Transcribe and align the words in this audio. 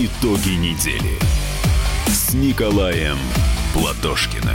Итоги 0.00 0.50
недели 0.50 1.18
с 2.06 2.32
Николаем 2.32 3.16
Платошкиным. 3.74 4.54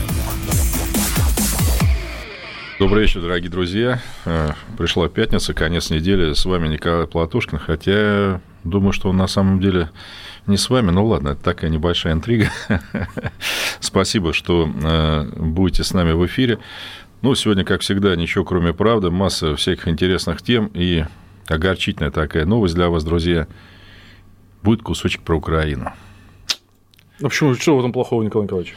Добрый 2.80 3.02
вечер, 3.02 3.20
дорогие 3.20 3.50
друзья. 3.52 4.02
Э, 4.24 4.52
пришла 4.78 5.10
пятница, 5.10 5.54
конец 5.54 5.90
недели. 5.90 6.32
С 6.32 6.46
вами 6.46 6.70
Николай 6.70 7.08
Платошкин. 7.08 7.58
Хотя 7.58 8.40
думаю, 8.64 8.94
что 8.94 9.10
он 9.10 9.18
на 9.18 9.28
самом 9.28 9.60
деле 9.60 9.90
не 10.48 10.56
с 10.56 10.70
вами. 10.70 10.92
Ну 10.92 11.06
ладно, 11.06 11.30
это 11.30 11.44
такая 11.44 11.70
небольшая 11.70 12.14
интрига. 12.14 12.50
Спасибо, 13.82 14.32
что 14.32 14.72
э, 14.74 15.26
будете 15.36 15.84
с 15.84 15.94
нами 15.94 16.14
в 16.14 16.26
эфире. 16.26 16.60
Ну, 17.22 17.36
сегодня, 17.36 17.66
как 17.66 17.82
всегда, 17.82 18.16
ничего 18.16 18.46
кроме 18.46 18.74
правды. 18.74 19.12
Масса 19.12 19.58
всяких 19.58 19.90
интересных 19.90 20.42
тем 20.42 20.72
и 20.74 21.04
огорчительная 21.48 22.12
такая 22.12 22.46
новость 22.46 22.76
для 22.76 22.88
вас, 22.88 23.04
друзья– 23.04 23.46
будет 24.64 24.82
кусочек 24.82 25.22
про 25.22 25.36
Украину. 25.36 25.92
А 27.22 27.24
почему? 27.24 27.54
Что 27.56 27.76
в 27.76 27.80
этом 27.80 27.92
плохого, 27.92 28.24
Николай 28.24 28.46
Николаевич? 28.46 28.76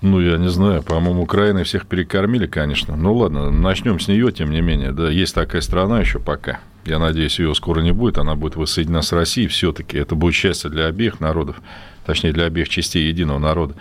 Ну, 0.00 0.20
я 0.20 0.38
не 0.38 0.48
знаю. 0.48 0.82
По-моему, 0.82 1.22
Украины 1.22 1.64
всех 1.64 1.86
перекормили, 1.86 2.46
конечно. 2.46 2.96
Ну, 2.96 3.14
ладно, 3.14 3.50
начнем 3.50 3.98
с 3.98 4.06
нее, 4.08 4.30
тем 4.30 4.50
не 4.50 4.60
менее. 4.60 4.92
Да, 4.92 5.10
есть 5.10 5.34
такая 5.34 5.60
страна 5.60 6.00
еще 6.00 6.20
пока. 6.20 6.60
Я 6.84 6.98
надеюсь, 6.98 7.38
ее 7.38 7.54
скоро 7.54 7.80
не 7.80 7.92
будет. 7.92 8.18
Она 8.18 8.36
будет 8.36 8.56
воссоединена 8.56 9.02
с 9.02 9.12
Россией. 9.12 9.48
Все-таки 9.48 9.98
это 9.98 10.14
будет 10.14 10.34
счастье 10.34 10.70
для 10.70 10.86
обеих 10.86 11.20
народов, 11.20 11.56
точнее, 12.06 12.32
для 12.32 12.44
обеих 12.44 12.68
частей 12.68 13.08
единого 13.08 13.38
народа. 13.38 13.74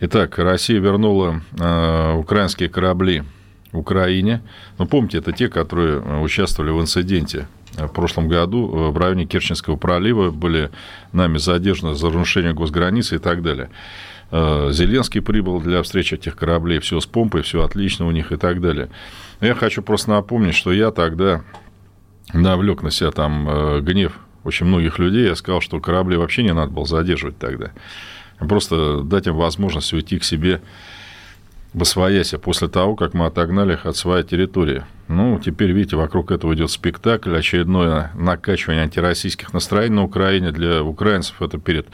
Итак, 0.00 0.38
Россия 0.38 0.80
вернула 0.80 1.42
э, 1.58 2.12
украинские 2.14 2.68
корабли 2.68 3.24
Украине. 3.72 4.42
Ну, 4.78 4.86
помните, 4.86 5.18
это 5.18 5.32
те, 5.32 5.48
которые 5.48 6.00
э, 6.00 6.20
участвовали 6.20 6.70
в 6.70 6.80
инциденте 6.80 7.48
в 7.76 7.88
прошлом 7.88 8.28
году 8.28 8.68
э, 8.68 8.90
в 8.90 8.96
районе 8.96 9.26
Керченского 9.26 9.76
пролива 9.76 10.30
были 10.30 10.70
нами 11.12 11.38
задержаны 11.38 11.94
за 11.94 12.06
нарушение 12.06 12.52
госграницы 12.52 13.16
и 13.16 13.18
так 13.18 13.42
далее. 13.42 13.70
Э, 14.30 14.70
Зеленский 14.72 15.20
прибыл 15.20 15.60
для 15.60 15.82
встречи 15.82 16.14
этих 16.14 16.36
кораблей, 16.36 16.80
все 16.80 17.00
с 17.00 17.06
помпой, 17.06 17.42
все 17.42 17.62
отлично 17.62 18.06
у 18.06 18.10
них 18.10 18.32
и 18.32 18.36
так 18.36 18.60
далее. 18.60 18.88
Я 19.40 19.54
хочу 19.54 19.82
просто 19.82 20.10
напомнить, 20.10 20.54
что 20.54 20.72
я 20.72 20.90
тогда 20.90 21.42
навлек 22.32 22.82
на 22.82 22.90
себя 22.90 23.10
там 23.10 23.48
э, 23.48 23.80
гнев 23.80 24.18
очень 24.44 24.66
многих 24.66 24.98
людей. 24.98 25.26
Я 25.26 25.36
сказал, 25.36 25.60
что 25.60 25.80
корабли 25.80 26.16
вообще 26.16 26.42
не 26.42 26.52
надо 26.52 26.72
было 26.72 26.86
задерживать 26.86 27.38
тогда. 27.38 27.72
Просто 28.38 29.02
дать 29.02 29.26
им 29.26 29.34
возможность 29.34 29.92
уйти 29.92 30.18
к 30.18 30.24
себе 30.24 30.60
в 31.74 31.82
Освоясе 31.82 32.38
после 32.38 32.68
того, 32.68 32.96
как 32.96 33.14
мы 33.14 33.26
отогнали 33.26 33.74
их 33.74 33.86
от 33.86 33.96
своей 33.96 34.24
территории. 34.24 34.84
Ну, 35.08 35.38
теперь, 35.38 35.72
видите, 35.72 35.96
вокруг 35.96 36.30
этого 36.30 36.54
идет 36.54 36.70
спектакль, 36.70 37.34
очередное 37.36 38.10
накачивание 38.14 38.82
антироссийских 38.82 39.52
настроений 39.52 39.96
на 39.96 40.04
Украине. 40.04 40.50
Для 40.50 40.82
украинцев 40.82 41.40
это 41.40 41.58
перед 41.58 41.86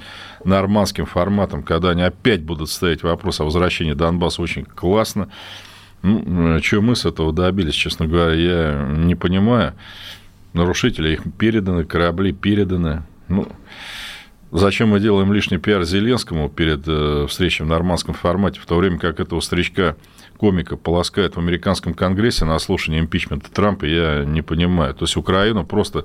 нормандским 0.45 1.07
форматом, 1.07 1.63
когда 1.63 1.91
они 1.91 2.03
опять 2.03 2.43
будут 2.43 2.71
ставить 2.71 3.03
вопрос 3.03 3.41
о 3.41 3.45
возвращении 3.45 3.93
Донбасса 3.93 4.43
очень 4.43 4.65
классно. 4.65 5.29
Ну, 6.03 6.63
что 6.63 6.81
мы 6.83 6.97
с 6.97 7.07
этого 7.07 7.33
добились, 7.33 7.75
честно 7.75 8.07
говоря, 8.07 8.35
я 8.35 8.87
не 8.97 9.15
понимаю. 9.15 9.75
Нарушители 10.53 11.15
их 11.15 11.23
переданы, 11.39 11.85
корабли 11.85 12.33
переданы. 12.33 13.03
Ну, 13.29 13.49
Зачем 14.57 14.91
мы 14.91 15.01
делаем 15.01 15.33
лишний 15.33 15.59
пиар 15.59 15.83
Зеленскому 15.83 16.49
перед 16.49 16.87
э, 16.87 17.27
встречей 17.29 17.65
в 17.65 17.69
нормандском 17.69 18.15
формате, 18.15 18.61
в 18.61 18.67
то 18.67 18.77
время 18.77 19.01
как 19.01 19.19
этого 19.19 19.41
старичка 19.41 19.97
комика 20.37 20.77
полоскает 20.77 21.35
в 21.35 21.41
американском 21.41 21.93
конгрессе 21.93 22.45
на 22.45 22.57
слушании 22.61 23.01
импичмента 23.01 23.51
Трампа, 23.51 23.85
я 23.85 24.25
не 24.25 24.43
понимаю. 24.43 24.95
То 24.95 25.07
есть 25.07 25.17
Украину 25.17 25.67
просто 25.67 26.05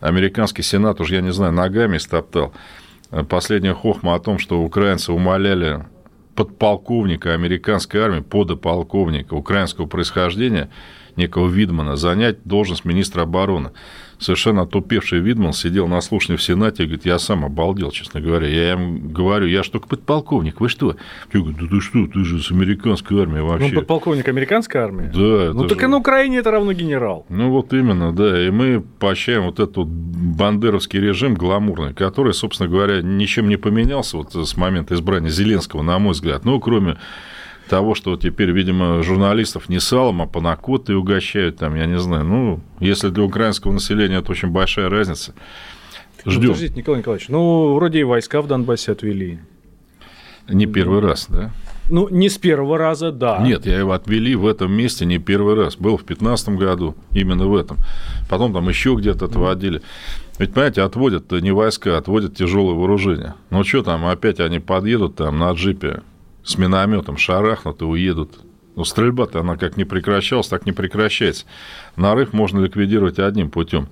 американский 0.00 0.62
сенат 0.62 1.02
уже, 1.02 1.16
я 1.16 1.20
не 1.20 1.34
знаю, 1.34 1.52
ногами 1.52 1.98
стоптал. 1.98 2.54
Последняя 3.28 3.74
хохма 3.74 4.14
о 4.14 4.20
том, 4.20 4.38
что 4.38 4.62
украинцы 4.62 5.12
умоляли 5.12 5.84
подполковника 6.34 7.34
американской 7.34 8.00
армии, 8.00 8.20
подополковника 8.20 9.34
украинского 9.34 9.84
происхождения, 9.84 10.70
некого 11.16 11.48
Видмана, 11.48 11.96
занять 11.96 12.38
должность 12.44 12.84
министра 12.84 13.22
обороны 13.22 13.70
совершенно 14.18 14.62
отупевший 14.62 15.20
Видман 15.20 15.52
сидел 15.52 15.88
на 15.88 16.00
слушании 16.00 16.36
в 16.36 16.42
Сенате 16.42 16.84
и 16.84 16.86
говорит, 16.86 17.06
я 17.06 17.18
сам 17.18 17.44
обалдел, 17.44 17.90
честно 17.90 18.20
говоря. 18.20 18.46
Я 18.48 18.72
им 18.72 19.08
говорю, 19.08 19.46
я 19.46 19.62
же 19.62 19.70
только 19.70 19.88
подполковник, 19.88 20.60
вы 20.60 20.68
что? 20.68 20.96
Я 21.32 21.40
говорю, 21.40 21.56
да 21.60 21.66
ты 21.66 21.80
что, 21.80 22.06
ты 22.06 22.24
же 22.24 22.42
с 22.42 22.50
американской 22.50 23.20
армией 23.20 23.42
вообще. 23.42 23.68
Ну, 23.68 23.80
подполковник 23.80 24.28
американской 24.28 24.80
армии? 24.80 25.10
Да. 25.12 25.52
Ну, 25.52 25.68
так 25.68 25.78
же... 25.80 25.86
и 25.86 25.88
на 25.88 25.98
Украине 25.98 26.38
это 26.38 26.50
равно 26.50 26.72
генерал. 26.72 27.26
Ну, 27.28 27.50
вот 27.50 27.72
именно, 27.72 28.12
да. 28.12 28.46
И 28.46 28.50
мы 28.50 28.82
поощряем 28.98 29.44
вот 29.44 29.60
этот 29.60 29.76
вот 29.76 29.88
бандеровский 29.88 31.00
режим 31.00 31.34
гламурный, 31.34 31.94
который, 31.94 32.32
собственно 32.32 32.68
говоря, 32.68 33.02
ничем 33.02 33.48
не 33.48 33.56
поменялся 33.56 34.16
вот 34.16 34.34
с 34.34 34.56
момента 34.56 34.94
избрания 34.94 35.30
Зеленского, 35.30 35.82
на 35.82 35.98
мой 35.98 36.12
взгляд. 36.12 36.44
Ну, 36.44 36.58
кроме 36.60 36.96
того, 37.66 37.94
что 37.94 38.16
теперь, 38.16 38.50
видимо, 38.50 39.02
журналистов 39.02 39.68
не 39.68 39.80
салом, 39.80 40.22
а 40.22 40.26
панакотой 40.26 40.96
угощают, 40.96 41.58
там, 41.58 41.74
я 41.74 41.86
не 41.86 41.98
знаю. 41.98 42.24
Ну, 42.24 42.60
если 42.80 43.08
для 43.08 43.24
украинского 43.24 43.72
населения 43.72 44.16
это 44.16 44.32
очень 44.32 44.48
большая 44.48 44.88
разница. 44.88 45.34
Ждем. 46.24 46.42
Ну, 46.42 46.48
подождите, 46.48 46.74
Николай 46.74 47.00
Николаевич, 47.00 47.28
ну, 47.28 47.74
вроде 47.74 48.00
и 48.00 48.04
войска 48.04 48.42
в 48.42 48.46
Донбассе 48.46 48.92
отвели. 48.92 49.38
Не 50.48 50.66
первый 50.66 51.00
ну, 51.00 51.08
раз, 51.08 51.26
да? 51.28 51.52
Ну, 51.88 52.08
не 52.08 52.28
с 52.28 52.36
первого 52.36 52.78
раза, 52.78 53.12
да. 53.12 53.38
Нет, 53.38 53.66
я 53.66 53.78
его 53.78 53.92
отвели 53.92 54.34
в 54.34 54.46
этом 54.46 54.72
месте 54.72 55.04
не 55.06 55.18
первый 55.18 55.54
раз. 55.54 55.76
Был 55.76 55.96
в 55.96 56.04
2015 56.04 56.48
году, 56.50 56.96
именно 57.12 57.46
в 57.46 57.54
этом. 57.54 57.78
Потом 58.28 58.52
там 58.52 58.68
еще 58.68 58.94
где-то 58.94 59.26
отводили. 59.26 59.82
Ведь, 60.38 60.52
понимаете, 60.52 60.82
отводят 60.82 61.30
не 61.30 61.52
войска, 61.52 61.96
отводят 61.96 62.36
тяжелое 62.36 62.74
вооружение. 62.74 63.34
Ну, 63.50 63.62
что 63.62 63.82
там, 63.82 64.06
опять 64.06 64.40
они 64.40 64.58
подъедут 64.58 65.16
там 65.16 65.38
на 65.38 65.52
джипе 65.52 66.02
с 66.46 66.56
минометом 66.56 67.16
шарахнут 67.16 67.82
и 67.82 67.84
уедут. 67.84 68.38
Но 68.76 68.84
стрельба-то 68.84 69.40
она 69.40 69.56
как 69.56 69.76
не 69.76 69.84
прекращалась, 69.84 70.48
так 70.48 70.64
не 70.64 70.72
прекращается. 70.72 71.44
Нарыв 71.96 72.32
можно 72.32 72.60
ликвидировать 72.60 73.18
одним 73.18 73.50
путем. 73.50 73.88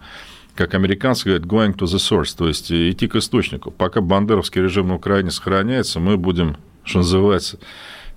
Как 0.54 0.74
американцы 0.74 1.24
говорят, 1.24 1.46
going 1.46 1.76
to 1.76 1.86
the 1.86 1.96
source, 1.96 2.36
то 2.36 2.46
есть 2.46 2.70
идти 2.70 3.08
к 3.08 3.16
источнику. 3.16 3.72
Пока 3.72 4.00
бандеровский 4.00 4.62
режим 4.62 4.88
на 4.88 4.94
Украине 4.94 5.30
сохраняется, 5.30 5.98
мы 5.98 6.16
будем, 6.16 6.56
что 6.84 6.98
называется, 6.98 7.58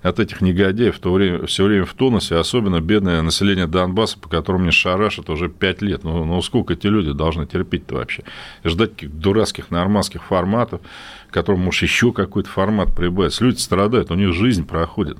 от 0.02 0.20
этих 0.20 0.40
негодяев 0.40 0.96
в 0.96 1.00
то 1.00 1.12
время, 1.12 1.46
все 1.46 1.64
время 1.64 1.84
в 1.84 1.94
тонусе, 1.94 2.36
особенно 2.36 2.80
бедное 2.80 3.20
население 3.22 3.66
Донбасса, 3.66 4.18
по 4.18 4.28
которому 4.28 4.64
мне 4.64 4.70
шарашат 4.70 5.28
уже 5.30 5.48
пять 5.48 5.82
лет. 5.82 6.04
Ну, 6.04 6.24
ну 6.24 6.40
сколько 6.42 6.74
эти 6.74 6.86
люди 6.86 7.12
должны 7.12 7.46
терпеть-то 7.46 7.96
вообще? 7.96 8.22
Ждать 8.64 8.92
каких 8.92 9.12
дурацких 9.18 9.70
нормандских 9.70 10.22
форматов, 10.22 10.80
которым, 11.30 11.60
может, 11.60 11.82
еще 11.82 12.12
какой-то 12.12 12.48
формат 12.48 12.94
прибавить. 12.94 13.40
Люди 13.40 13.58
страдают, 13.58 14.10
у 14.10 14.14
них 14.14 14.32
жизнь 14.32 14.66
проходит. 14.66 15.18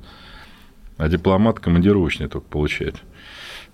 А 0.96 1.08
дипломат 1.08 1.60
командировочный 1.60 2.28
только 2.28 2.48
получает. 2.48 2.96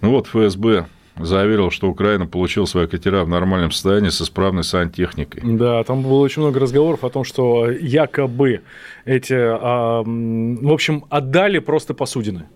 Ну 0.01 0.11
вот 0.11 0.27
ФСБ 0.27 0.87
заверил, 1.17 1.71
что 1.71 1.89
Украина 1.89 2.27
получила 2.27 2.65
свои 2.65 2.87
катера 2.87 3.25
в 3.25 3.29
нормальном 3.29 3.71
состоянии 3.71 4.09
с 4.09 4.21
исправной 4.21 4.65
сантехникой. 4.65 5.43
Да, 5.45 5.83
там 5.85 6.03
было 6.03 6.21
очень 6.21 6.43
много 6.43 6.61
разговоров 6.61 7.05
о 7.05 7.11
том, 7.11 7.25
что 7.25 7.71
якобы 7.71 8.63
эти, 9.05 9.35
а, 9.35 10.03
в 10.03 10.73
общем, 10.73 11.05
отдали 11.11 11.61
просто 11.61 11.95
посудины. 11.95 12.47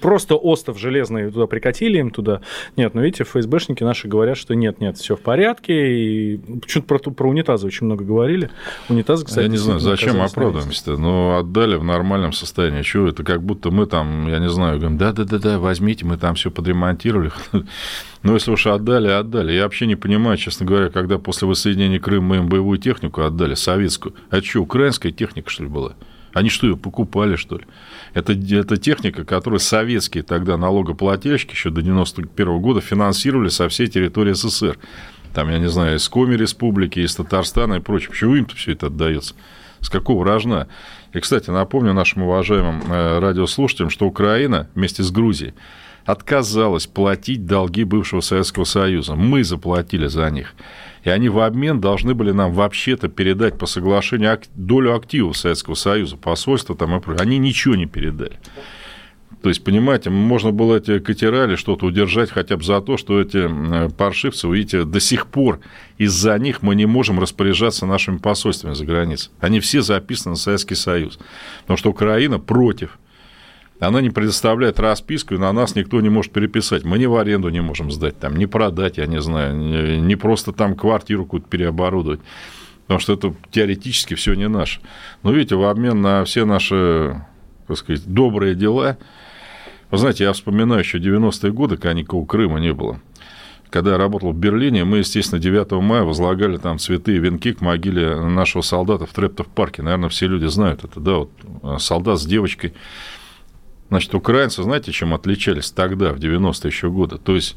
Просто 0.00 0.34
остов 0.34 0.78
железный 0.78 1.30
туда 1.30 1.46
прикатили 1.46 1.98
им 1.98 2.10
туда. 2.10 2.40
Нет, 2.76 2.94
ну 2.94 3.02
видите, 3.02 3.24
ФСБшники 3.24 3.84
наши 3.84 4.08
говорят, 4.08 4.36
что 4.36 4.54
нет, 4.54 4.80
нет, 4.80 4.98
все 4.98 5.16
в 5.16 5.20
порядке. 5.20 5.72
И 5.92 6.36
почему-то 6.60 6.88
про, 6.88 6.98
про 6.98 7.28
унитазы 7.28 7.66
очень 7.66 7.86
много 7.86 8.04
говорили. 8.04 8.50
Унитазы, 8.88 9.24
кстати, 9.24 9.44
Я 9.44 9.50
не 9.50 9.56
знаю, 9.56 9.80
зачем 9.80 10.20
оправдываемся-то? 10.20 10.96
Ну, 10.96 11.38
отдали 11.38 11.76
в 11.76 11.84
нормальном 11.84 12.32
состоянии. 12.32 12.82
Чего 12.82 13.08
это? 13.08 13.22
Как 13.24 13.42
будто 13.42 13.70
мы 13.70 13.86
там, 13.86 14.28
я 14.28 14.38
не 14.38 14.48
знаю, 14.48 14.78
говорим, 14.78 14.98
да-да-да, 14.98 15.58
возьмите, 15.58 16.04
мы 16.04 16.16
там 16.16 16.34
все 16.34 16.50
подремонтировали. 16.50 17.32
Ну, 18.24 18.34
если 18.34 18.52
уж 18.52 18.68
отдали, 18.68 19.08
отдали. 19.08 19.52
Я 19.52 19.64
вообще 19.64 19.84
не 19.86 19.96
понимаю, 19.96 20.36
честно 20.36 20.64
говоря, 20.64 20.90
когда 20.90 21.18
после 21.18 21.48
воссоединения 21.48 21.98
Крыма 21.98 22.24
мы 22.24 22.36
им 22.36 22.48
боевую 22.48 22.78
технику 22.78 23.22
отдали, 23.22 23.54
советскую. 23.54 24.14
А 24.30 24.40
что, 24.40 24.60
украинская 24.60 25.10
техника, 25.10 25.50
что 25.50 25.64
ли, 25.64 25.68
была? 25.68 25.94
Они 26.32 26.48
что, 26.48 26.68
ее 26.68 26.76
покупали, 26.76 27.34
что 27.34 27.56
ли? 27.56 27.64
Это, 28.14 28.32
это 28.32 28.76
техника, 28.76 29.24
которую 29.24 29.60
советские 29.60 30.22
тогда 30.22 30.56
налогоплательщики 30.56 31.52
еще 31.52 31.70
до 31.70 31.82
91 31.82 32.60
года 32.60 32.80
финансировали 32.80 33.48
со 33.48 33.68
всей 33.68 33.86
территории 33.86 34.34
СССР. 34.34 34.78
Там, 35.34 35.48
я 35.48 35.58
не 35.58 35.68
знаю, 35.68 35.96
из 35.96 36.08
Коми 36.08 36.34
республики, 36.34 37.00
из 37.00 37.14
Татарстана 37.14 37.74
и 37.74 37.80
прочее. 37.80 38.10
Почему 38.10 38.34
им-то 38.34 38.54
все 38.54 38.72
это 38.72 38.86
отдается? 38.86 39.34
С 39.80 39.88
какого 39.88 40.24
рожна? 40.24 40.68
И, 41.12 41.20
кстати, 41.20 41.50
напомню 41.50 41.94
нашим 41.94 42.22
уважаемым 42.22 42.82
э, 42.86 43.18
радиослушателям, 43.18 43.90
что 43.90 44.06
Украина 44.06 44.68
вместе 44.74 45.02
с 45.02 45.10
Грузией 45.10 45.54
отказалась 46.04 46.86
платить 46.86 47.46
долги 47.46 47.84
бывшего 47.84 48.20
Советского 48.20 48.64
Союза. 48.64 49.14
Мы 49.14 49.44
заплатили 49.44 50.06
за 50.06 50.30
них. 50.30 50.54
И 51.04 51.10
они 51.10 51.28
в 51.28 51.40
обмен 51.40 51.80
должны 51.80 52.14
были 52.14 52.30
нам 52.30 52.52
вообще-то 52.52 53.08
передать 53.08 53.58
по 53.58 53.66
соглашению 53.66 54.38
долю 54.54 54.94
активов 54.94 55.36
Советского 55.36 55.74
Союза, 55.74 56.16
посольства 56.16 56.76
там 56.76 56.96
и 56.96 57.00
прочее. 57.00 57.22
Они 57.22 57.38
ничего 57.38 57.74
не 57.74 57.86
передали. 57.86 58.38
То 59.42 59.48
есть, 59.48 59.64
понимаете, 59.64 60.08
можно 60.08 60.52
было 60.52 60.76
эти 60.76 61.00
катера 61.00 61.46
или 61.46 61.56
что-то 61.56 61.86
удержать 61.86 62.30
хотя 62.30 62.56
бы 62.56 62.62
за 62.62 62.80
то, 62.80 62.96
что 62.96 63.20
эти 63.20 63.48
паршивцы, 63.96 64.46
видите, 64.46 64.84
до 64.84 65.00
сих 65.00 65.26
пор 65.26 65.58
из-за 65.98 66.38
них 66.38 66.62
мы 66.62 66.76
не 66.76 66.86
можем 66.86 67.18
распоряжаться 67.18 67.84
нашими 67.84 68.18
посольствами 68.18 68.74
за 68.74 68.84
границей. 68.84 69.32
Они 69.40 69.58
все 69.58 69.82
записаны 69.82 70.32
на 70.32 70.36
Советский 70.36 70.76
Союз. 70.76 71.18
Потому 71.62 71.76
что 71.76 71.90
Украина 71.90 72.38
против 72.38 73.00
она 73.82 74.00
не 74.00 74.10
предоставляет 74.10 74.78
расписку, 74.78 75.34
и 75.34 75.38
на 75.38 75.52
нас 75.52 75.74
никто 75.74 76.00
не 76.00 76.08
может 76.08 76.30
переписать. 76.30 76.84
Мы 76.84 76.98
ни 76.98 77.06
в 77.06 77.16
аренду 77.16 77.48
не 77.48 77.60
можем 77.60 77.90
сдать, 77.90 78.16
там, 78.16 78.36
не 78.36 78.46
продать, 78.46 78.96
я 78.96 79.06
не 79.06 79.20
знаю, 79.20 79.56
не 79.56 80.14
просто 80.14 80.52
там 80.52 80.76
квартиру 80.76 81.24
какую-то 81.24 81.48
переоборудовать. 81.48 82.20
Потому 82.82 83.00
что 83.00 83.14
это 83.14 83.34
теоретически 83.50 84.14
все 84.14 84.34
не 84.34 84.46
наше. 84.48 84.80
Но 85.24 85.32
видите, 85.32 85.56
в 85.56 85.64
обмен 85.64 86.00
на 86.00 86.24
все 86.24 86.44
наши, 86.44 87.24
так 87.66 87.76
сказать, 87.76 88.06
добрые 88.06 88.54
дела, 88.54 88.98
вы 89.90 89.98
знаете, 89.98 90.24
я 90.24 90.32
вспоминаю 90.32 90.80
еще 90.80 90.98
90-е 90.98 91.52
годы, 91.52 91.76
когда 91.76 91.92
никакого 91.92 92.24
Крыма 92.24 92.60
не 92.60 92.72
было. 92.72 93.00
Когда 93.68 93.92
я 93.92 93.98
работал 93.98 94.32
в 94.32 94.36
Берлине, 94.36 94.84
мы, 94.84 94.98
естественно, 94.98 95.40
9 95.40 95.72
мая 95.82 96.04
возлагали 96.04 96.56
там 96.56 96.78
цветы 96.78 97.16
и 97.16 97.18
венки 97.18 97.52
к 97.52 97.60
могиле 97.60 98.20
нашего 98.20 98.62
солдата 98.62 99.06
в 99.06 99.12
Трептов 99.12 99.48
парке. 99.48 99.82
Наверное, 99.82 100.08
все 100.08 100.28
люди 100.28 100.46
знают 100.46 100.84
это, 100.84 101.00
да, 101.00 101.12
вот 101.14 101.30
э, 101.62 101.76
солдат 101.78 102.20
с 102.20 102.26
девочкой 102.26 102.74
Значит, 103.92 104.14
украинцы, 104.14 104.62
знаете, 104.62 104.90
чем 104.90 105.12
отличались 105.12 105.70
тогда, 105.70 106.14
в 106.14 106.16
90-е 106.16 106.70
еще 106.70 106.88
годы? 106.88 107.18
То 107.18 107.34
есть, 107.34 107.56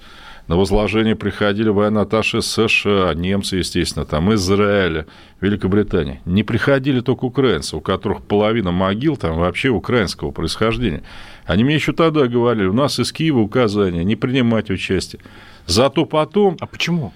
на 0.50 0.58
возложение 0.58 1.16
приходили 1.16 1.70
военно-атташе 1.70 2.42
США, 2.42 3.14
немцы, 3.14 3.56
естественно, 3.56 4.04
там, 4.04 4.34
Израиля, 4.34 5.06
Великобритания. 5.40 6.22
Не 6.26 6.44
приходили 6.44 7.00
только 7.00 7.24
украинцы, 7.24 7.78
у 7.78 7.80
которых 7.80 8.22
половина 8.22 8.72
могил 8.72 9.16
там 9.16 9.38
вообще 9.38 9.70
украинского 9.70 10.32
происхождения. 10.32 11.04
Они 11.46 11.64
мне 11.64 11.76
еще 11.76 11.94
тогда 11.94 12.28
говорили, 12.28 12.68
у 12.68 12.74
нас 12.74 13.00
из 13.00 13.14
Киева 13.14 13.40
указания 13.40 14.04
не 14.04 14.18
принимать 14.18 14.70
участие. 14.70 15.22
Зато 15.68 16.06
потом... 16.06 16.58
А 16.60 16.66
почему? 16.66 17.14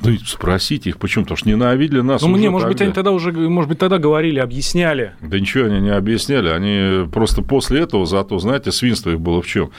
Ну, 0.00 0.16
спросите 0.26 0.90
их, 0.90 0.98
почему? 0.98 1.24
Потому 1.24 1.36
что 1.38 1.48
ненавидели 1.48 2.00
нас 2.00 2.22
Ну, 2.22 2.28
мне, 2.28 2.50
может 2.50 2.66
тогда. 2.68 2.72
быть, 2.74 2.82
они 2.82 2.92
тогда 2.92 3.10
уже, 3.10 3.32
может 3.32 3.68
быть, 3.68 3.78
тогда 3.78 3.98
говорили, 3.98 4.38
объясняли. 4.38 5.14
Да 5.20 5.38
ничего 5.40 5.64
они 5.66 5.80
не 5.80 5.90
объясняли. 5.90 6.48
Они 6.50 7.08
просто 7.10 7.42
после 7.42 7.80
этого, 7.80 8.06
зато, 8.06 8.38
знаете, 8.38 8.70
свинство 8.70 9.10
их 9.10 9.20
было 9.20 9.42
в 9.42 9.46
чем? 9.46 9.70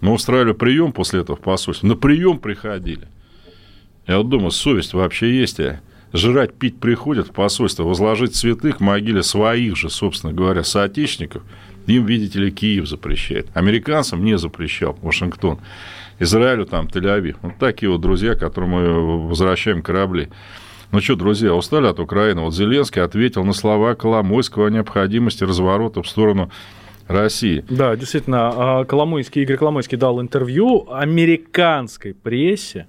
Мы 0.00 0.12
устраивали 0.12 0.52
прием 0.52 0.92
после 0.92 1.20
этого 1.20 1.36
в 1.36 1.40
посольстве. 1.40 1.88
На 1.88 1.94
прием 1.94 2.38
приходили. 2.38 3.06
Я 4.06 4.18
вот 4.18 4.28
думаю, 4.30 4.50
совесть 4.50 4.94
вообще 4.94 5.38
есть, 5.38 5.60
а? 5.60 5.80
Жрать, 6.12 6.54
пить 6.54 6.78
приходят 6.78 7.28
в 7.28 7.32
посольство, 7.32 7.82
возложить 7.82 8.34
цветы 8.34 8.72
к 8.72 8.80
могиле 8.80 9.22
своих 9.22 9.76
же, 9.76 9.90
собственно 9.90 10.32
говоря, 10.32 10.64
соотечественников. 10.64 11.42
Им, 11.86 12.06
видите 12.06 12.38
ли, 12.38 12.50
Киев 12.50 12.88
запрещает. 12.88 13.48
Американцам 13.54 14.24
не 14.24 14.38
запрещал 14.38 14.96
Вашингтон. 15.02 15.58
Израилю, 16.18 16.66
там, 16.66 16.86
Тель-Авив. 16.86 17.36
Вот 17.42 17.58
такие 17.58 17.90
вот 17.90 18.00
друзья, 18.00 18.34
которым 18.34 18.70
мы 18.70 19.28
возвращаем 19.28 19.82
корабли. 19.82 20.28
Ну 20.92 21.00
что, 21.00 21.16
друзья, 21.16 21.54
устали 21.54 21.86
от 21.86 22.00
Украины? 22.00 22.42
Вот 22.42 22.54
Зеленский 22.54 23.02
ответил 23.02 23.44
на 23.44 23.52
слова 23.52 23.94
Коломойского 23.94 24.68
о 24.68 24.70
необходимости 24.70 25.44
разворота 25.44 26.02
в 26.02 26.08
сторону 26.08 26.50
России. 27.08 27.64
Да, 27.68 27.96
действительно, 27.96 28.52
а, 28.54 28.84
Коломойский, 28.84 29.42
Игорь 29.42 29.56
Коломойский 29.56 29.98
дал 29.98 30.20
интервью 30.20 30.90
американской 30.90 32.14
прессе, 32.14 32.86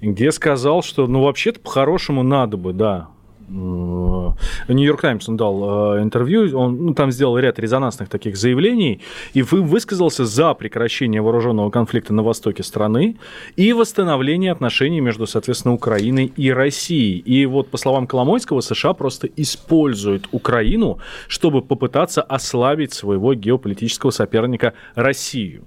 где 0.00 0.32
сказал, 0.32 0.82
что, 0.82 1.06
ну, 1.06 1.22
вообще-то, 1.22 1.60
по-хорошему 1.60 2.22
надо 2.22 2.56
бы, 2.56 2.72
да, 2.72 3.08
Нью-Йорк 3.48 5.00
Таймс 5.00 5.28
он 5.28 5.36
дал 5.36 5.96
э, 5.96 6.02
интервью, 6.02 6.58
он 6.58 6.86
ну, 6.86 6.94
там 6.94 7.10
сделал 7.10 7.38
ряд 7.38 7.58
резонансных 7.58 8.08
таких 8.08 8.36
заявлений 8.36 9.00
и 9.32 9.42
высказался 9.42 10.24
за 10.24 10.54
прекращение 10.54 11.22
вооруженного 11.22 11.70
конфликта 11.70 12.12
на 12.12 12.22
востоке 12.22 12.62
страны 12.62 13.16
и 13.56 13.72
восстановление 13.72 14.52
отношений 14.52 15.00
между, 15.00 15.26
соответственно, 15.26 15.74
Украиной 15.74 16.32
и 16.36 16.52
Россией. 16.52 17.18
И 17.18 17.46
вот, 17.46 17.70
по 17.70 17.78
словам 17.78 18.06
Коломойского, 18.06 18.60
США 18.60 18.92
просто 18.92 19.28
используют 19.36 20.28
Украину, 20.32 20.98
чтобы 21.26 21.62
попытаться 21.62 22.22
ослабить 22.22 22.92
своего 22.92 23.34
геополитического 23.34 24.10
соперника 24.10 24.74
Россию. 24.94 25.64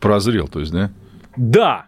Прозрел, 0.00 0.48
то 0.48 0.60
есть, 0.60 0.72
да? 0.72 0.90
Да, 1.36 1.86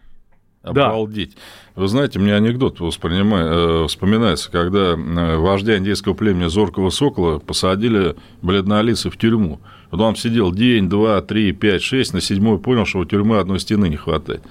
Обалдеть. 0.64 1.34
Да. 1.34 1.82
Вы 1.82 1.88
знаете, 1.88 2.18
мне 2.18 2.34
анекдот 2.34 2.80
э, 2.80 2.88
вспоминается, 2.88 4.50
когда 4.50 4.94
э, 4.94 5.36
вождя 5.36 5.76
индейского 5.76 6.14
племени 6.14 6.48
Зоркого 6.48 6.90
Сокола 6.90 7.38
посадили 7.38 8.16
бледнолицы 8.42 9.10
в 9.10 9.18
тюрьму. 9.18 9.60
Вот 9.90 10.00
он 10.00 10.16
сидел 10.16 10.52
день, 10.52 10.88
два, 10.88 11.20
три, 11.20 11.52
пять, 11.52 11.82
шесть, 11.82 12.14
на 12.14 12.20
седьмой 12.20 12.58
понял, 12.58 12.86
что 12.86 13.00
у 13.00 13.04
тюрьмы 13.04 13.38
одной 13.38 13.60
стены 13.60 13.88
не 13.88 13.96
хватает. 13.96 14.42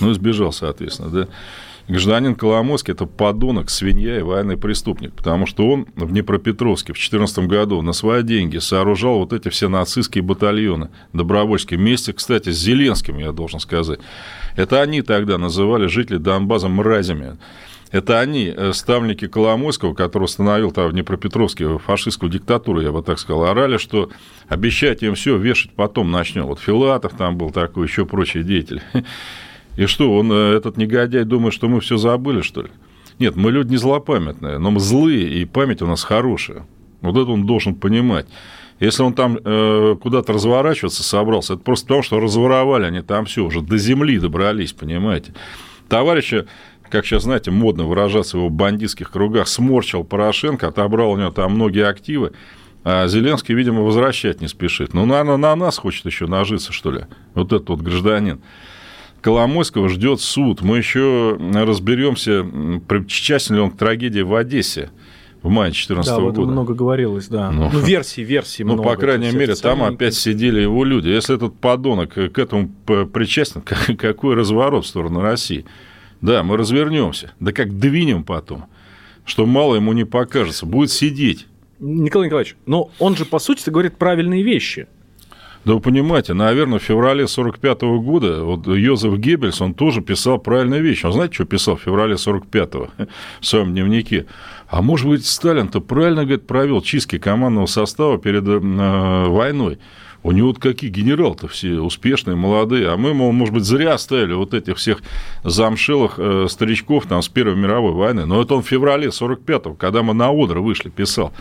Ну, 0.00 0.10
и 0.10 0.14
сбежал, 0.14 0.52
соответственно, 0.52 1.10
да. 1.10 1.28
Гражданин 1.88 2.34
Коломойский– 2.34 2.92
это 2.94 3.06
подонок, 3.06 3.70
свинья 3.70 4.18
и 4.18 4.22
военный 4.22 4.58
преступник, 4.58 5.14
потому 5.14 5.46
что 5.46 5.70
он 5.70 5.86
в 5.96 6.12
Днепропетровске 6.12 6.92
в 6.92 6.96
2014 6.96 7.38
году 7.46 7.80
на 7.80 7.94
свои 7.94 8.22
деньги 8.22 8.58
сооружал 8.58 9.20
вот 9.20 9.32
эти 9.32 9.48
все 9.48 9.70
нацистские 9.70 10.22
батальоны 10.22 10.90
добровольческие, 11.14 11.78
вместе, 11.78 12.12
кстати, 12.12 12.50
с 12.50 12.58
Зеленским, 12.58 13.16
я 13.16 13.32
должен 13.32 13.58
сказать. 13.58 14.00
Это 14.58 14.82
они 14.82 15.02
тогда 15.02 15.38
называли 15.38 15.86
жителей 15.86 16.18
Донбасса 16.18 16.66
мразями. 16.66 17.36
Это 17.92 18.18
они, 18.18 18.52
э, 18.54 18.72
ставники 18.72 19.28
Коломойского, 19.28 19.94
который 19.94 20.24
установил 20.24 20.72
там 20.72 20.88
в 20.88 20.92
Днепропетровске 20.94 21.78
фашистскую 21.78 22.28
диктатуру, 22.28 22.80
я 22.80 22.90
бы 22.90 23.04
так 23.04 23.20
сказал, 23.20 23.44
орали, 23.44 23.76
что 23.76 24.10
обещать 24.48 25.04
им 25.04 25.14
все, 25.14 25.36
вешать 25.36 25.70
потом 25.76 26.10
начнем. 26.10 26.46
Вот 26.46 26.58
Филатов 26.58 27.12
там 27.16 27.38
был 27.38 27.52
такой, 27.52 27.86
еще 27.86 28.04
прочие 28.04 28.42
деятели. 28.42 28.82
И 29.76 29.86
что, 29.86 30.12
он, 30.12 30.32
э, 30.32 30.56
этот 30.56 30.76
негодяй, 30.76 31.22
думает, 31.22 31.54
что 31.54 31.68
мы 31.68 31.80
все 31.80 31.96
забыли, 31.96 32.40
что 32.40 32.62
ли? 32.62 32.68
Нет, 33.20 33.36
мы 33.36 33.52
люди 33.52 33.70
не 33.70 33.76
злопамятные, 33.76 34.58
но 34.58 34.72
мы 34.72 34.80
злые, 34.80 35.40
и 35.40 35.44
память 35.44 35.82
у 35.82 35.86
нас 35.86 36.02
хорошая. 36.02 36.66
Вот 37.00 37.16
это 37.16 37.30
он 37.30 37.46
должен 37.46 37.76
понимать. 37.76 38.26
Если 38.80 39.02
он 39.02 39.12
там 39.12 39.38
э, 39.44 39.96
куда-то 40.00 40.32
разворачиваться 40.32 41.02
собрался, 41.02 41.54
это 41.54 41.62
просто 41.62 41.86
потому, 41.86 42.02
что 42.02 42.20
разворовали 42.20 42.84
они 42.84 43.00
там 43.02 43.24
все, 43.24 43.44
уже 43.44 43.60
до 43.60 43.76
земли 43.76 44.18
добрались, 44.18 44.72
понимаете. 44.72 45.34
Товарища, 45.88 46.46
как 46.90 47.04
сейчас, 47.04 47.24
знаете, 47.24 47.50
модно 47.50 47.84
выражаться 47.84 48.36
в 48.36 48.40
его 48.40 48.50
бандитских 48.50 49.10
кругах, 49.10 49.48
сморчил 49.48 50.04
Порошенко, 50.04 50.68
отобрал 50.68 51.12
у 51.12 51.16
него 51.16 51.30
там 51.30 51.54
многие 51.54 51.86
активы, 51.86 52.32
а 52.84 53.08
Зеленский, 53.08 53.54
видимо, 53.54 53.82
возвращать 53.82 54.40
не 54.40 54.48
спешит. 54.48 54.94
Ну, 54.94 55.04
наверное, 55.04 55.36
на 55.36 55.56
нас 55.56 55.76
хочет 55.76 56.06
еще 56.06 56.26
нажиться, 56.26 56.72
что 56.72 56.92
ли, 56.92 57.06
вот 57.34 57.52
этот 57.52 57.68
вот 57.68 57.80
гражданин. 57.80 58.40
Коломойского 59.20 59.88
ждет 59.88 60.20
суд. 60.20 60.62
Мы 60.62 60.78
еще 60.78 61.36
разберемся, 61.52 62.44
причастен 62.86 63.56
ли 63.56 63.60
он 63.60 63.72
к 63.72 63.76
трагедии 63.76 64.20
в 64.20 64.32
Одессе 64.34 64.90
в 65.42 65.48
мае 65.48 65.70
2014 65.70 66.12
да, 66.12 66.20
года. 66.20 66.40
Да, 66.40 66.46
много 66.46 66.74
говорилось, 66.74 67.28
да. 67.28 67.50
Ну, 67.50 67.70
ну 67.72 67.80
версии, 67.80 68.22
версии 68.22 68.62
Ну, 68.62 68.74
много, 68.74 68.88
по 68.88 68.96
крайней 68.96 69.30
мере, 69.30 69.54
там 69.54 69.82
опять 69.82 70.14
сидели 70.14 70.60
его 70.60 70.84
люди. 70.84 71.08
Если 71.08 71.36
этот 71.36 71.56
подонок 71.56 72.14
к 72.14 72.38
этому 72.38 72.68
причастен, 72.86 73.62
какой 73.96 74.34
разворот 74.34 74.84
в 74.84 74.88
сторону 74.88 75.20
России? 75.20 75.64
Да, 76.20 76.42
мы 76.42 76.56
развернемся. 76.56 77.32
Да 77.38 77.52
как 77.52 77.78
двинем 77.78 78.24
потом, 78.24 78.64
что 79.24 79.46
мало 79.46 79.76
ему 79.76 79.92
не 79.92 80.04
покажется. 80.04 80.66
Будет 80.66 80.90
сидеть. 80.90 81.46
Николай 81.78 82.26
Николаевич, 82.26 82.56
но 82.66 82.90
он 82.98 83.16
же, 83.16 83.24
по 83.24 83.38
сути, 83.38 83.70
говорит 83.70 83.96
правильные 83.96 84.42
вещи. 84.42 84.88
Да 85.68 85.74
вы 85.74 85.80
понимаете, 85.80 86.32
наверное, 86.32 86.78
в 86.78 86.82
феврале 86.82 87.28
45 87.28 87.82
-го 87.82 88.00
года 88.00 88.42
вот 88.42 88.66
Йозеф 88.66 89.18
Геббельс, 89.18 89.60
он 89.60 89.74
тоже 89.74 90.00
писал 90.00 90.38
правильные 90.38 90.80
вещи. 90.80 91.04
Он 91.04 91.12
знаете, 91.12 91.34
что 91.34 91.44
писал 91.44 91.76
в 91.76 91.82
феврале 91.82 92.14
45-го 92.14 92.88
в 93.40 93.46
своем 93.46 93.72
дневнике? 93.72 94.24
А 94.70 94.80
может 94.80 95.06
быть, 95.06 95.26
Сталин-то 95.26 95.82
правильно, 95.82 96.22
говорит, 96.22 96.46
провел 96.46 96.80
чистки 96.80 97.18
командного 97.18 97.66
состава 97.66 98.16
перед 98.16 98.48
э, 98.48 99.28
войной. 99.28 99.76
У 100.22 100.32
него 100.32 100.48
вот 100.48 100.58
какие 100.58 100.88
генералы-то 100.88 101.48
все 101.48 101.80
успешные, 101.80 102.34
молодые. 102.34 102.88
А 102.88 102.96
мы, 102.96 103.12
мол, 103.12 103.32
может 103.32 103.52
быть, 103.52 103.64
зря 103.64 103.92
оставили 103.92 104.32
вот 104.32 104.54
этих 104.54 104.78
всех 104.78 105.02
замшелых 105.44 106.14
э, 106.16 106.46
старичков 106.48 107.04
там 107.04 107.20
с 107.20 107.28
Первой 107.28 107.56
мировой 107.56 107.92
войны. 107.92 108.24
Но 108.24 108.40
это 108.40 108.54
он 108.54 108.62
в 108.62 108.66
феврале 108.66 109.08
45-го, 109.08 109.74
когда 109.74 110.02
мы 110.02 110.14
на 110.14 110.30
Одер 110.30 110.60
вышли, 110.60 110.88
писал. 110.88 111.34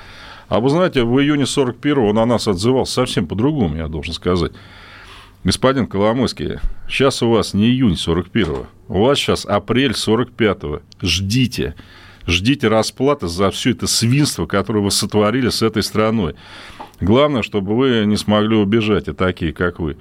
А 0.50 0.60
вы 0.60 0.70
знаете, 0.70 1.04
в 1.04 1.20
июне 1.20 1.44
41-го 1.44 2.08
он 2.08 2.20
о 2.20 2.26
нас 2.26 2.48
отзывался 2.48 2.94
совсем 2.94 3.28
по-другому, 3.28 3.76
я 3.76 3.88
должен 3.88 4.14
сказать. 4.14 4.54
Господин 5.44 5.88
Коломойский, 5.88 6.60
сейчас 6.90 7.22
у 7.22 7.30
вас 7.30 7.54
не 7.54 7.66
июнь 7.66 7.94
41-го, 7.94 8.68
у 8.88 9.04
вас 9.04 9.18
сейчас 9.18 9.46
апрель 9.46 9.92
45-го. 9.92 10.82
Ждите. 11.02 11.76
Ждите 12.26 12.68
расплаты 12.68 13.28
за 13.28 13.52
все 13.52 13.72
это 13.72 13.88
свинство, 13.88 14.46
которое 14.46 14.82
вы 14.82 14.92
сотворили 14.92 15.50
с 15.50 15.62
этой 15.62 15.84
страной. 15.84 16.36
Главное, 17.00 17.42
чтобы 17.42 17.78
вы 17.78 18.06
не 18.06 18.18
смогли 18.18 18.56
убежать, 18.56 19.08
и 19.08 19.14
такие, 19.14 19.54
как 19.54 19.80
вы 19.80 19.98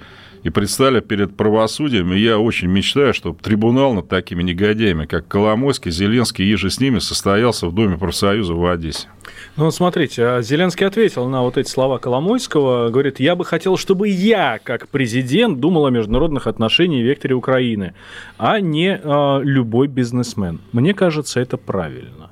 и 0.47 0.49
предстали 0.49 1.01
перед 1.01 1.35
правосудием. 1.35 2.13
И 2.13 2.19
я 2.19 2.39
очень 2.39 2.69
мечтаю, 2.69 3.13
чтобы 3.13 3.37
трибунал 3.39 3.93
над 3.93 4.07
такими 4.07 4.41
негодяями, 4.43 5.05
как 5.05 5.27
Коломойский, 5.27 5.91
Зеленский 5.91 6.45
и 6.45 6.55
же 6.55 6.69
с 6.69 6.79
ними 6.79 6.99
состоялся 6.99 7.67
в 7.67 7.75
Доме 7.75 7.97
профсоюза 7.97 8.53
в 8.53 8.65
Одессе. 8.65 9.09
Ну, 9.57 9.69
смотрите, 9.71 10.25
а 10.25 10.41
Зеленский 10.41 10.87
ответил 10.87 11.27
на 11.27 11.41
вот 11.41 11.57
эти 11.57 11.69
слова 11.69 11.97
Коломойского. 11.97 12.89
Говорит, 12.89 13.19
я 13.19 13.35
бы 13.35 13.43
хотел, 13.43 13.75
чтобы 13.75 14.07
я, 14.07 14.59
как 14.63 14.87
президент, 14.87 15.59
думал 15.59 15.85
о 15.85 15.91
международных 15.91 16.47
отношениях 16.47 17.01
и 17.01 17.07
векторе 17.07 17.35
Украины, 17.35 17.93
а 18.37 18.61
не 18.61 18.97
э, 18.97 19.39
любой 19.43 19.87
бизнесмен. 19.87 20.61
Мне 20.71 20.93
кажется, 20.93 21.41
это 21.41 21.57
правильно. 21.57 22.26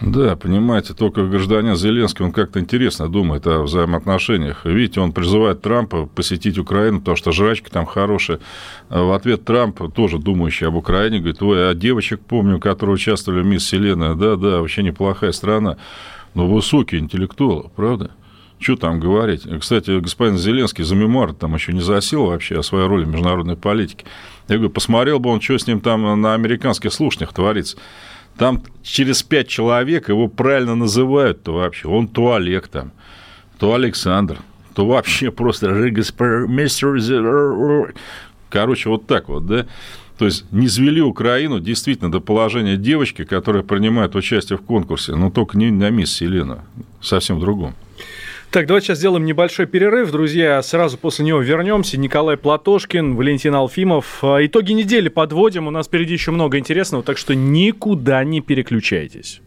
Да, 0.00 0.34
понимаете, 0.34 0.94
только 0.94 1.26
гражданин 1.26 1.76
Зеленский, 1.76 2.24
он 2.24 2.32
как-то 2.32 2.58
интересно 2.58 3.08
думает 3.08 3.46
о 3.46 3.64
взаимоотношениях. 3.64 4.64
Видите, 4.64 5.00
он 5.00 5.12
призывает 5.12 5.60
Трампа 5.60 6.06
посетить 6.06 6.56
Украину, 6.56 7.00
потому 7.00 7.16
что 7.16 7.32
жрачка 7.32 7.70
там 7.70 7.84
хорошая. 7.84 8.40
А 8.88 9.02
в 9.02 9.12
ответ 9.12 9.44
Трамп, 9.44 9.92
тоже 9.92 10.18
думающий 10.18 10.66
об 10.66 10.76
Украине, 10.76 11.18
говорит, 11.18 11.42
ой, 11.42 11.70
а 11.70 11.74
девочек 11.74 12.20
помню, 12.20 12.58
которые 12.58 12.94
участвовали 12.94 13.42
в 13.42 13.46
«Мисс 13.46 13.62
Вселенная». 13.64 14.14
Да, 14.14 14.36
да, 14.36 14.60
вообще 14.60 14.82
неплохая 14.82 15.32
страна. 15.32 15.76
Но 16.32 16.46
высокие 16.46 17.00
интеллектуалы, 17.00 17.68
правда? 17.76 18.10
Что 18.58 18.76
там 18.76 19.00
говорить? 19.00 19.46
Кстати, 19.60 19.98
господин 20.00 20.38
Зеленский 20.38 20.84
за 20.84 20.94
мемуар 20.94 21.34
там 21.34 21.54
еще 21.54 21.72
не 21.72 21.80
засел 21.80 22.26
вообще 22.26 22.58
о 22.58 22.62
своей 22.62 22.86
роли 22.86 23.04
в 23.04 23.08
международной 23.08 23.56
политике. 23.56 24.06
Я 24.48 24.56
говорю, 24.56 24.70
посмотрел 24.70 25.18
бы 25.18 25.30
он, 25.30 25.40
что 25.40 25.58
с 25.58 25.66
ним 25.66 25.80
там 25.80 26.20
на 26.20 26.34
американских 26.34 26.92
слушаниях 26.92 27.32
творится. 27.32 27.76
Там 28.40 28.62
через 28.82 29.22
пять 29.22 29.48
человек 29.48 30.08
его 30.08 30.26
правильно 30.26 30.74
называют-то 30.74 31.52
вообще. 31.52 31.88
Он 31.88 32.08
то 32.08 32.32
Олег 32.32 32.68
там, 32.68 32.92
то 33.58 33.74
Александр, 33.74 34.38
то 34.72 34.86
вообще 34.86 35.30
просто 35.30 35.68
мистер... 35.68 36.96
Короче, 38.48 38.88
вот 38.88 39.06
так 39.06 39.28
вот, 39.28 39.44
да? 39.44 39.66
То 40.16 40.24
есть 40.24 40.50
не 40.52 40.68
звели 40.68 41.02
Украину 41.02 41.60
действительно 41.60 42.10
до 42.10 42.20
положения 42.20 42.78
девочки, 42.78 43.24
которая 43.24 43.62
принимает 43.62 44.16
участие 44.16 44.56
в 44.56 44.62
конкурсе, 44.62 45.16
но 45.16 45.30
только 45.30 45.58
не 45.58 45.70
на 45.70 45.90
мисс 45.90 46.10
Селена, 46.10 46.64
совсем 47.02 47.40
другом. 47.40 47.74
Так, 48.50 48.66
давайте 48.66 48.88
сейчас 48.88 48.98
сделаем 48.98 49.24
небольшой 49.24 49.66
перерыв, 49.66 50.10
друзья. 50.10 50.60
Сразу 50.62 50.98
после 50.98 51.24
него 51.24 51.38
вернемся. 51.38 51.96
Николай 51.96 52.36
Платошкин, 52.36 53.14
Валентин 53.14 53.54
Алфимов. 53.54 54.24
А, 54.24 54.44
итоги 54.44 54.72
недели 54.72 55.08
подводим. 55.08 55.68
У 55.68 55.70
нас 55.70 55.86
впереди 55.86 56.14
еще 56.14 56.32
много 56.32 56.58
интересного, 56.58 57.04
так 57.04 57.16
что 57.16 57.36
никуда 57.36 58.24
не 58.24 58.40
переключайтесь. 58.40 59.40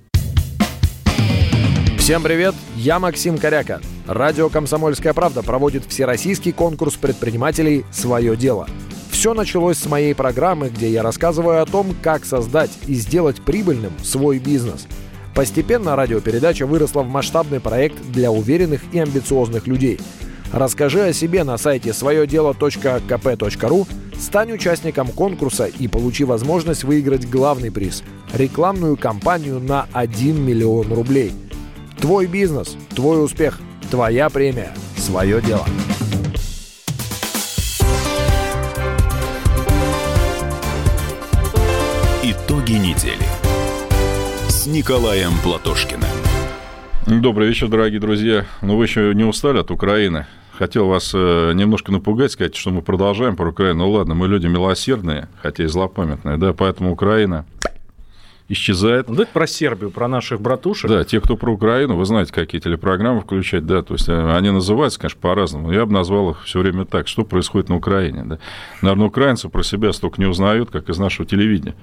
Всем 1.97 2.23
привет, 2.23 2.55
я 2.77 2.97
Максим 2.97 3.37
Коряка. 3.37 3.81
Радио 4.07 4.47
«Комсомольская 4.47 5.11
правда» 5.11 5.43
проводит 5.43 5.83
всероссийский 5.83 6.53
конкурс 6.53 6.95
предпринимателей 6.95 7.83
«Свое 7.91 8.37
дело». 8.37 8.69
Все 9.11 9.33
началось 9.33 9.79
с 9.79 9.85
моей 9.85 10.15
программы, 10.15 10.69
где 10.69 10.89
я 10.89 11.03
рассказываю 11.03 11.61
о 11.61 11.65
том, 11.65 11.93
как 12.01 12.23
создать 12.23 12.71
и 12.87 12.93
сделать 12.93 13.41
прибыльным 13.41 13.91
свой 14.01 14.39
бизнес– 14.39 14.87
Постепенно 15.35 15.95
радиопередача 15.95 16.65
выросла 16.65 17.01
в 17.01 17.09
масштабный 17.09 17.59
проект 17.59 17.99
для 18.11 18.31
уверенных 18.31 18.81
и 18.91 18.99
амбициозных 18.99 19.67
людей. 19.67 19.99
Расскажи 20.51 21.01
о 21.01 21.13
себе 21.13 21.43
на 21.43 21.57
сайте 21.57 21.93
своедело.кп.ру, 21.93 23.87
стань 24.19 24.51
участником 24.51 25.07
конкурса 25.07 25.65
и 25.65 25.87
получи 25.87 26.23
возможность 26.23 26.83
выиграть 26.83 27.27
главный 27.27 27.71
приз– 27.71 28.03
рекламную 28.33 28.95
кампанию 28.95 29.59
на 29.59 29.87
1 29.93 30.39
миллион 30.45 30.93
рублей. 30.93 31.31
Твой 31.99 32.27
бизнес, 32.27 32.77
твой 32.93 33.23
успех, 33.23 33.59
твоя 33.89 34.29
премия, 34.29 34.71
свое 34.95 35.41
дело. 35.41 35.65
Итоги 42.21 42.73
недели 42.73 43.22
Николаем 44.65 45.31
Платошкиным. 45.43 46.09
Добрый 47.05 47.49
вечер, 47.49 47.67
дорогие 47.67 47.99
друзья. 47.99 48.45
Ну, 48.61 48.77
вы 48.77 48.85
еще 48.85 49.13
не 49.13 49.25
устали 49.25 49.59
от 49.59 49.71
Украины? 49.71 50.25
Хотел 50.57 50.87
вас 50.87 51.11
э, 51.13 51.51
немножко 51.53 51.91
напугать, 51.91 52.31
сказать, 52.31 52.55
что 52.55 52.69
мы 52.69 52.81
продолжаем 52.81 53.35
про 53.35 53.49
Украину. 53.49 53.79
Ну 53.79 53.91
ладно, 53.91 54.15
мы 54.15 54.27
люди 54.27 54.47
милосердные, 54.47 55.27
хотя 55.41 55.63
и 55.63 55.67
злопамятные, 55.67 56.37
да, 56.37 56.53
поэтому 56.53 56.93
Украина 56.93 57.45
исчезает. 58.49 59.09
Ну, 59.09 59.21
это 59.21 59.31
про 59.31 59.47
Сербию, 59.47 59.91
про 59.91 60.07
наших 60.07 60.41
братушек. 60.41 60.89
Да, 60.89 61.03
те, 61.03 61.21
кто 61.21 61.37
про 61.37 61.51
Украину, 61.51 61.95
вы 61.95 62.05
знаете, 62.05 62.33
какие 62.33 62.59
телепрограммы 62.59 63.21
включать, 63.21 63.65
да, 63.65 63.81
то 63.81 63.93
есть 63.93 64.09
э, 64.09 64.35
они 64.35 64.51
называются, 64.51 64.99
конечно, 64.99 65.19
по-разному. 65.19 65.71
Я 65.71 65.85
бы 65.85 65.93
назвал 65.93 66.31
их 66.31 66.43
все 66.43 66.59
время 66.59 66.85
так, 66.85 67.07
что 67.07 67.23
происходит 67.23 67.69
на 67.69 67.75
Украине, 67.75 68.23
да. 68.25 68.39
Наверное, 68.81 69.07
украинцы 69.07 69.49
про 69.49 69.63
себя 69.63 69.93
столько 69.93 70.19
не 70.19 70.27
узнают, 70.27 70.71
как 70.71 70.89
из 70.89 70.97
нашего 70.97 71.27
телевидения. 71.27 71.75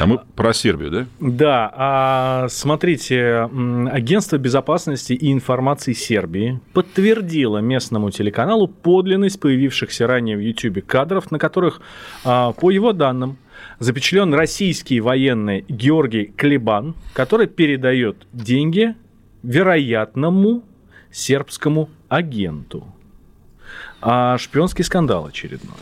А 0.00 0.06
мы 0.06 0.20
про 0.34 0.52
Сербию, 0.52 0.90
да? 0.90 1.06
Да, 1.20 1.72
а, 1.74 2.46
смотрите, 2.48 3.48
агентство 3.90 4.38
безопасности 4.38 5.12
и 5.12 5.32
информации 5.32 5.92
Сербии 5.92 6.60
подтвердило 6.72 7.58
местному 7.58 8.10
телеканалу 8.10 8.68
подлинность 8.68 9.38
появившихся 9.38 10.06
ранее 10.06 10.36
в 10.36 10.40
YouTube 10.40 10.84
кадров, 10.86 11.30
на 11.30 11.38
которых, 11.38 11.80
а, 12.24 12.52
по 12.52 12.70
его 12.70 12.92
данным, 12.92 13.36
запечатлен 13.78 14.34
российский 14.34 15.00
военный 15.00 15.64
Георгий 15.68 16.32
Клебан, 16.36 16.94
который 17.12 17.46
передает 17.46 18.26
деньги 18.32 18.94
вероятному 19.42 20.64
сербскому 21.10 21.88
агенту. 22.08 22.86
А 24.00 24.38
шпионский 24.38 24.84
скандал 24.84 25.26
очередной. 25.26 25.76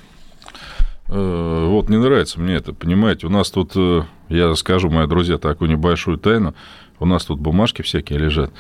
Э, 1.09 1.67
вот 1.69 1.89
не 1.89 1.99
нравится 1.99 2.41
мне 2.41 2.55
это, 2.55 2.73
понимаете, 2.73 3.27
у 3.27 3.31
нас 3.31 3.51
тут, 3.51 3.73
э, 3.77 4.03
я 4.29 4.49
расскажу, 4.49 4.89
мои 4.91 5.07
друзья, 5.07 5.39
такую 5.39 5.71
небольшую 5.71 6.19
тайну, 6.19 6.55
у 6.99 7.07
нас 7.07 7.25
тут 7.25 7.41
бумажки 7.41 7.83
всякие 7.83 8.19
лежат, 8.19 8.53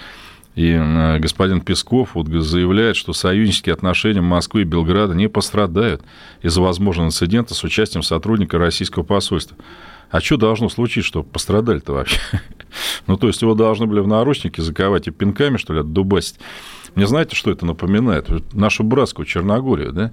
и 0.54 0.70
э, 0.70 1.18
господин 1.18 1.60
Песков 1.60 2.14
вот 2.14 2.28
заявляет, 2.28 2.96
что 2.96 3.12
союзнические 3.12 3.72
отношения 3.72 4.20
Москвы 4.20 4.62
и 4.62 4.64
Белграда 4.64 5.14
не 5.14 5.28
пострадают 5.28 6.02
из-за 6.42 6.60
возможного 6.60 7.08
инцидента 7.08 7.54
с 7.54 7.64
участием 7.64 8.02
сотрудника 8.02 8.58
российского 8.58 9.02
посольства. 9.02 9.56
А 10.10 10.20
что 10.20 10.36
должно 10.36 10.68
случиться, 10.68 11.08
чтобы 11.08 11.28
пострадали-то 11.28 11.92
вообще? 11.92 12.20
ну, 13.08 13.16
то 13.16 13.26
есть 13.26 13.42
его 13.42 13.54
должны 13.54 13.86
были 13.86 14.00
в 14.00 14.06
наручники 14.06 14.60
заковать 14.60 15.08
и 15.08 15.10
пинками, 15.10 15.56
что 15.56 15.72
ли, 15.72 15.80
отдубасить. 15.80 16.38
Мне 16.94 17.08
знаете, 17.08 17.34
что 17.34 17.50
это 17.50 17.66
напоминает? 17.66 18.28
Нашу 18.54 18.84
братскую 18.84 19.26
Черногорию, 19.26 19.92
да? 19.92 20.12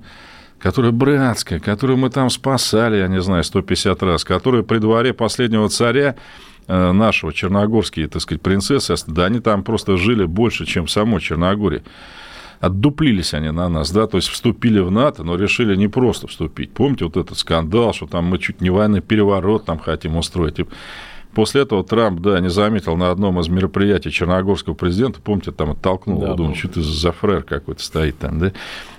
которая 0.57 0.91
братская, 0.91 1.59
которую 1.59 1.97
мы 1.97 2.09
там 2.09 2.29
спасали, 2.29 2.97
я 2.97 3.07
не 3.07 3.21
знаю, 3.21 3.43
150 3.43 4.03
раз, 4.03 4.23
которая 4.23 4.61
при 4.61 4.77
дворе 4.77 5.13
последнего 5.13 5.69
царя 5.69 6.15
нашего 6.67 7.33
черногорские, 7.33 8.07
так 8.07 8.21
сказать, 8.21 8.41
принцессы, 8.41 8.95
да 9.07 9.25
они 9.25 9.39
там 9.39 9.63
просто 9.63 9.97
жили 9.97 10.25
больше, 10.25 10.65
чем 10.65 10.85
в 10.85 10.91
самой 10.91 11.21
Черногории. 11.21 11.83
Отдуплились 12.59 13.33
они 13.33 13.49
на 13.49 13.69
нас, 13.69 13.91
да, 13.91 14.05
то 14.05 14.17
есть 14.17 14.29
вступили 14.29 14.79
в 14.79 14.91
НАТО, 14.91 15.23
но 15.23 15.35
решили 15.35 15.75
не 15.75 15.87
просто 15.87 16.27
вступить. 16.27 16.71
Помните 16.71 17.05
вот 17.05 17.17
этот 17.17 17.37
скандал, 17.37 17.91
что 17.91 18.05
там 18.05 18.25
мы 18.25 18.37
чуть 18.37 18.61
не 18.61 18.69
военный 18.69 19.01
переворот 19.01 19.65
там 19.65 19.79
хотим 19.79 20.15
устроить. 20.15 20.59
После 21.33 21.61
этого 21.61 21.83
Трамп, 21.83 22.19
да, 22.19 22.39
не 22.39 22.49
заметил 22.49 22.97
на 22.97 23.09
одном 23.09 23.39
из 23.39 23.47
мероприятий 23.47 24.11
черногорского 24.11 24.73
президента, 24.73 25.21
помните, 25.21 25.51
там 25.51 25.71
оттолкнул, 25.71 26.19
да, 26.19 26.33
думаю, 26.33 26.55
что 26.55 26.67
ты 26.67 26.81
за 26.81 27.11
фрер 27.11 27.43
какой-то 27.43 27.81
стоит 27.81 28.17
там, 28.17 28.39
да. 28.39 28.51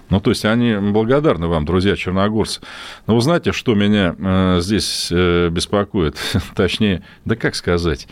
Ну, 0.08 0.20
то 0.20 0.30
есть 0.30 0.44
они 0.44 0.76
благодарны 0.76 1.46
вам, 1.46 1.64
друзья 1.64 1.96
черногорцы. 1.96 2.60
Но 3.06 3.14
вы 3.14 3.22
знаете, 3.22 3.52
что 3.52 3.74
меня 3.74 4.14
э, 4.18 4.58
здесь 4.60 5.08
э, 5.10 5.48
беспокоит? 5.48 6.16
Точнее, 6.54 7.02
да 7.24 7.34
как 7.34 7.54
сказать? 7.54 8.06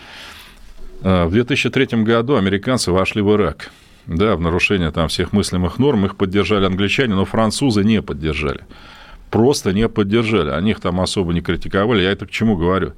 Э, 1.02 1.26
в 1.26 1.32
2003 1.32 2.02
году 2.02 2.36
американцы 2.36 2.90
вошли 2.90 3.20
в 3.20 3.30
Ирак. 3.34 3.70
Да, 4.06 4.34
в 4.36 4.40
нарушение 4.40 4.90
там 4.92 5.08
всех 5.08 5.34
мыслимых 5.34 5.78
норм. 5.78 6.06
Их 6.06 6.16
поддержали 6.16 6.64
англичане, 6.64 7.14
но 7.14 7.26
французы 7.26 7.84
не 7.84 8.00
поддержали. 8.00 8.60
Просто 9.30 9.72
не 9.74 9.86
поддержали. 9.86 10.50
Они 10.50 10.70
их 10.70 10.80
там 10.80 11.02
особо 11.02 11.34
не 11.34 11.42
критиковали. 11.42 12.02
Я 12.02 12.12
это 12.12 12.24
к 12.24 12.30
чему 12.30 12.56
говорю? 12.56 12.94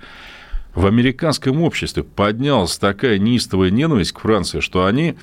В 0.75 0.87
американском 0.87 1.63
обществе 1.63 2.03
поднялась 2.03 2.79
такая 2.79 3.19
неистовая 3.19 3.71
ненависть 3.71 4.13
к 4.13 4.21
Франции, 4.21 4.61
что 4.61 4.87
они 4.87 5.17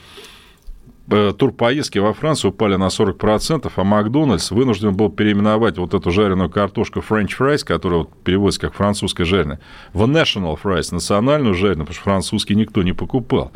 Э, 1.12 1.34
турпоездки 1.36 1.98
во 1.98 2.13
Францию 2.13 2.51
упали 2.51 2.75
на 2.75 2.88
40%, 2.88 3.72
а 3.75 3.84
Макдональдс 3.84 4.51
вынужден 4.51 4.96
был 4.96 5.10
переименовать 5.10 5.79
вот 5.79 5.96
эту 5.96 6.12
жареную 6.12 6.51
картошку 6.51 7.00
French 7.00 7.32
fries, 7.39 7.65
которая 7.65 8.01
вот 8.01 8.13
переводится 8.24 8.62
как 8.62 8.75
французская 8.75 9.25
жареная, 9.25 9.60
в 9.94 10.03
national 10.03 10.60
fries, 10.62 10.94
национальную 10.94 11.56
жареную, 11.56 11.88
потому 11.88 11.96
что 11.96 12.03
французский 12.03 12.53
никто 12.53 12.84
не 12.84 12.94
покупал. 12.94 13.51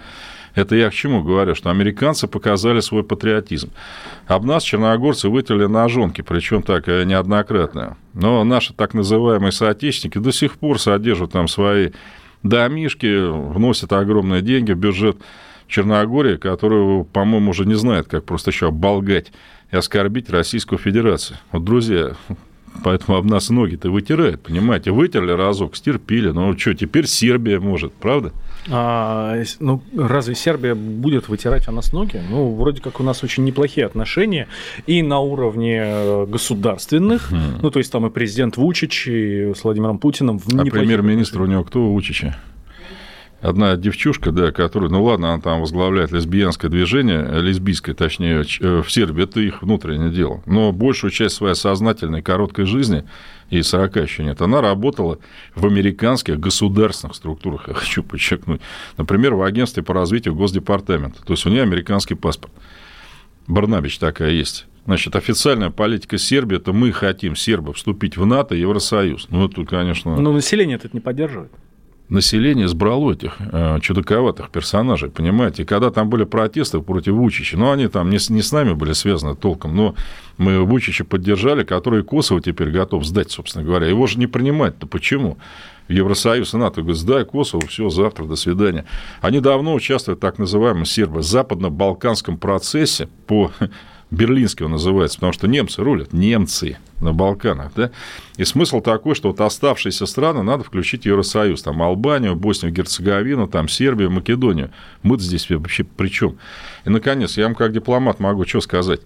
Это 0.56 0.76
я 0.76 0.90
к 0.90 0.94
чему 0.94 1.24
говорю, 1.24 1.56
что 1.56 1.72
американцы 1.72 2.28
показали 2.28 2.80
свой 2.80 3.04
патриотизм. 3.04 3.72
Об 4.28 4.46
нас 4.46 4.64
черногорцы 4.64 5.30
вытерли 5.30 5.66
ножонки, 5.66 6.22
причем 6.22 6.62
так 6.62 6.88
э, 6.88 7.04
неоднократно. 7.06 7.98
Но 8.14 8.44
наши 8.44 8.74
так 8.74 8.94
называемые 8.94 9.52
соотечественники 9.52 10.20
до 10.20 10.32
сих 10.32 10.54
пор 10.54 10.80
содержат 10.80 11.32
там 11.32 11.48
свои 11.48 11.90
домишки, 12.44 13.30
вносят 13.54 13.94
огромные 13.94 14.42
деньги 14.42 14.74
в 14.74 14.78
бюджет 14.78 15.18
Черногории, 15.68 16.38
которую, 16.38 17.06
по-моему, 17.06 17.52
уже 17.52 17.66
не 17.66 17.74
знает, 17.74 18.08
как 18.08 18.26
просто 18.26 18.52
еще 18.52 18.68
оболгать 18.68 19.32
и 19.72 19.76
оскорбить 19.76 20.30
Российскую 20.30 20.78
Федерацию. 20.78 21.40
Вот, 21.52 21.64
друзья, 21.64 22.12
Поэтому 22.84 23.18
об 23.18 23.26
нас 23.26 23.50
ноги-то 23.50 23.90
вытирают, 23.90 24.42
понимаете? 24.42 24.92
Вытерли 24.92 25.32
разок, 25.32 25.76
стерпили. 25.76 26.30
Ну 26.30 26.58
что, 26.58 26.74
теперь 26.74 27.08
Сербия 27.08 27.60
может, 27.60 27.94
правда? 27.94 28.32
А, 28.70 29.42
ну, 29.60 29.82
разве 29.96 30.36
Сербия 30.36 30.74
будет 30.74 31.28
вытирать 31.28 31.68
о 31.68 31.72
нас 31.72 31.92
ноги? 31.94 32.22
Ну, 32.30 32.56
вроде 32.56 32.82
как 32.82 33.00
у 33.00 33.04
нас 33.04 33.24
очень 33.24 33.44
неплохие 33.44 33.86
отношения 33.86 34.48
и 34.88 35.02
на 35.02 35.20
уровне 35.20 35.82
э, 35.84 36.26
государственных, 36.28 37.30
хм. 37.32 37.60
ну, 37.62 37.72
то 37.72 37.80
есть 37.80 37.92
там 37.92 38.06
и 38.06 38.10
президент 38.10 38.58
Вучич, 38.58 39.08
и 39.08 39.54
с 39.54 39.64
Владимиром 39.64 39.98
Путиным. 39.98 40.40
А 40.58 40.64
премьер-министр 40.66 41.42
у 41.42 41.46
него 41.46 41.64
кто 41.64 41.82
Вучича? 41.82 42.38
Одна 43.44 43.76
девчушка, 43.76 44.32
да, 44.32 44.52
которая, 44.52 44.90
ну 44.90 45.04
ладно, 45.04 45.34
она 45.34 45.42
там 45.42 45.60
возглавляет 45.60 46.12
лесбиянское 46.12 46.72
движение, 46.72 47.42
лесбийское, 47.42 47.94
точнее, 47.94 48.46
э, 48.62 48.82
в 48.82 48.90
Сербии, 48.90 49.26
это 49.26 49.42
их 49.42 49.62
внутреннее 49.62 50.12
дело. 50.12 50.42
Но 50.46 50.72
большую 50.72 51.12
часть 51.12 51.36
своей 51.36 51.56
сознательной 51.56 52.22
короткой 52.22 52.66
жизни, 52.66 53.04
и 53.50 53.62
40 53.62 53.96
еще 53.98 54.24
нет, 54.24 54.42
она 54.42 54.62
работала 54.62 55.20
в 55.56 55.66
американских 55.66 56.40
государственных 56.40 57.16
структурах, 57.16 57.66
я 57.68 57.74
хочу 57.74 58.02
подчеркнуть. 58.02 58.62
Например, 58.98 59.36
в 59.36 59.44
агентстве 59.44 59.84
по 59.84 59.94
развитию 59.94 60.36
Госдепартамента. 60.36 61.22
То 61.24 61.34
есть 61.34 61.46
у 61.46 61.50
нее 61.50 61.64
американский 61.64 62.16
паспорт. 62.16 62.54
Барнабич 63.46 64.00
такая 64.00 64.32
есть. 64.32 64.68
Значит, 64.86 65.18
официальная 65.18 65.70
политика 65.70 66.18
Сербии– 66.18 66.58
это 66.58 66.72
мы 66.72 66.94
хотим, 66.94 67.36
сербы, 67.36 67.74
вступить 67.74 68.16
в 68.16 68.26
НАТО 68.26 68.56
Евросоюз. 68.56 69.28
Ну, 69.30 69.48
это, 69.48 69.66
конечно... 69.66 70.16
Но 70.16 70.32
население 70.32 70.76
это 70.76 70.90
не 70.94 71.02
поддерживает 71.02 71.52
население 72.10 72.68
сбрало 72.68 73.14
этих 73.14 73.38
э, 73.40 73.80
чудаковатых 73.82 74.50
персонажей, 74.50 75.10
понимаете? 75.10 75.66
когда 75.66 75.90
там 75.90 76.10
были 76.10 76.24
протесты 76.24 76.80
против 76.80 77.14
Вучича, 77.14 77.58
ну, 77.58 77.72
они 77.72 77.88
там 77.88 78.10
не, 78.10 78.18
не 78.30 78.42
с 78.42 78.52
нами 78.52 78.74
были 78.74 78.94
связаны 78.94 79.36
толком, 79.36 79.76
но 79.76 79.96
мы 80.38 80.64
Вучича 80.64 81.06
поддержали, 81.06 81.64
который 81.64 82.04
Косово 82.04 82.42
теперь 82.42 82.70
готов 82.70 83.06
сдать, 83.06 83.32
собственно 83.32 83.66
говоря. 83.66 83.88
Его 83.88 84.08
же 84.08 84.20
не 84.20 84.28
принимать-то 84.28 84.88
почему? 84.88 85.38
Евросоюз 85.88 86.54
и 86.54 86.58
НАТО 86.58 86.82
говорит, 86.82 87.00
сдай 87.00 87.26
Косово, 87.26 87.66
все, 87.68 87.90
завтра, 87.90 88.26
до 88.26 88.36
свидания. 88.36 88.86
Они 89.22 89.40
давно 89.40 89.74
участвуют 89.74 90.20
в 90.20 90.22
так 90.22 90.40
называемом 90.40 90.86
сербо 90.86 91.22
западно-балканском 91.22 92.38
процессе 92.38 93.08
по 93.28 93.52
Берлинский 94.14 94.66
он 94.66 94.72
называется, 94.72 95.18
потому 95.18 95.34
что 95.34 95.48
немцы 95.48 95.82
рулят, 95.82 96.14
немцы 96.14 96.78
на 97.02 97.14
Балканах, 97.14 97.72
да, 97.76 97.92
и 98.38 98.44
смысл 98.44 98.80
такой, 98.80 99.16
что 99.16 99.30
вот 99.30 99.42
оставшиеся 99.42 100.06
страны 100.06 100.44
надо 100.44 100.64
включить 100.64 101.04
в 101.04 101.06
Евросоюз, 101.06 101.64
там 101.64 101.82
Албанию, 101.82 102.36
Боснию, 102.36 102.74
Герцеговину, 102.74 103.48
там 103.48 103.68
Сербию, 103.68 104.12
Македонию, 104.12 104.70
мы 105.02 105.20
здесь 105.20 105.50
вообще 105.50 105.84
при 105.84 106.10
чем? 106.10 106.38
И, 106.86 106.90
наконец, 106.90 107.38
я 107.38 107.46
вам 107.46 107.56
как 107.56 107.74
дипломат 107.74 108.20
могу 108.20 108.46
что 108.46 108.62
сказать, 108.62 109.02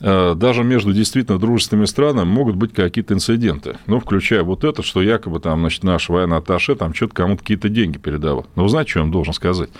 э, 0.00 0.34
даже 0.34 0.64
между 0.64 0.92
действительно 0.92 1.38
дружественными 1.38 1.86
странами 1.86 2.26
могут 2.26 2.56
быть 2.56 2.74
какие-то 2.74 3.14
инциденты. 3.14 3.78
Ну, 3.86 4.00
включая 4.00 4.42
вот 4.42 4.64
это, 4.64 4.82
что 4.82 5.00
якобы 5.00 5.38
там, 5.38 5.60
значит, 5.60 5.84
наш 5.84 6.08
военный 6.08 6.38
атташе 6.38 6.74
там 6.74 6.92
что-то 6.92 7.14
кому-то 7.14 7.42
какие-то 7.42 7.68
деньги 7.68 7.98
передавал. 7.98 8.46
Но 8.56 8.64
вы 8.64 8.68
знаете, 8.68 8.90
что 8.90 8.98
я 8.98 9.04
вам 9.04 9.12
должен 9.12 9.32
сказать? 9.32 9.70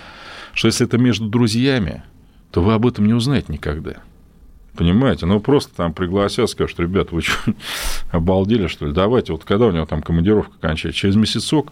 Что 0.53 0.69
если 0.69 0.87
это 0.87 0.97
между 0.97 1.27
друзьями, 1.27 2.03
то 2.51 2.61
вы 2.61 2.73
об 2.73 2.87
этом 2.87 3.05
не 3.05 3.13
узнаете 3.13 3.51
никогда. 3.51 3.95
Понимаете? 4.75 5.25
Ну, 5.25 5.39
просто 5.39 5.73
там 5.75 5.93
пригласят, 5.93 6.49
скажут, 6.49 6.79
ребят, 6.79 7.11
вы 7.11 7.21
что, 7.21 7.53
обалдели, 8.11 8.67
что 8.67 8.85
ли? 8.85 8.93
Давайте, 8.93 9.31
вот 9.31 9.45
когда 9.45 9.67
у 9.67 9.71
него 9.71 9.85
там 9.85 10.01
командировка 10.01 10.57
кончается? 10.59 10.99
Через 10.99 11.15
месяцок, 11.15 11.71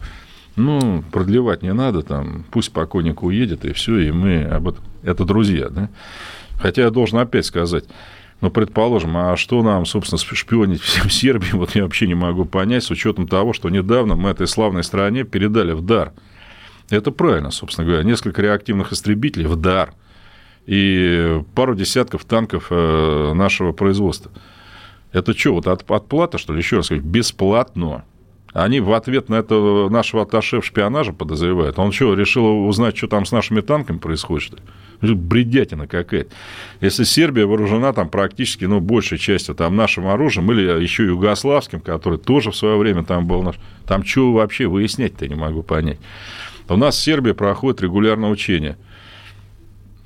ну, 0.56 1.04
продлевать 1.12 1.64
не 1.64 1.74
надо, 1.74 2.02
там, 2.02 2.46
пусть 2.52 2.72
покойник 2.72 3.24
уедет, 3.24 3.66
и 3.66 3.74
все, 3.74 3.98
и 4.00 4.12
мы 4.12 4.44
об 4.44 4.70
этом... 4.70 4.84
Это 5.04 5.26
друзья, 5.26 5.70
да? 5.70 5.90
Хотя 6.60 6.84
я 6.84 6.92
должен 6.92 7.18
опять 7.18 7.46
сказать, 7.46 7.86
ну, 8.40 8.50
предположим, 8.50 9.18
а 9.18 9.36
что 9.36 9.62
нам, 9.64 9.86
собственно, 9.86 10.20
шпионить 10.20 10.82
всем 10.82 11.10
Сербии, 11.10 11.52
вот 11.52 11.76
я 11.76 11.84
вообще 11.84 12.08
не 12.08 12.16
могу 12.16 12.46
понять, 12.46 12.86
с 12.86 12.92
учетом 12.92 13.28
того, 13.28 13.52
что 13.52 13.70
недавно 13.70 14.16
мы 14.16 14.30
этой 14.30 14.48
славной 14.48 14.84
стране 14.84 15.26
передали 15.26 15.74
в 15.74 15.82
дар. 15.82 16.14
Это 16.90 17.12
правильно, 17.12 17.52
собственно 17.52 17.88
говоря, 17.88 18.04
несколько 18.04 18.42
реактивных 18.42 18.94
истребителей 18.94 19.48
в 19.48 19.58
дар– 19.58 19.94
и 20.66 21.42
пару 21.56 21.76
десятков 21.76 22.26
танков 22.26 22.68
э, 22.70 23.34
нашего 23.34 23.72
производства. 23.72 24.32
Это 25.12 25.38
что, 25.38 25.54
вот 25.54 25.68
от, 25.68 25.90
отплата, 25.90 26.38
что 26.38 26.54
ли? 26.54 26.60
Еще 26.60 26.78
раз 26.78 26.90
говорю, 26.90 27.06
бесплатно. 27.06 28.06
Они 28.54 28.80
в 28.80 28.94
ответ 28.94 29.30
на 29.30 29.36
это 29.36 29.88
нашего 29.90 30.24
атташе 30.24 30.62
в 30.62 30.66
шпионаже 30.66 31.12
подозревают. 31.12 31.80
Он 31.80 31.92
что, 31.92 32.14
решил 32.14 32.68
узнать, 32.68 32.96
что 32.96 33.08
там 33.08 33.26
с 33.26 33.32
нашими 33.32 33.62
танками 33.62 33.98
происходит, 33.98 34.44
что 34.44 34.58
ли? 34.58 35.16
Бредятина 35.16 35.88
какая-то. 35.88 36.30
Если 36.80 37.04
Сербия 37.04 37.46
вооружена 37.46 37.92
там 37.94 38.10
практически, 38.10 38.66
ну, 38.66 38.80
большей 38.80 39.18
частью 39.18 39.54
там 39.56 39.76
нашим 39.76 40.08
оружием 40.08 40.50
или 40.52 40.82
еще 40.82 41.04
югославским, 41.06 41.82
который 41.82 42.20
тоже 42.20 42.52
в 42.52 42.56
свое 42.56 42.78
время 42.78 43.04
там 43.04 43.28
был 43.28 43.42
наш, 43.42 43.56
там 43.86 44.06
что 44.06 44.32
вообще 44.32 44.68
выяснять-то 44.68 45.28
не 45.28 45.36
могу 45.36 45.62
понять. 45.62 46.00
У 46.70 46.78
нас 46.78 46.96
в 46.96 47.02
Сербии 47.02 47.34
проходит 47.34 47.82
регулярное 47.82 48.30
учение– 48.30 48.78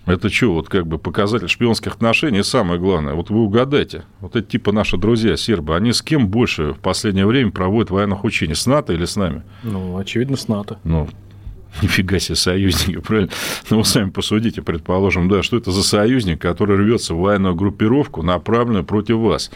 это 0.08 0.30
что, 0.30 0.54
вот 0.54 0.70
как 0.70 0.88
бы 0.88 0.98
показатель 0.98 1.50
шпионских 1.50 1.96
отношений? 1.96 2.42
Самое 2.42 2.80
главное, 2.80 3.14
вот 3.14 3.30
вы 3.30 3.42
угадайте, 3.42 4.04
вот 4.22 4.36
эти 4.36 4.46
типа 4.46 4.72
наши 4.72 4.98
друзья 4.98 5.36
сербы, 5.36 5.76
они 5.76 5.92
с 5.92 6.02
кем 6.02 6.30
больше 6.30 6.72
в 6.72 6.80
последнее 6.80 7.26
время 7.26 7.52
проводят 7.52 7.92
военных 7.92 8.24
учений? 8.24 8.56
С 8.56 8.66
НАТО 8.66 8.94
или 8.94 9.04
с 9.04 9.18
нами? 9.18 9.44
Ну, 9.64 9.98
очевидно, 9.98 10.38
с 10.38 10.48
НАТО. 10.48 10.80
Ну, 10.86 11.10
нифига 11.82 12.20
себе 12.20 12.36
союзники, 12.36 13.00
правильно? 13.00 13.30
Ну, 13.70 13.78
вы 13.78 13.86
сами 13.86 14.10
посудите, 14.10 14.62
предположим, 14.62 15.30
да, 15.30 15.44
что 15.44 15.58
это 15.58 15.72
за 15.72 15.84
союзник, 15.84 16.42
который 16.42 16.78
рвется 16.78 17.14
в 17.14 17.20
военную 17.20 17.56
группировку, 17.56 18.24
направленную 18.24 18.86
против 18.86 19.18
вас. 19.18 19.52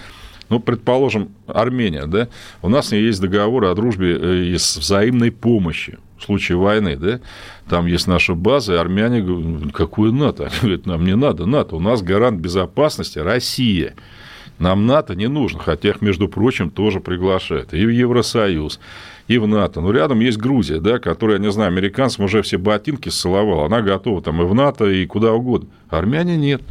Ну, 0.50 0.60
предположим, 0.60 1.30
Армения, 1.48 2.08
да, 2.08 2.28
у 2.62 2.68
нас 2.68 2.92
есть 2.92 3.22
договор 3.22 3.64
о 3.66 3.74
дружбе 3.74 4.18
э, 4.20 4.44
и 4.48 4.54
взаимной 4.56 5.32
помощи 5.32 5.98
в 6.22 6.26
случае 6.26 6.58
войны, 6.58 6.96
да, 6.96 7.20
там 7.68 7.88
есть 7.88 8.08
наша 8.08 8.36
база, 8.36 8.74
и 8.74 8.78
армяне 8.78 9.22
говорят, 9.22 9.46
«Ну, 9.46 9.70
какую 9.72 10.14
НАТО? 10.14 10.46
Они 10.46 10.56
говорят, 10.62 10.86
нам 10.86 11.04
не 11.04 11.16
надо 11.16 11.46
НАТО, 11.46 11.76
у 11.76 11.80
нас 11.80 12.02
гарант 12.02 12.40
безопасности 12.40 13.20
Россия. 13.20 13.96
Нам 14.60 14.86
НАТО 14.86 15.16
не 15.16 15.28
нужно, 15.28 15.60
хотя 15.60 15.90
их, 15.90 16.02
между 16.02 16.28
прочим, 16.28 16.70
тоже 16.70 17.00
приглашают. 17.00 17.74
И 17.74 17.84
в 17.84 17.90
Евросоюз, 17.90 18.80
и 19.28 19.40
в 19.40 19.48
НАТО. 19.48 19.82
Но 19.82 19.92
рядом 19.92 20.20
есть 20.20 20.38
Грузия, 20.38 20.80
да, 20.80 21.00
которая, 21.00 21.38
я 21.38 21.44
не 21.44 21.52
знаю, 21.52 21.70
американцам 21.70 22.26
уже 22.26 22.44
все 22.44 22.58
ботинки 22.60 23.10
ссыловала. 23.10 23.66
Она 23.66 23.82
готова 23.82 24.22
там 24.22 24.40
и 24.40 24.46
в 24.46 24.54
НАТО, 24.54 24.86
и 24.86 25.08
куда 25.08 25.34
угодно. 25.34 25.68
Армяне 25.90 26.38
нет. 26.38 26.62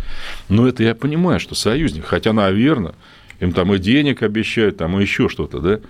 Но 0.49 0.69
это 0.69 0.85
я 0.85 0.95
понимаю, 0.95 1.41
что 1.41 1.57
союзник. 1.57 2.05
Хотя, 2.05 2.33
наверное, 2.33 2.95
им 3.41 3.53
там 3.53 3.75
и 3.75 3.79
денег 3.79 4.23
обещают, 4.23 4.77
там 4.77 4.97
и 4.97 5.03
еще 5.03 5.29
что-то, 5.29 5.59
да. 5.59 5.81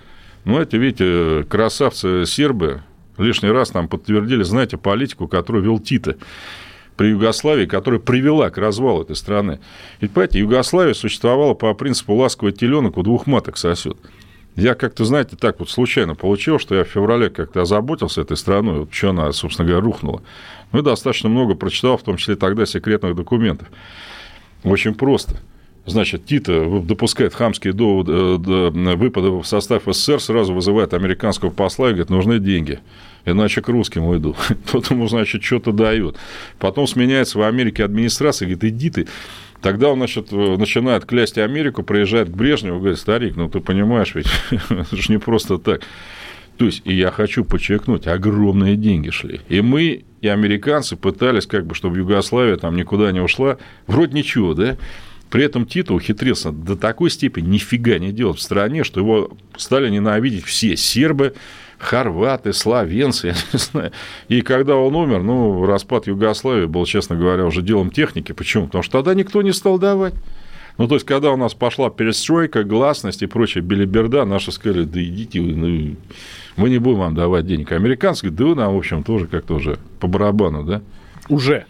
Ну, 0.43 0.59
это, 0.59 0.77
видите, 0.77 1.45
красавцы 1.47 2.25
сербы, 2.25 2.81
лишний 3.21 3.49
раз 3.49 3.73
нам 3.73 3.87
подтвердили, 3.87 4.43
знаете, 4.43 4.77
политику, 4.77 5.27
которую 5.27 5.63
вел 5.63 5.79
Тита 5.79 6.15
при 6.97 7.09
Югославии, 7.09 7.65
которая 7.65 7.99
привела 7.99 8.49
к 8.49 8.57
развалу 8.57 9.01
этой 9.01 9.15
страны. 9.15 9.59
Ведь, 10.01 10.11
понимаете, 10.11 10.39
Югославия 10.39 10.93
существовала 10.93 11.53
по 11.53 11.73
принципу 11.73 12.13
ласковый 12.13 12.53
теленок 12.53 12.97
у 12.97 13.03
двух 13.03 13.27
маток 13.27 13.57
сосет. 13.57 13.97
Я 14.55 14.75
как-то, 14.75 15.05
знаете, 15.05 15.37
так 15.37 15.59
вот 15.59 15.69
случайно 15.69 16.13
получил, 16.13 16.59
что 16.59 16.75
я 16.75 16.83
в 16.83 16.87
феврале 16.89 17.29
как-то 17.29 17.61
озаботился 17.61 18.21
этой 18.21 18.35
страной, 18.35 18.79
вот 18.79 18.93
что 18.93 19.11
она, 19.11 19.31
собственно 19.31 19.67
говоря, 19.67 19.83
рухнула. 19.83 20.21
Ну 20.73 20.79
и 20.79 20.83
достаточно 20.83 21.29
много 21.29 21.55
прочитал, 21.55 21.97
в 21.97 22.03
том 22.03 22.17
числе 22.17 22.35
тогда 22.35 22.65
секретных 22.65 23.15
документов. 23.15 23.69
Очень 24.63 24.93
просто– 24.93 25.37
Значит, 25.85 26.25
Тита 26.25 26.63
допускает 26.83 27.33
хамские 27.33 27.73
доводы, 27.73 28.11
э, 28.11 28.95
выпады 28.95 29.31
в 29.31 29.43
состав 29.43 29.83
СССР, 29.87 30.19
сразу 30.19 30.53
вызывает 30.53 30.93
американского 30.93 31.49
посла 31.49 31.87
и 31.87 31.91
говорит, 31.91 32.11
нужны 32.11 32.39
деньги, 32.39 32.79
иначе 33.25 33.61
к 33.61 33.69
русским 33.69 34.05
уйду. 34.05 34.35
Тот 34.71 34.89
ему, 34.91 35.07
значит, 35.07 35.43
что-то 35.43 35.71
дают. 35.71 36.17
Потом 36.59 36.87
сменяется 36.87 37.37
в 37.37 37.43
Америке 37.43 37.83
администрация, 37.83 38.47
говорит, 38.47 38.63
иди 38.63 38.89
ты. 38.89 39.07
Тогда 39.61 39.89
он, 39.89 39.99
значит, 39.99 40.29
э, 40.31 40.57
начинает 40.57 41.05
клясть 41.05 41.37
Америку, 41.37 41.83
приезжает 41.83 42.29
к 42.29 42.33
Брежневу, 42.33 42.79
говорит, 42.79 42.97
старик, 42.97 43.35
ну 43.35 43.47
ты 43.49 43.59
понимаешь, 43.59 44.15
ведь 44.15 44.27
это 44.69 44.95
же 44.95 45.11
не 45.11 45.19
просто 45.19 45.57
так. 45.57 45.81
То 46.57 46.65
есть, 46.65 46.81
и 46.85 46.93
я 46.93 47.11
хочу 47.11 47.43
подчеркнуть, 47.43 48.07
огромные 48.07 48.75
деньги 48.75 49.09
шли. 49.09 49.41
И 49.49 49.61
мы, 49.61 50.03
и 50.21 50.27
американцы 50.27 50.95
пытались, 50.95 51.47
как 51.47 51.65
бы, 51.65 51.75
чтобы 51.75 51.97
Югославия 51.97 52.57
там 52.57 52.75
никуда 52.75 53.11
не 53.11 53.19
ушла. 53.19 53.57
Вроде 53.87 54.13
ничего, 54.13 54.53
да? 54.53 54.77
При 55.31 55.43
этом 55.45 55.65
Тито 55.65 55.93
ухитрился 55.93 56.51
до 56.51 56.75
такой 56.75 57.09
степени 57.09 57.47
нифига 57.47 57.97
не 57.99 58.11
делать 58.11 58.37
в 58.37 58.41
стране, 58.41 58.83
что 58.83 58.99
его 58.99 59.31
стали 59.55 59.89
ненавидеть 59.89 60.43
все 60.43 60.75
сербы, 60.75 61.33
хорваты, 61.81 62.53
словенцы, 62.53 63.27
я 63.29 63.33
не 63.53 63.59
знаю. 63.59 63.91
И 64.27 64.41
когда 64.41 64.75
он 64.75 64.95
умер, 64.95 65.23
ну, 65.23 65.65
распад 65.65 66.07
Югославии 66.07 66.65
был, 66.65 66.85
честно 66.85 67.15
говоря, 67.15 67.45
уже 67.45 67.61
делом 67.61 67.91
техники. 67.91 68.31
Почему? 68.31 68.67
Потому 68.67 68.83
что 68.83 68.99
тогда 68.99 69.13
никто 69.13 69.41
не 69.41 69.51
стал 69.51 69.79
давать. 69.79 70.13
Ну, 70.77 70.87
то 70.87 70.95
есть, 70.95 71.05
когда 71.05 71.31
у 71.31 71.37
нас 71.37 71.53
пошла 71.53 71.89
перестройка, 71.89 72.63
гласность 72.63 73.21
и 73.21 73.27
прочая 73.27 73.63
белиберда, 73.63 74.25
наши 74.25 74.51
сказали, 74.51 74.83
да 74.83 75.03
идите 75.03 75.41
вы, 75.41 75.55
ну, 75.55 75.95
мы 76.55 76.69
не 76.69 76.79
будем 76.79 76.99
вам 76.99 77.15
давать 77.15 77.45
денег. 77.45 77.71
Американцы 77.71 78.27
говорят, 78.27 78.37
да 78.39 78.45
вы 78.45 78.55
нам, 78.55 78.73
в 78.75 78.77
общем, 78.77 79.03
тоже 79.03 79.27
как-то 79.27 79.55
уже 79.55 79.77
по 79.99 80.07
барабану, 80.07 80.63
да? 80.63 80.81
Уже. 81.29 81.65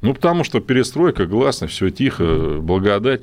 Ну, 0.00 0.14
потому 0.14 0.44
что 0.44 0.60
перестройка, 0.60 1.26
гласность, 1.26 1.74
все 1.74 1.90
тихо, 1.90 2.58
благодать. 2.60 3.22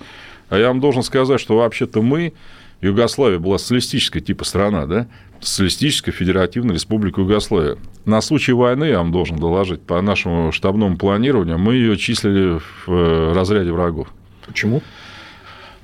А 0.49 0.57
я 0.57 0.69
вам 0.69 0.79
должен 0.79 1.03
сказать, 1.03 1.39
что 1.39 1.57
вообще-то 1.57 2.01
мы, 2.01 2.33
Югославия 2.81 3.39
была 3.39 3.57
социалистическая 3.57 4.21
типа 4.21 4.45
страна, 4.45 4.85
да? 4.85 5.07
Социалистическая 5.41 6.11
Федеративная 6.11 6.75
Республика 6.75 7.21
Югославия. 7.21 7.77
На 8.05 8.21
случай 8.21 8.53
войны, 8.53 8.85
я 8.85 8.97
вам 8.99 9.11
должен 9.11 9.37
доложить, 9.37 9.81
по 9.81 10.01
нашему 10.01 10.51
штабному 10.51 10.97
планированию, 10.97 11.57
мы 11.57 11.75
ее 11.75 11.97
числили 11.97 12.59
в 12.59 12.91
э, 12.91 13.33
разряде 13.33 13.71
врагов. 13.71 14.09
Почему? 14.45 14.81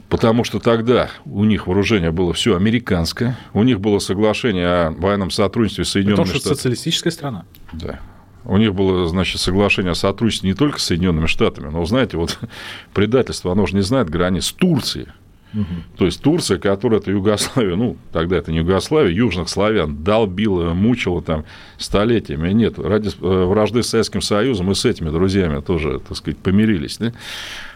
Потому 0.09 0.43
что 0.43 0.59
тогда 0.59 1.09
у 1.25 1.43
них 1.45 1.67
вооружение 1.67 2.11
было 2.11 2.31
все 2.33 2.55
американское, 2.55 3.37
у 3.53 3.63
них 3.63 3.79
было 3.79 3.99
соглашение 3.99 4.67
о 4.67 4.91
военном 4.91 5.31
сотрудничестве 5.31 5.83
с 5.83 5.89
Соединенными 5.89 6.23
Потому 6.23 6.29
что 6.29 6.39
Штатами. 6.39 6.55
социалистическая 6.55 7.11
страна. 7.11 7.45
Да. 7.73 7.99
У 8.45 8.57
них 8.57 8.75
было, 8.75 9.07
значит, 9.07 9.41
соглашение 9.41 9.91
о 9.91 9.95
сотрудничестве 9.95 10.49
не 10.49 10.55
только 10.55 10.79
с 10.79 10.83
Соединенными 10.83 11.25
Штатами, 11.25 11.69
но, 11.69 11.83
знаете, 11.85 12.17
вот 12.17 12.39
предательство, 12.93 13.51
оно 13.51 13.65
же 13.65 13.75
не 13.75 13.81
знает 13.81 14.09
границ 14.09 14.51
Турции. 14.51 15.07
То 15.97 16.05
есть 16.05 16.21
Турция, 16.21 16.57
которая 16.57 16.99
это 16.99 17.11
Югославия, 17.11 17.75
ну, 17.75 17.97
тогда 18.11 18.37
это 18.37 18.51
не 18.51 18.59
Югославия, 18.59 19.11
южных 19.11 19.49
славян, 19.49 20.03
долбила, 20.03 20.73
мучила 20.73 21.21
там 21.21 21.45
столетиями. 21.77 22.51
Нет, 22.51 22.79
ради 22.79 23.09
э, 23.09 23.45
вражды 23.45 23.83
с 23.83 23.89
Советским 23.89 24.21
Союзом 24.21 24.71
и 24.71 24.75
с 24.75 24.85
этими 24.85 25.09
друзьями 25.09 25.61
тоже, 25.61 25.99
так 25.99 26.17
сказать, 26.17 26.37
помирились. 26.37 26.97
Да? 26.97 27.13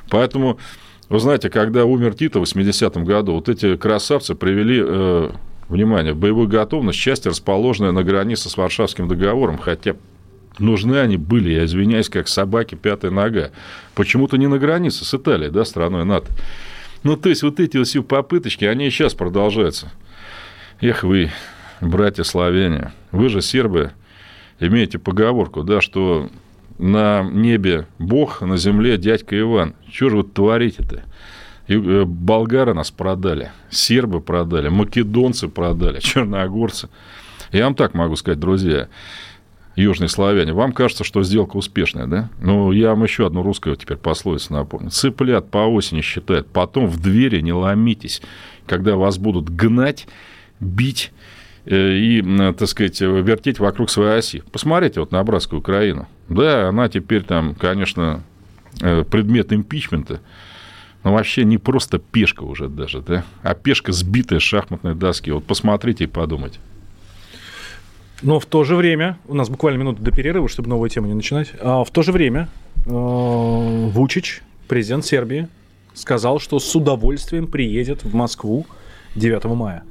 Поэтому, 0.09 0.59
вы 1.09 1.19
знаете, 1.19 1.49
когда 1.49 1.85
умер 1.85 2.15
Тито 2.15 2.39
в 2.39 2.43
80-м 2.43 3.05
году, 3.05 3.33
вот 3.33 3.49
эти 3.49 3.75
красавцы 3.77 4.35
привели, 4.35 4.81
э, 4.83 5.29
внимание, 5.69 6.13
боевую 6.13 6.47
готовность, 6.47 6.99
части, 6.99 7.27
расположенные 7.27 7.91
на 7.91 8.03
границе 8.03 8.49
с 8.49 8.57
Варшавским 8.57 9.07
договором, 9.07 9.57
хотя 9.57 9.95
нужны 10.57 10.97
они 10.97 11.17
были, 11.17 11.51
я 11.51 11.65
извиняюсь, 11.65 12.09
как 12.09 12.27
собаки 12.27 12.75
пятая 12.75 13.11
нога. 13.11 13.51
Почему-то 13.95 14.37
не 14.37 14.47
на 14.47 14.57
границе 14.57 15.05
с 15.05 15.13
Италией, 15.13 15.51
да, 15.51 15.63
страной 15.63 16.05
НАТО. 16.05 16.27
Ну, 17.03 17.15
то 17.15 17.29
есть, 17.29 17.43
вот 17.43 17.59
эти 17.59 17.77
вот 17.77 17.87
все 17.87 18.03
попыточки, 18.03 18.65
они 18.65 18.87
и 18.87 18.89
сейчас 18.89 19.13
продолжаются. 19.13 19.91
Эх 20.81 21.03
вы, 21.03 21.31
братья 21.81 22.23
славяне, 22.23 22.91
вы 23.11 23.29
же 23.29 23.41
сербы, 23.41 23.91
имеете 24.59 24.99
поговорку, 24.99 25.63
да, 25.63 25.81
что 25.81 26.29
на 26.77 27.23
небе 27.23 27.87
Бог, 27.99 28.41
на 28.41 28.57
земле 28.57 28.97
дядька 28.97 29.39
Иван. 29.39 29.75
Чего 29.89 30.09
же 30.09 30.17
вы 30.17 30.23
творите-то? 30.23 31.03
Э, 31.67 32.03
Болгары 32.05 32.73
нас 32.73 32.89
продали, 32.89 33.51
сербы 33.69 34.21
продали, 34.21 34.69
македонцы 34.69 35.47
продали, 35.47 35.99
черногорцы. 35.99 36.89
Я 37.51 37.65
вам 37.65 37.75
так 37.75 37.93
могу 37.93 38.15
сказать, 38.15 38.39
друзья, 38.39 38.89
южные 39.79 40.09
славяне, 40.09 40.53
вам 40.53 40.71
кажется, 40.71 41.03
что 41.03 41.23
сделка 41.23 41.57
успешная, 41.57 42.07
да? 42.07 42.29
Ну, 42.41 42.71
я 42.71 42.89
вам 42.89 43.03
еще 43.03 43.25
одну 43.25 43.41
русскую 43.41 43.75
теперь 43.75 43.97
пословицу 43.97 44.53
напомню. 44.53 44.89
Цыплят 44.89 45.49
по 45.49 45.59
осени 45.59 46.01
считают, 46.01 46.47
потом 46.47 46.87
в 46.87 46.99
двери 47.01 47.41
не 47.41 47.53
ломитесь, 47.53 48.21
когда 48.65 48.95
вас 48.95 49.17
будут 49.17 49.49
гнать, 49.49 50.07
бить 50.59 51.11
э, 51.65 51.93
и, 51.93 52.53
так 52.57 52.67
сказать, 52.67 52.99
вертеть 53.01 53.59
вокруг 53.59 53.89
своей 53.89 54.19
оси. 54.19 54.43
Посмотрите 54.51 54.99
вот 54.99 55.11
на 55.11 55.23
братскую 55.23 55.59
Украину. 55.59 56.07
Да, 56.27 56.69
она 56.69 56.89
теперь 56.89 57.23
там, 57.23 57.55
конечно, 57.55 58.23
э, 58.81 59.03
предмет 59.03 59.53
импичмента, 59.53 60.21
но 61.03 61.13
вообще 61.13 61.45
не 61.45 61.57
просто 61.57 61.97
пешка 61.97 62.43
уже 62.43 62.67
даже, 62.67 63.01
да, 63.01 63.23
а 63.41 63.53
пешка 63.55 63.91
сбитая 63.91 64.39
с 64.39 64.43
шахматной 64.43 64.95
доски. 64.95 65.31
Вот 65.31 65.45
посмотрите 65.45 66.03
и 66.03 66.07
подумайте. 66.07 66.59
Но 68.21 68.39
в 68.39 68.45
то 68.45 68.63
же 68.63 68.75
время, 68.75 69.17
у 69.27 69.33
нас 69.33 69.49
буквально 69.49 69.77
минута 69.79 70.01
до 70.01 70.11
перерыва, 70.11 70.49
чтобы 70.49 70.69
новую 70.69 70.89
тему 70.89 71.07
не 71.07 71.13
начинать, 71.13 71.53
а 71.61 71.83
в 71.83 71.91
то 71.91 72.01
же 72.01 72.11
время 72.11 72.49
э, 72.85 72.89
Вучич, 72.89 74.41
президент 74.67 75.05
Сербии, 75.05 75.47
сказал, 75.93 76.39
что 76.39 76.59
с 76.59 76.75
удовольствием 76.75 77.47
приедет 77.47 78.03
в 78.03 78.13
Москву 78.13 78.65
9 79.15 79.43
мая. 79.45 79.83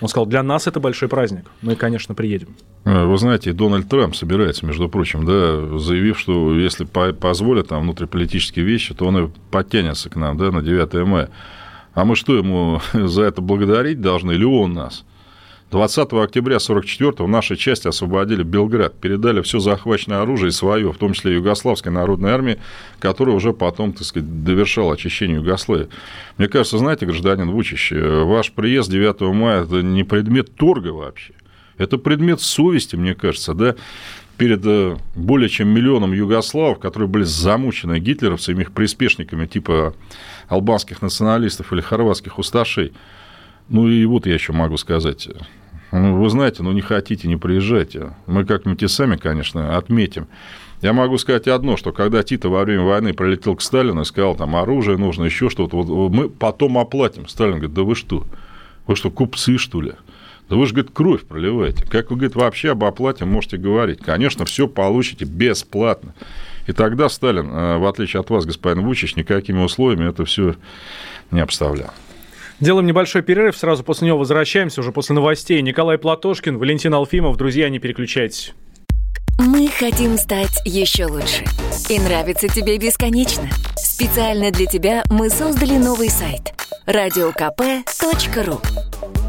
Он 0.00 0.08
сказал, 0.08 0.26
для 0.26 0.42
нас 0.42 0.66
это 0.66 0.80
большой 0.80 1.08
праздник. 1.08 1.44
Мы, 1.62 1.76
конечно, 1.76 2.14
приедем. 2.16 2.48
Э, 2.84 3.04
Вы 3.04 3.16
знаете, 3.18 3.52
Дональд 3.52 3.88
Трамп 3.88 4.16
собирается, 4.16 4.66
между 4.66 4.88
прочим, 4.88 5.24
да, 5.24 5.78
заявив, 5.78 6.18
что 6.18 6.58
если 6.58 6.84
по- 6.84 7.12
позволят 7.12 7.68
там 7.68 7.82
внутриполитические 7.82 8.64
вещи, 8.64 8.94
то 8.94 9.06
он 9.06 9.24
и 9.26 9.28
подтянется 9.52 10.10
к 10.10 10.16
нам, 10.16 10.36
да, 10.36 10.50
на 10.50 10.62
9 10.62 11.06
мая. 11.06 11.30
А 11.94 12.04
мы 12.04 12.16
что, 12.16 12.36
ему 12.36 12.80
за 12.92 13.22
это 13.22 13.40
благодарить 13.40 14.00
должны, 14.00 14.32
или 14.32 14.44
он 14.44 14.72
нас? 14.72 15.04
20 15.72 16.12
октября 16.12 16.56
1944 16.56 17.26
наши 17.26 17.56
части 17.56 17.88
освободили 17.88 18.42
Белград, 18.42 18.92
передали 19.00 19.40
все 19.40 19.58
захваченное 19.58 20.20
оружие 20.20 20.52
свое, 20.52 20.92
в 20.92 20.98
том 20.98 21.14
числе 21.14 21.32
Югославской 21.32 21.90
народной 21.90 22.30
армии, 22.30 22.58
которая 22.98 23.34
уже 23.34 23.54
потом, 23.54 23.94
так 23.94 24.04
сказать, 24.04 24.44
довершала 24.44 24.92
очищение 24.92 25.38
Югославии. 25.38 25.88
Мне 26.36 26.48
кажется, 26.48 26.76
знаете, 26.76 27.06
гражданин 27.06 27.50
Вучич, 27.50 27.90
э, 27.90 28.22
ваш 28.22 28.52
приезд 28.52 28.90
9 28.90 29.22
мая– 29.34 29.62
это 29.64 29.80
не 29.80 30.04
предмет 30.04 30.54
торга 30.54 30.88
вообще. 30.88 31.32
Это 31.78 31.96
предмет 31.96 32.42
совести, 32.42 32.96
мне 32.96 33.14
кажется, 33.14 33.54
да, 33.54 33.74
перед 34.36 34.60
э, 34.66 34.98
более 35.14 35.48
чем 35.48 35.68
миллионом 35.68 36.12
югославов, 36.12 36.80
которые 36.80 37.08
были 37.08 37.24
замучены 37.24 37.98
гитлеровцами, 37.98 38.60
их 38.60 38.72
приспешниками 38.72 39.46
типа 39.46 39.94
албанских 40.48 41.00
националистов 41.00 41.72
или 41.72 41.80
хорватских 41.80 42.38
усташей. 42.38 42.92
Ну 43.70 43.88
и 43.88 44.04
вот 44.04 44.26
я 44.26 44.34
еще 44.34 44.52
могу 44.52 44.76
сказать. 44.76 45.28
Ну, 45.92 46.16
Вы 46.20 46.30
знаете, 46.30 46.62
ну 46.62 46.72
не 46.72 46.80
хотите, 46.80 47.28
не 47.28 47.36
приезжайте. 47.36 48.14
Мы 48.26 48.46
как-нибудь 48.46 48.82
и 48.82 48.88
сами, 48.88 49.16
конечно, 49.16 49.76
отметим. 49.76 50.26
Я 50.80 50.94
могу 50.94 51.16
сказать 51.18 51.46
одно, 51.46 51.76
что 51.76 51.92
когда 51.92 52.22
Тита 52.22 52.48
во 52.48 52.64
время 52.64 52.82
войны 52.82 53.12
прилетел 53.12 53.54
к 53.54 53.62
Сталину 53.62 54.00
и 54.00 54.04
сказал, 54.04 54.34
там, 54.34 54.56
оружие 54.56 54.96
нужно, 54.96 55.24
еще 55.24 55.48
что-то, 55.48 55.80
вот, 55.80 56.10
мы 56.10 56.28
потом 56.28 56.78
оплатим. 56.78 57.28
Сталин 57.28 57.52
говорит, 57.52 57.74
да 57.74 57.82
вы 57.82 57.94
что? 57.94 58.24
Вы 58.86 58.96
что, 58.96 59.10
купцы, 59.10 59.58
что 59.58 59.80
ли? 59.80 59.92
Да 60.48 60.56
вы 60.56 60.66
же, 60.66 60.72
говорит, 60.72 60.90
кровь 60.92 61.22
проливаете. 61.24 61.84
Как 61.86 62.10
вы, 62.10 62.16
говорит, 62.16 62.34
вообще 62.34 62.72
об 62.72 62.82
оплате 62.84 63.26
можете 63.26 63.58
говорить? 63.58 64.00
Конечно, 64.00 64.44
все 64.44 64.66
получите 64.66 65.24
бесплатно. 65.24 66.14
И 66.66 66.72
тогда 66.72 67.08
Сталин, 67.08 67.48
э, 67.48 67.78
в 67.78 67.86
отличие 67.86 68.20
от 68.20 68.30
вас, 68.30 68.44
господин 68.44 68.84
Вучич, 68.84 69.14
никакими 69.14 69.62
условиями 69.62 70.08
это 70.08 70.24
все 70.24 70.56
не 71.30 71.40
обставлял. 71.40 71.92
Делаем 72.62 72.86
небольшой 72.86 73.22
перерыв, 73.22 73.56
сразу 73.56 73.82
после 73.82 74.06
него 74.06 74.18
возвращаемся, 74.18 74.82
уже 74.82 74.92
после 74.92 75.16
новостей. 75.16 75.60
Николай 75.62 75.98
Платошкин, 75.98 76.58
Валентин 76.58 76.94
Алфимов. 76.94 77.36
Друзья, 77.36 77.68
не 77.68 77.80
переключайтесь. 77.80 78.54
Мы 79.36 79.66
хотим 79.66 80.16
стать 80.16 80.62
еще 80.64 81.06
лучше. 81.06 81.44
И 81.88 81.98
нравится 81.98 82.46
тебе 82.46 82.78
бесконечно. 82.78 83.48
Специально 83.74 84.52
для 84.52 84.66
тебя 84.66 85.02
мы 85.10 85.28
создали 85.28 85.76
новый 85.76 86.08
сайт– 86.08 86.54
радиокп.ру 86.86 88.60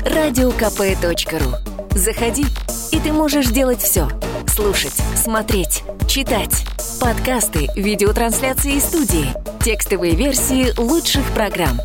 радиокп.ру 0.06 1.56
Заходи, 1.98 2.46
и 2.92 3.00
ты 3.00 3.12
можешь 3.12 3.48
делать 3.48 3.80
все. 3.80 4.10
Слушать, 4.46 5.02
смотреть, 5.16 5.84
читать. 6.08 6.66
Подкасты, 7.02 7.68
видеотрансляции 7.76 8.76
из 8.76 8.84
студии, 8.84 9.26
текстовые 9.64 10.14
версии 10.14 10.80
лучших 10.80 11.24
программ. 11.32 11.80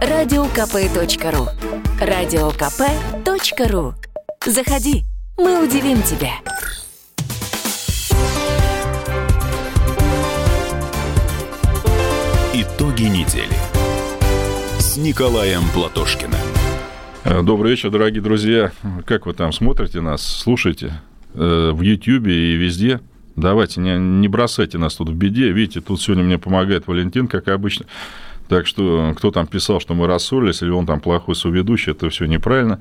радиокп.ру 0.00 1.48
радиокп.ру 2.00 3.94
Заходи, 4.44 5.04
мы 5.38 5.64
удивим 5.64 6.02
тебя. 6.02 6.32
Итоги 12.52 13.04
недели 13.04 13.54
с 14.78 14.98
Николаем 14.98 15.62
Платошкиным. 15.72 16.34
Э, 17.24 17.42
Добрый 17.42 17.70
вечер, 17.70 17.90
дорогие 17.90 18.20
друзья. 18.22 18.72
Как 19.06 19.24
вы 19.24 19.32
там 19.32 19.52
смотрите 19.52 20.02
нас, 20.02 20.22
слушаете 20.22 20.92
э, 21.34 21.70
в 21.72 21.80
Ютьюбе 21.80 22.52
и 22.52 22.56
везде? 22.56 23.00
Давайте, 23.34 23.80
не, 23.80 23.96
не 23.98 24.28
бросайте 24.28 24.78
нас 24.78 24.94
тут 24.96 25.08
в 25.08 25.14
беде. 25.14 25.50
Видите, 25.52 25.80
тут 25.80 26.00
сегодня 26.00 26.24
мне 26.24 26.38
помогает 26.38 26.86
Валентин, 26.86 27.28
как 27.28 27.48
обычно. 27.48 27.86
Так 28.48 28.66
что 28.66 29.14
кто 29.16 29.30
там 29.30 29.46
писал, 29.46 29.80
что 29.80 29.94
мы 29.94 30.06
рассорились, 30.06 30.62
или 30.62 30.70
он 30.70 30.86
там 30.86 31.00
плохой 31.00 31.34
соведущий, 31.34 31.92
это 31.92 32.08
все 32.10 32.26
неправильно. 32.26 32.80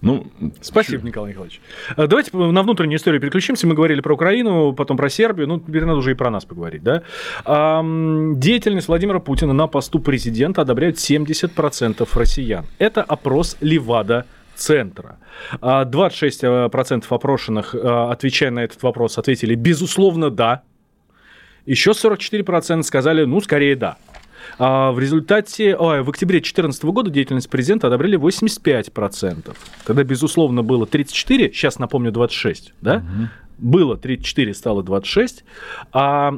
Ну, 0.00 0.28
Спасибо, 0.60 1.04
Николай 1.04 1.30
Николаевич. 1.32 1.60
А, 1.96 2.06
Давайте 2.06 2.30
на 2.36 2.62
внутреннюю 2.62 2.98
историю 2.98 3.20
переключимся. 3.20 3.66
Мы 3.66 3.74
говорили 3.74 4.00
про 4.00 4.14
Украину, 4.14 4.72
потом 4.72 4.96
про 4.96 5.10
Сербию. 5.10 5.48
Ну, 5.48 5.58
теперь 5.58 5.84
надо 5.84 5.98
уже 5.98 6.12
и 6.12 6.14
про 6.14 6.30
нас 6.30 6.44
поговорить, 6.44 6.84
да? 6.84 7.02
Деятельность 7.44 8.86
Владимира 8.86 9.18
Путина 9.18 9.52
на 9.52 9.66
посту 9.66 9.98
президента 9.98 10.62
одобряют 10.62 10.98
70% 10.98 12.08
россиян. 12.14 12.64
Это 12.78 13.02
опрос 13.02 13.56
Левада 13.60 14.24
центра. 14.54 15.18
26% 15.60 17.04
опрошенных, 17.08 17.74
отвечая 17.74 18.52
на 18.52 18.60
этот 18.60 18.82
вопрос, 18.84 19.18
ответили 19.18 19.56
«безусловно, 19.56 20.30
да». 20.30 20.62
Еще 21.66 21.90
44% 21.90 22.82
сказали 22.84 23.24
«ну, 23.24 23.40
скорее, 23.40 23.74
да». 23.74 23.96
А 24.58 24.92
в 24.92 24.98
результате, 24.98 25.76
ой, 25.76 26.02
в 26.02 26.10
октябре 26.10 26.38
2014 26.38 26.84
года 26.84 27.10
деятельность 27.10 27.48
президента 27.48 27.86
одобрили 27.86 28.18
85%. 28.18 29.56
Тогда, 29.84 30.04
безусловно, 30.04 30.62
было 30.62 30.86
34, 30.86 31.52
сейчас, 31.52 31.78
напомню, 31.78 32.12
26, 32.12 32.74
да? 32.80 32.96
Угу 32.96 33.28
было 33.58 33.96
34, 33.96 34.54
стало 34.54 34.82
26. 34.82 35.44
А 35.92 36.32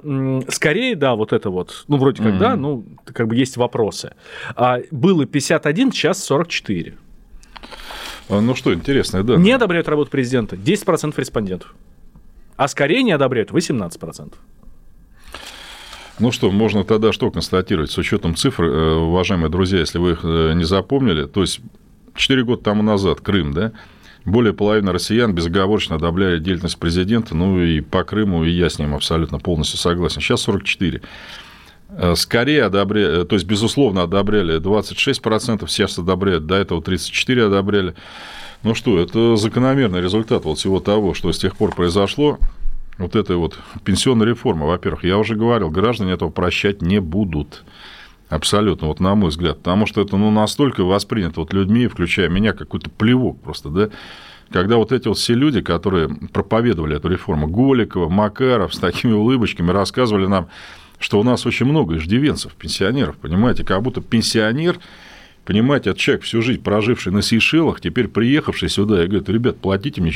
скорее, 0.48 0.96
да, 0.96 1.14
вот 1.14 1.33
это 1.33 1.50
вот, 1.50 1.85
ну, 1.88 1.98
вроде 1.98 2.22
как, 2.22 2.35
mm-hmm. 2.35 2.38
да, 2.38 2.56
ну, 2.56 2.85
как 3.04 3.28
бы 3.28 3.37
есть 3.37 3.56
вопросы. 3.56 4.14
А 4.56 4.78
было 4.90 5.26
51, 5.26 5.92
сейчас 5.92 6.24
44. 6.24 6.94
А, 8.28 8.40
ну 8.40 8.54
что, 8.54 8.72
интересно, 8.72 9.22
да. 9.22 9.37
Не 9.37 9.52
одобряют 9.52 9.88
работу 9.88 10.11
президента 10.11 10.56
10% 10.56 11.14
респондентов. 11.16 11.74
А 12.56 12.68
скорее 12.68 13.02
не 13.02 13.12
одобряют 13.12 13.50
18%. 13.50 14.35
Ну 16.20 16.33
что, 16.33 16.50
можно 16.50 16.85
тогда 16.85 17.12
что 17.12 17.30
констатировать 17.30 17.90
с 17.90 17.96
учетом 17.96 18.37
цифр, 18.37 18.64
э, 18.64 18.94
уважаемые 18.94 19.48
друзья, 19.48 19.78
если 19.78 19.98
вы 19.98 20.12
их 20.12 20.20
э, 20.22 20.52
не 20.54 20.64
запомнили, 20.64 21.24
то 21.24 21.40
есть 21.40 21.61
4 22.14 22.44
года 22.44 22.62
тому 22.62 22.83
назад 22.83 23.22
Крым, 23.22 23.54
да, 23.54 23.72
более 24.26 24.52
половины 24.52 24.92
россиян 24.92 25.35
безоговорочно 25.35 25.96
одобряли 25.96 26.38
деятельность 26.38 26.78
президента, 26.78 27.35
ну 27.35 27.62
и 27.62 27.80
по 27.80 28.04
Крыму, 28.04 28.44
и 28.44 28.50
я 28.50 28.68
с 28.68 28.78
ним 28.78 28.94
абсолютно 28.94 29.38
полностью 29.38 29.78
согласен. 29.78 30.20
Сейчас 30.20 30.42
44. 30.42 31.00
Э, 31.88 32.14
скорее 32.16 32.64
одобряли, 32.64 33.24
то 33.24 33.35
есть, 33.35 33.46
безусловно, 33.46 34.02
одобряли 34.02 34.61
26%, 34.61 35.66
сейчас 35.68 35.98
одобряют, 35.98 36.44
до 36.46 36.56
этого 36.56 36.83
34 36.83 37.46
одобряли. 37.46 37.94
Ну 38.62 38.74
что, 38.74 39.00
это 39.00 39.37
закономерный 39.37 40.02
результат 40.02 40.44
вот 40.44 40.59
всего 40.59 40.80
того, 40.80 41.14
что 41.14 41.33
с 41.33 41.38
тех 41.38 41.56
пор 41.56 41.74
произошло 41.74 42.38
вот 43.00 43.16
этой 43.16 43.36
вот 43.36 43.58
пенсионной 43.84 44.26
реформы, 44.26 44.66
во-первых, 44.66 45.04
я 45.04 45.18
уже 45.18 45.34
говорил, 45.34 45.70
граждане 45.70 46.12
этого 46.12 46.30
прощать 46.30 46.82
не 46.82 47.00
будут. 47.00 47.64
Абсолютно, 48.28 48.86
вот 48.86 49.00
на 49.00 49.14
мой 49.16 49.30
взгляд. 49.30 49.58
Потому 49.58 49.86
что 49.86 50.00
это 50.02 50.16
ну, 50.16 50.30
настолько 50.30 50.84
воспринято 50.84 51.40
вот 51.40 51.52
людьми, 51.52 51.88
включая 51.88 52.28
меня, 52.28 52.52
какой-то 52.52 52.88
плевок 52.90 53.40
просто, 53.40 53.70
да. 53.70 53.88
Когда 54.52 54.76
вот 54.76 54.92
эти 54.92 55.08
вот 55.08 55.16
все 55.16 55.34
люди, 55.34 55.60
которые 55.60 56.08
проповедовали 56.08 56.96
эту 56.96 57.08
реформу, 57.08 57.46
Голикова, 57.46 58.08
Макаров, 58.08 58.74
с 58.74 58.78
такими 58.78 59.12
улыбочками 59.12 59.70
рассказывали 59.70 60.26
нам, 60.26 60.48
что 60.98 61.18
у 61.18 61.22
нас 61.22 61.46
очень 61.46 61.66
много 61.66 61.96
иждивенцев, 61.96 62.54
пенсионеров, 62.54 63.16
понимаете, 63.16 63.64
как 63.64 63.82
будто 63.82 64.00
пенсионер 64.00 64.78
Понимаете, 65.44 65.90
этот 65.90 66.00
человек 66.00 66.24
всю 66.24 66.42
жизнь 66.42 66.62
проживший 66.62 67.12
на 67.12 67.22
Сейшелах, 67.22 67.81
теперь 67.81 68.09
приехавший 68.09 68.68
сюда 68.68 69.03
и 69.03 69.07
говорит, 69.07 69.29
ребят, 69.29 69.59
платите 69.59 70.00
мне. 70.00 70.12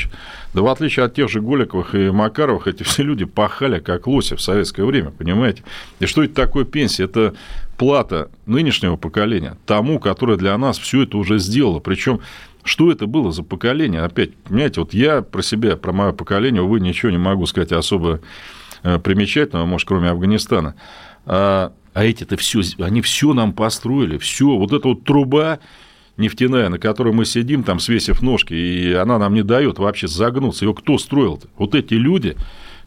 Да 0.53 0.61
в 0.61 0.67
отличие 0.67 1.05
от 1.05 1.15
тех 1.15 1.29
же 1.29 1.41
Голиковых 1.41 1.95
и 1.95 2.11
Макаровых, 2.11 2.67
эти 2.67 2.83
все 2.83 3.03
люди 3.03 3.25
пахали 3.25 3.79
как 3.79 4.07
лоси 4.07 4.35
в 4.35 4.41
советское 4.41 4.85
время, 4.85 5.11
понимаете? 5.11 5.63
И 5.99 6.05
что 6.05 6.23
это 6.23 6.33
такое 6.35 6.63
пенсия? 6.63 7.05
Это 7.05 7.33
плата 7.77 8.29
нынешнего 8.45 8.95
поколения 8.95 9.57
тому, 9.65 9.99
которое 9.99 10.37
для 10.37 10.57
нас 10.57 10.77
все 10.77 11.03
это 11.03 11.17
уже 11.17 11.39
сделало. 11.39 11.79
Причем 11.79 12.21
что 12.63 12.91
это 12.91 13.05
было 13.05 13.31
за 13.31 13.43
поколение? 13.43 14.01
Опять, 14.01 14.35
понимаете, 14.35 14.81
вот 14.81 14.93
я 14.93 15.21
про 15.21 15.41
себя, 15.41 15.75
про 15.77 15.91
мое 15.91 16.11
поколение, 16.13 16.61
увы, 16.61 16.79
ничего 16.79 17.11
не 17.11 17.17
могу 17.17 17.45
сказать 17.45 17.71
особо 17.71 18.21
э, 18.83 18.99
примечательного, 18.99 19.65
может, 19.65 19.87
кроме 19.87 20.09
Афганистана. 20.09 20.75
А 21.95 22.03
эти-то 22.03 22.35
все, 22.35 22.59
они 22.79 23.01
все 23.01 23.33
нам 23.33 23.53
построили, 23.53 24.17
все, 24.17 24.57
вот 24.57 24.73
эта 24.73 24.89
вот 24.89 25.05
труба 25.05 25.59
нефтяная, 26.17 26.67
на 26.67 26.77
которой 26.77 27.13
мы 27.13 27.23
сидим, 27.23 27.63
там 27.63 27.79
свесив 27.79 28.21
ножки, 28.21 28.53
и 28.53 28.91
она 28.91 29.17
нам 29.17 29.33
не 29.33 29.43
дает 29.43 29.79
вообще 29.79 30.09
загнуться. 30.09 30.65
Ее 30.65 30.73
кто 30.73 30.97
строил 30.97 31.35
-то? 31.35 31.47
Вот 31.57 31.73
эти 31.73 31.93
люди, 31.93 32.35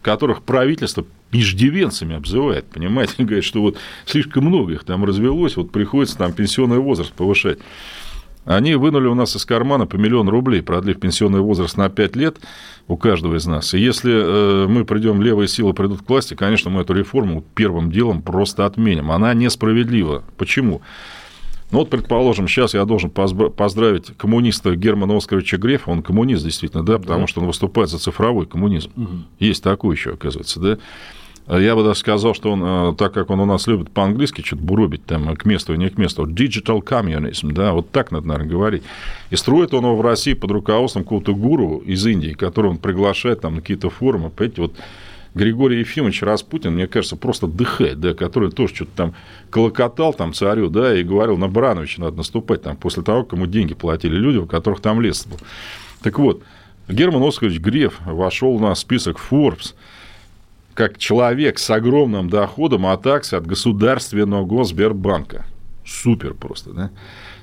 которых 0.02 0.42
правительство 0.42 1.06
иждивенцами 1.32 2.16
обзывает, 2.16 2.66
понимаете, 2.66 3.14
говорит, 3.18 3.44
что 3.44 3.62
вот 3.62 3.78
слишком 4.04 4.44
много 4.44 4.74
их 4.74 4.84
там 4.84 5.06
развелось, 5.06 5.56
вот 5.56 5.72
приходится 5.72 6.18
там 6.18 6.34
пенсионный 6.34 6.78
возраст 6.78 7.10
повышать. 7.14 7.60
Они 8.48 8.74
вынули 8.76 9.06
у 9.06 9.14
нас 9.14 9.37
из 9.37 9.44
кармана 9.44 9.87
по 9.87 9.96
миллиону 9.96 10.30
рублей, 10.30 10.62
продлив 10.62 10.98
пенсионный 10.98 11.40
возраст 11.40 11.76
на 11.76 11.90
5 11.90 12.16
лет 12.16 12.38
у 12.87 12.96
каждого 12.96 13.37
из 13.37 13.44
нас. 13.44 13.74
И 13.74 13.78
если 13.78 14.11
э, 14.11 14.66
мы 14.66 14.87
придем, 14.87 15.20
левые 15.20 15.48
силы 15.48 15.74
придут 15.74 16.00
к 16.00 16.08
власти, 16.08 16.32
конечно, 16.32 16.70
мы 16.70 16.80
эту 16.80 16.94
реформу 16.94 17.44
первым 17.54 17.92
делом 17.92 18.22
просто 18.22 18.64
отменим. 18.64 19.11
Она 19.11 19.34
несправедлива. 19.34 20.24
Почему? 20.38 20.80
Ну 21.70 21.80
вот, 21.80 21.90
предположим, 21.90 22.48
сейчас 22.48 22.72
я 22.72 22.87
должен 22.87 23.11
поздравить 23.11 24.16
коммуниста 24.16 24.74
Германа 24.74 25.14
Оскаровича 25.14 25.58
Грефа, 25.58 25.90
он 25.90 26.02
коммунист 26.02 26.42
действительно, 26.42 26.82
да, 26.82 26.98
потому 26.98 27.20
да. 27.20 27.26
что 27.26 27.42
он 27.42 27.48
выступает 27.48 27.90
за 27.90 27.98
цифровой 27.98 28.46
коммунизм. 28.46 28.90
Угу. 28.96 29.12
Есть 29.40 29.62
такой 29.62 29.94
еще, 29.94 30.14
оказывается, 30.14 30.58
да. 30.58 30.78
Я 31.48 31.74
бы 31.74 31.82
даже 31.82 32.00
сказал, 32.00 32.34
что 32.34 32.52
он, 32.52 32.62
э, 32.62 32.94
так 32.98 33.14
как 33.14 33.30
он 33.30 33.40
у 33.40 33.46
нас 33.46 33.66
любит 33.66 33.90
по-английски 33.90 34.42
что-то 34.42 34.62
буробить 34.62 35.06
там 35.06 35.34
к 35.34 35.46
месту 35.46 35.74
не 35.76 35.88
к 35.88 35.96
месту, 35.96 36.26
digital 36.26 36.82
communism, 36.82 37.52
да, 37.52 37.72
вот 37.72 37.90
так 37.90 38.11
надо, 38.11 38.28
наверное, 38.28 38.50
говорить. 38.50 38.82
И 39.30 39.37
строит 39.37 39.72
он 39.72 39.84
его 39.84 39.96
в 39.96 40.02
России 40.02 40.34
под 40.34 40.50
руководством 40.50 41.04
какого-то 41.04 41.34
гуру 41.34 41.78
из 41.78 42.06
Индии, 42.06 42.34
которого 42.34 42.72
он 42.72 42.78
приглашает 42.78 43.40
там 43.40 43.54
на 43.54 43.61
какие-то 43.62 43.88
форумы, 43.88 44.28
понимаете, 44.28 44.61
вот 44.61 44.74
Григорий 45.34 45.78
Ефимович 45.78 46.22
Распутин, 46.22 46.74
мне 46.74 46.87
кажется, 46.87 47.16
просто 47.16 47.46
дыхает, 47.46 47.98
да, 47.98 48.12
который 48.12 48.50
тоже 48.50 48.74
что-то 48.74 48.90
там 48.94 49.14
колокотал 49.48 50.12
там 50.12 50.34
царю, 50.34 50.68
да, 50.68 50.94
и 50.94 51.02
говорил, 51.02 51.38
на 51.38 51.48
Барановича 51.48 52.02
надо 52.02 52.18
наступать 52.18 52.62
там 52.62 52.76
после 52.76 53.02
того, 53.02 53.24
как 53.24 53.38
ему 53.38 53.46
деньги 53.46 53.72
платили 53.72 54.16
люди, 54.16 54.37
у 54.37 54.46
которых 54.46 54.80
там 54.80 55.00
лес 55.00 55.24
был. 55.24 55.38
Так 56.02 56.18
вот, 56.18 56.42
Герман 56.88 57.22
Оскарович 57.22 57.58
Греф 57.61 58.00
вошел 58.04 58.58
на 58.58 58.74
список 58.74 59.18
Forbes– 59.30 59.74
как 60.78 60.96
человек 60.96 61.58
с 61.58 61.68
огромным 61.70 62.30
доходом 62.30 62.86
от 62.86 63.04
акций 63.04 63.36
от 63.36 63.44
государственного 63.44 64.44
Госбербанка. 64.44 65.44
Супер 65.84 66.34
просто, 66.34 66.70
да? 66.70 66.90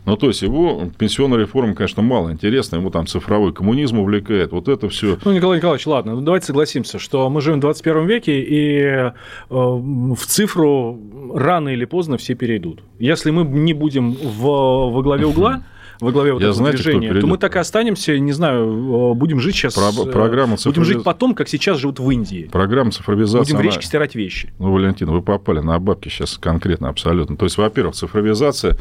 Ну, 0.05 0.15
то 0.15 0.27
есть, 0.27 0.41
его 0.41 0.89
пенсионная 0.97 1.39
реформа, 1.39 1.75
конечно, 1.75 2.01
мало 2.01 2.31
интересна, 2.31 2.77
ему 2.77 2.91
там 2.91 3.07
цифровой 3.07 3.51
коммунизм 3.51 3.99
увлекает, 3.99 4.53
вот 4.53 4.69
это 4.69 4.87
все. 4.87 5.17
Ну, 5.25 5.33
Николай 5.33 5.57
Николаевич, 5.57 5.85
ладно, 5.85 6.15
ну, 6.15 6.21
давайте 6.21 6.45
согласимся, 6.45 6.97
что 6.97 7.29
мы 7.29 7.41
живем 7.41 7.57
в 7.57 7.61
21 7.61 8.07
веке, 8.07 8.39
и 8.39 8.79
э, 8.79 9.11
в 9.49 10.25
цифру 10.25 10.97
рано 11.33 11.67
или 11.67 11.83
поздно 11.83 12.15
все 12.17 12.35
перейдут. 12.35 12.83
Если 12.99 13.31
мы 13.31 13.43
не 13.43 13.73
будем 13.73 14.13
в, 14.13 14.43
во 14.43 15.01
главе 15.01 15.25
угла, 15.25 15.61
во 15.99 16.11
главе 16.11 16.33
вот 16.33 16.41
Я 16.41 16.49
этого 16.49 16.57
знаете, 16.57 16.83
движения, 16.83 17.13
то 17.13 17.27
мы 17.27 17.37
так 17.37 17.55
и 17.55 17.59
останемся, 17.59 18.17
не 18.19 18.31
знаю, 18.31 19.11
э, 19.11 19.13
будем 19.13 19.39
жить 19.39 19.55
сейчас... 19.55 19.75
Про- 19.75 20.05
программа 20.05 20.57
цифровиз... 20.57 20.77
Будем 20.77 20.83
жить 20.85 21.03
потом, 21.03 21.35
как 21.35 21.47
сейчас 21.47 21.77
живут 21.77 21.99
в 21.99 22.09
Индии. 22.09 22.49
Программа 22.51 22.91
цифровизации... 22.91 23.53
Будем 23.53 23.57
в 23.57 23.61
речке 23.61 23.79
она... 23.79 23.87
стирать 23.87 24.15
вещи. 24.15 24.53
Ну, 24.59 24.71
Валентин, 24.71 25.09
вы 25.09 25.21
попали 25.21 25.59
на 25.59 25.79
бабки 25.79 26.09
сейчас 26.09 26.37
конкретно, 26.37 26.89
абсолютно. 26.89 27.37
То 27.37 27.45
есть, 27.45 27.57
во-первых, 27.57 27.95
цифровизация 27.95 28.77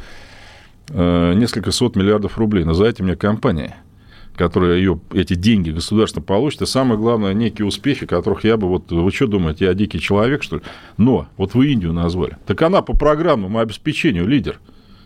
э, 0.89 1.35
несколько 1.35 1.71
сот 1.71 1.97
миллиардов 1.97 2.39
рублей. 2.39 2.65
Назовите 2.65 3.03
мне 3.03 3.17
компании 3.17 3.75
которые 4.37 4.79
ее, 4.79 5.01
эти 5.13 5.35
деньги 5.35 5.71
государство 5.71 6.21
получит, 6.21 6.63
и 6.63 6.67
самое 6.67 6.99
главное, 6.99 7.35
некие 7.35 7.67
успехи, 7.67 8.07
которых 8.07 8.45
я 8.45 8.57
бы, 8.57 8.69
вот, 8.69 8.91
вы 8.91 9.11
что 9.13 9.27
думаете, 9.27 9.67
я 9.67 9.75
дикий 9.75 10.01
человек, 10.01 10.43
что 10.43 10.57
ли? 10.57 10.63
Но, 10.97 11.29
вот 11.37 11.55
вы 11.55 11.73
Индию 11.73 11.93
назвали. 11.93 12.37
Так 12.47 12.61
она 12.63 12.83
по 12.83 12.97
программному 12.97 13.59
обеспечению 13.59 14.27
лидер. 14.27 14.59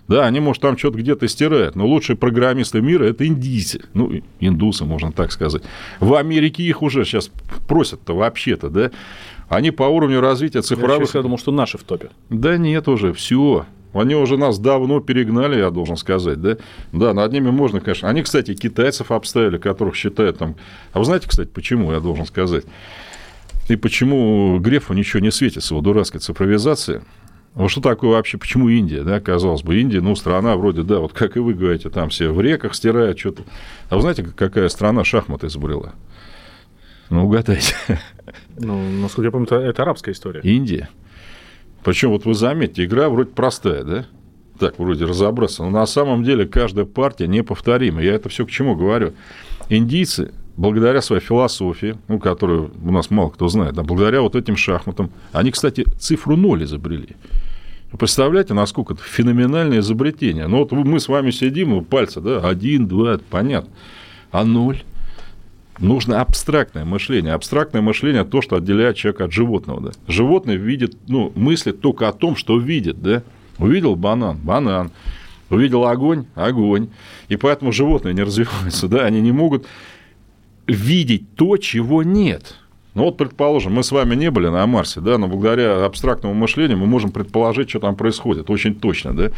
Да, 0.09 0.27
они, 0.27 0.41
может, 0.41 0.63
там 0.63 0.77
что-то 0.79 0.99
где-то 0.99 1.29
стирают, 1.29 1.77
но 1.77 1.87
лучшие 1.87 2.17
программисты 2.17 2.81
мира– 2.81 3.05
это 3.05 3.27
индийцы. 3.27 3.83
Ну, 3.93 4.11
индусы, 4.41 4.87
можно 4.87 5.13
так 5.13 5.31
сказать. 5.31 5.63
В 6.01 6.15
Америке 6.15 6.63
их 6.63 6.83
уже 6.83 7.05
сейчас 7.05 7.31
просят-то 7.69 8.17
вообще-то, 8.17 8.71
да? 8.71 8.91
Они 9.51 9.71
по 9.71 9.83
уровню 9.83 10.21
развития 10.21 10.63
цифровых... 10.63 11.13
Я, 11.15 11.19
я 11.19 11.23
думал, 11.23 11.39
что 11.39 11.53
наши 11.53 11.77
в 11.77 11.83
топе. 11.83 12.09
Да 12.31 12.57
нет 12.57 12.89
уже, 12.89 13.13
все. 13.13 13.67
Они 13.93 14.15
уже 14.15 14.37
нас 14.39 14.59
давно 14.59 15.01
перегнали, 15.01 15.59
я 15.59 15.71
должен 15.71 15.97
сказать, 15.97 16.41
да? 16.41 16.57
Да, 16.93 17.13
над 17.13 17.33
ними 17.33 17.51
можно, 17.51 17.81
конечно. 17.81 18.09
Они, 18.09 18.23
кстати, 18.23 18.55
китайцев 18.55 19.11
обставили, 19.11 19.59
которых 19.59 19.95
считают 19.95 20.39
там... 20.39 20.57
А 20.93 21.01
вы 21.01 21.05
знаете, 21.05 21.29
кстати, 21.29 21.49
почему, 21.49 21.93
я 21.93 22.01
должен 22.01 22.25
сказать? 22.27 22.65
И 23.69 23.77
почему 23.77 24.59
Грефу 24.59 24.95
ничего 24.95 25.21
не 25.21 25.31
светит 25.31 25.63
с 25.63 25.71
его 25.71 25.83
дурацкой 25.83 26.21
цифровизацией? 26.21 27.01
Ну, 27.59 27.69
что 27.69 27.81
такое 27.81 28.13
вообще, 28.13 28.39
почему 28.39 28.69
Индия, 28.69 29.03
да, 29.03 29.19
казалось 29.19 29.63
бы, 29.63 29.81
Индия, 29.81 30.01
ну, 30.01 30.15
страна 30.15 30.57
вроде, 30.57 30.85
да, 30.85 31.01
вот 31.01 31.13
как 31.13 31.37
и 31.37 31.41
вы 31.41 31.55
говорите, 31.55 31.91
там 31.91 32.09
все 32.09 32.31
в 32.31 32.41
реках 32.41 32.73
стирают 32.73 33.19
что-то. 33.19 33.43
А 33.89 33.97
вы 33.97 34.03
знаете, 34.03 34.23
какая 34.23 34.69
страна 34.69 35.03
шахматы 35.03 35.49
изобрела? 35.49 35.95
Ну, 37.11 37.27
угадайте. 37.27 37.75
Ну, 38.61 38.81
насколько 39.01 39.27
я 39.27 39.33
помню, 39.33 39.49
это 39.49 39.83
арабская 39.83 40.13
история. 40.13 40.41
Индия. 40.43 40.89
Причем, 41.83 42.11
вот 42.11 42.27
вы 42.27 42.35
заметите, 42.35 42.85
игра 42.85 43.09
вроде 43.09 43.31
простая, 43.31 43.83
да? 43.83 44.07
Так, 44.61 44.79
вроде 44.79 45.05
разобраться. 45.05 45.65
Но 45.65 45.71
на 45.71 45.87
самом 45.87 46.23
деле 46.23 46.47
каждая 46.47 46.85
партия 46.85 47.27
неповторима. 47.27 48.01
Я 48.03 48.15
это 48.15 48.29
все 48.29 48.47
к 48.47 48.51
чему 48.51 48.77
говорю. 48.77 49.15
Индийцы 49.69 50.33
благодаря 50.57 51.01
своей 51.03 51.23
философии, 51.23 51.97
ну, 52.07 52.19
которую 52.19 52.73
у 52.85 52.91
нас 52.93 53.11
мало 53.11 53.31
кто 53.31 53.49
знает, 53.49 53.75
да, 53.75 53.83
благодаря 53.83 54.21
вот 54.23 54.37
этим 54.37 54.57
шахматам, 54.57 55.11
они, 55.33 55.51
кстати, 55.51 55.85
цифру 55.99 56.37
ноль 56.37 56.65
изобрели. 56.65 57.17
Представляете, 57.97 58.53
насколько 58.53 58.95
это 58.95 59.03
феноменальное 59.03 59.79
изобретение. 59.79 60.47
Ну, 60.47 60.59
вот 60.59 60.73
мы 60.73 61.01
с 61.01 61.09
вами 61.09 61.31
сидим, 61.31 61.85
пальцы, 61.85 62.21
да, 62.21 62.41
один, 62.41 62.87
два, 62.87 63.19
понятно. 63.31 63.71
А 64.31 64.45
ноль? 64.45 64.83
Нужно 65.79 66.21
абстрактное 66.21 66.85
мышление. 66.85 67.33
Абстрактное 67.33 67.81
мышление– 67.81 68.25
то, 68.25 68.43
что 68.43 68.57
отделяет 68.57 68.97
человека 68.97 69.25
от 69.25 69.33
животного. 69.33 69.81
Да? 69.81 69.91
Животное 70.09 70.57
видит, 70.57 70.97
ну, 71.07 71.33
мыслит 71.35 71.81
только 71.81 72.09
о 72.09 72.13
том, 72.13 72.37
что 72.37 72.59
видит. 72.59 73.01
Да? 73.01 73.23
Увидел 73.59 73.95
банан– 73.97 74.37
банан. 74.43 74.91
Увидел 75.51 75.87
огонь– 75.87 76.27
огонь. 76.35 76.89
И 77.29 77.37
поэтому 77.37 77.73
животные 77.73 78.13
не 78.13 78.23
развиваются. 78.23 78.89
Да? 78.89 79.05
Они 79.05 79.21
не 79.21 79.33
могут 79.33 79.67
видеть 80.67 81.35
то, 81.37 81.57
чего 81.57 82.03
нет. 82.03 82.57
Ну 82.95 83.05
вот, 83.05 83.17
предположим, 83.17 83.75
мы 83.75 83.83
с 83.83 83.93
вами 83.93 84.15
не 84.15 84.31
были 84.31 84.49
на 84.49 84.67
Марсе, 84.67 85.01
да, 85.01 85.19
но 85.19 85.29
благодаря 85.29 85.85
абстрактному 85.85 86.35
мышлению 86.35 86.79
мы 86.79 86.87
можем 86.87 87.13
предположить, 87.13 87.71
что 87.71 87.81
там 87.81 87.97
происходит, 87.97 88.51
очень 88.51 88.75
точно, 88.75 89.15
да 89.15 89.31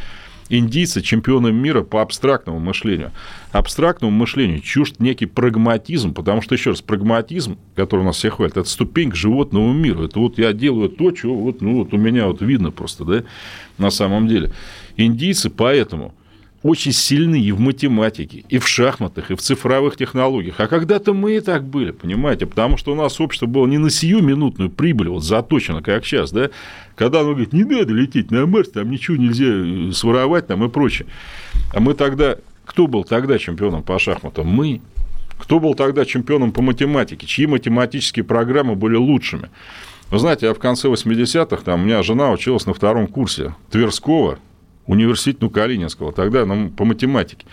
индийцы 0.51 1.01
чемпионы 1.01 1.53
мира 1.53 1.83
по 1.83 2.03
абстрактному 2.03 2.59
мышлению. 2.59 3.13
Абстрактному 3.53 4.13
мышлению 4.13 4.61
чужд 4.61 4.97
некий 4.99 5.27
прагматизм, 5.27 6.13
потому 6.13 6.43
что, 6.43 6.55
еще 6.55 6.71
раз, 6.71 6.83
прагматизм, 6.83 7.57
который 7.75 8.01
у 8.01 8.05
нас 8.05 8.17
всех 8.17 8.35
хватит, 8.35 8.59
это 8.59 8.69
ступень 8.69 9.11
к 9.11 9.15
животному 9.15 9.73
миру. 9.73 10.05
Это 10.05 10.19
вот 10.19 10.39
я 10.39 10.53
делаю 10.53 10.91
то, 10.91 11.15
что 11.15 11.35
вот, 11.35 11.63
ну, 11.63 11.77
вот 11.77 11.95
у 11.95 11.97
меня 11.97 12.27
вот 12.27 12.43
видно 12.43 12.71
просто, 12.71 13.05
да, 13.05 13.23
на 13.79 13.91
самом 13.91 14.27
деле. 14.27 14.53
Индийцы 14.97 15.49
поэтому 15.49 16.15
очень 16.63 16.93
сильны 16.93 17.41
и 17.41 17.53
в 17.53 17.61
математике, 17.61 18.45
и 18.49 18.59
в 18.59 18.69
шахматах, 18.69 19.31
и 19.31 19.35
в 19.35 19.41
цифровых 19.41 19.97
технологиях. 19.97 20.57
А 20.59 20.67
когда-то 20.67 21.15
мы 21.15 21.37
и 21.37 21.41
так 21.41 21.65
были, 21.65 21.91
понимаете, 21.91 22.47
потому 22.47 22.77
что 22.77 22.93
у 22.93 22.95
нас 22.95 23.21
общество 23.21 23.47
было 23.47 23.67
не 23.67 23.79
на 23.79 23.89
сию 23.89 24.23
минутную 24.23 24.71
прибыль, 24.71 25.09
вот 25.09 25.25
заточено, 25.25 25.83
как 25.83 26.05
сейчас, 26.05 26.33
да, 26.33 26.51
когда 26.97 27.21
оно 27.21 27.31
говорит, 27.31 27.55
не 27.55 27.65
надо 27.65 27.95
лететь 27.95 28.31
на 28.31 28.45
Марс, 28.47 28.69
там 28.71 28.91
ничего 28.91 29.17
нельзя 29.17 29.47
э, 29.47 29.93
своровать 29.93 30.49
там 30.49 30.63
и 30.65 30.69
прочее. 30.69 31.09
А 31.73 31.81
мы 31.81 31.95
тогда, 31.95 32.37
кто 32.67 32.87
был 32.87 33.05
тогда 33.05 33.39
чемпионом 33.39 33.83
по 33.83 33.99
шахматам? 33.99 34.47
Мы. 34.47 34.83
Кто 35.39 35.59
был 35.59 35.75
тогда 35.75 36.05
чемпионом 36.05 36.53
по 36.53 36.61
математике? 36.61 37.27
Чьи 37.27 37.47
математические 37.47 38.25
программы 38.25 38.75
были 38.75 38.97
лучшими? 38.97 39.49
Вы 40.11 40.19
знаете, 40.19 40.47
я 40.47 40.55
в 40.55 40.59
конце 40.59 40.89
80-х, 40.89 41.63
там, 41.63 41.81
у 41.81 41.85
меня 41.85 42.03
жена 42.03 42.31
училась 42.31 42.67
на 42.67 42.75
втором 42.75 43.07
курсе 43.07 43.55
Тверского, 43.71 44.39
университет 44.87 45.41
ну, 45.41 45.51
Калининского, 45.51 46.13
тогда 46.13 46.45
ну, 46.47 46.71
по 46.71 46.85
математике. 46.85 47.47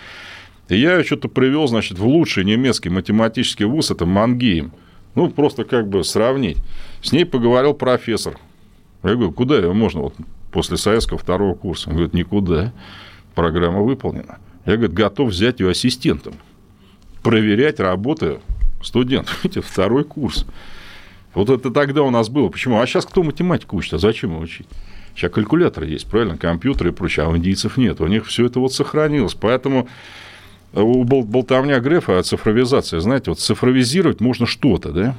И 0.70 0.78
я 0.78 1.04
что-то 1.04 1.30
привел, 1.30 1.68
значит, 1.68 1.98
в 1.98 2.06
лучший 2.06 2.44
немецкий 2.44 2.90
математический 2.90 3.66
вуз, 3.66 3.92
это 3.92 4.06
Мангейм. 4.06 4.72
Ну, 5.16 5.30
просто 5.30 5.64
как 5.64 5.88
бы 5.88 6.04
сравнить. 6.04 6.58
С 7.02 7.12
ней 7.12 7.26
поговорил 7.26 7.74
профессор. 7.74 8.38
Я 9.04 9.12
говорю, 9.14 9.32
куда 9.32 9.56
ее 9.58 9.74
можно 9.74 10.02
вот 10.02 10.16
после 10.52 10.78
советского 10.78 11.18
второго 11.18 11.56
курса? 11.56 11.90
Он 11.90 11.96
говорит, 11.96 12.14
никуда. 12.14 12.74
Программа 13.34 13.82
выполнена. 13.82 14.40
Я, 14.66 14.76
говорит, 14.76 14.94
готов 14.94 15.30
взять 15.30 15.60
ее 15.60 15.72
ассистентом. 15.72 16.34
Проверять 17.24 17.80
работы 17.80 18.40
студентов. 18.84 19.40
Видите, 19.44 19.62
второй 19.62 20.04
курс. 20.04 20.46
Вот 21.34 21.50
это 21.50 21.72
тогда 21.72 22.04
у 22.04 22.10
нас 22.10 22.30
было. 22.30 22.50
Почему? 22.50 22.80
А 22.80 22.86
сейчас 22.86 23.06
кто 23.06 23.24
математику 23.24 23.78
учит? 23.78 23.94
А 23.94 23.98
зачем 24.00 24.32
его 24.32 24.42
учить? 24.42 24.68
Сейчас 25.18 25.32
калькулятор 25.32 25.84
есть, 25.84 26.06
правильно, 26.06 26.38
компьютеры 26.38 26.92
и 26.92 26.94
прочее, 26.94 27.26
а 27.26 27.30
у 27.30 27.38
индийцев 27.38 27.76
нет. 27.76 28.00
У 28.02 28.06
них 28.06 28.28
все 28.28 28.46
это 28.46 28.60
вот 28.60 28.72
сохранилось. 28.72 29.34
Поэтому 29.34 29.88
у 30.74 31.04
болтовня 31.04 31.80
Грефа 31.80 32.22
цифровизации, 32.22 33.00
знаете, 33.00 33.32
вот 33.32 33.40
цифровизировать 33.40 34.22
можно 34.22 34.46
что-то, 34.46 34.92
да? 34.92 35.16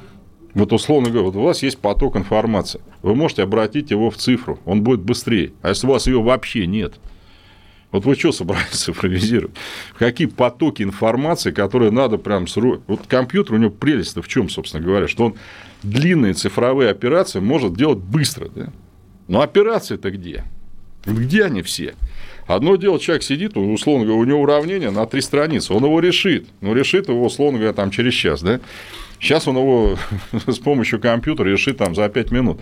Вот 0.53 0.71
условно 0.71 1.09
говоря, 1.09 1.25
вот 1.25 1.35
у 1.35 1.41
вас 1.41 1.63
есть 1.63 1.79
поток 1.79 2.15
информации. 2.15 2.79
Вы 3.01 3.13
можете 3.13 3.43
обратить 3.43 3.91
его 3.91 4.09
в 4.09 4.15
цифру, 4.15 4.57
он 4.63 4.83
будет 4.83 5.01
быстрее. 5.01 5.51
А 5.61 5.69
если 5.69 5.85
у 5.85 5.89
вас 5.89 6.07
ее 6.07 6.21
вообще 6.21 6.65
нет, 6.65 6.93
вот 7.91 8.05
вы 8.05 8.15
что 8.15 8.31
собрались 8.31 8.69
цифровизировать? 8.71 9.55
Какие 9.97 10.27
потоки 10.27 10.81
информации, 10.81 11.51
которые 11.51 11.91
надо 11.91 12.17
прям 12.17 12.47
срочно... 12.47 12.81
Вот 12.87 13.01
компьютер, 13.05 13.55
у 13.55 13.57
него 13.57 13.71
прелесть-то 13.71 14.21
в 14.21 14.29
чем, 14.29 14.47
собственно 14.47 14.81
говоря, 14.81 15.09
что 15.09 15.25
он 15.25 15.35
длинные 15.83 16.33
цифровые 16.35 16.89
операции 16.89 17.41
может 17.41 17.75
делать 17.75 17.99
быстро, 17.99 18.47
да? 18.47 18.71
Но 19.29 19.41
операции-то 19.41 20.09
где? 20.09 20.43
Где 21.05 21.45
они 21.45 21.61
все? 21.61 21.93
Одно 22.47 22.75
дело, 22.77 22.99
человек 22.99 23.21
сидит, 23.21 23.55
условно 23.55 24.05
говоря, 24.05 24.19
у 24.19 24.25
него 24.25 24.41
уравнение 24.41 24.89
на 24.89 25.05
три 25.05 25.21
страницы, 25.21 25.71
он 25.71 25.85
его 25.85 25.99
решит, 25.99 26.47
но 26.61 26.73
решит 26.73 27.07
его, 27.09 27.23
условно 27.23 27.59
говоря, 27.59 27.73
там 27.73 27.91
через 27.91 28.15
час, 28.15 28.41
да? 28.41 28.59
Сейчас 29.19 29.47
он 29.47 29.57
его 29.57 29.97
с 30.47 30.57
помощью 30.57 30.99
компьютера 30.99 31.47
решит 31.47 31.77
там 31.77 31.93
за 31.93 32.09
пять 32.09 32.31
минут. 32.31 32.59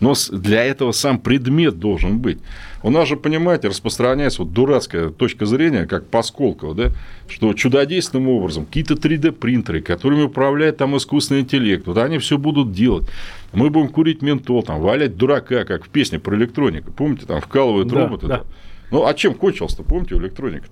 Но 0.00 0.14
для 0.32 0.64
этого 0.64 0.92
сам 0.92 1.18
предмет 1.18 1.78
должен 1.78 2.18
быть. 2.18 2.38
У 2.82 2.90
нас 2.90 3.06
же, 3.06 3.16
понимаете, 3.16 3.68
распространяется 3.68 4.42
вот 4.42 4.52
дурацкая 4.52 5.10
точка 5.10 5.44
зрения, 5.44 5.86
как 5.86 6.06
Пасколкова, 6.06 6.74
да, 6.74 6.92
что 7.28 7.52
чудодейственным 7.52 8.28
образом 8.28 8.64
какие-то 8.64 8.94
3D-принтеры, 8.94 9.82
которыми 9.82 10.22
управляет 10.22 10.78
там 10.78 10.96
искусственный 10.96 11.42
интеллект, 11.42 11.86
вот 11.86 11.98
они 11.98 12.18
все 12.18 12.38
будут 12.38 12.72
делать. 12.72 13.06
Мы 13.52 13.68
будем 13.68 13.88
курить 13.88 14.22
ментол, 14.22 14.62
там, 14.62 14.80
валять 14.80 15.16
дурака, 15.16 15.64
как 15.64 15.84
в 15.84 15.90
песне 15.90 16.18
про 16.18 16.34
электронику. 16.36 16.92
Помните, 16.92 17.26
там 17.26 17.40
вкалывают 17.40 17.88
да, 17.88 18.00
роботы. 18.00 18.26
Да. 18.26 18.44
Ну, 18.90 19.06
а 19.06 19.12
чем 19.12 19.34
кончился-то, 19.34 19.82
помните, 19.82 20.14
электроника? 20.16 20.66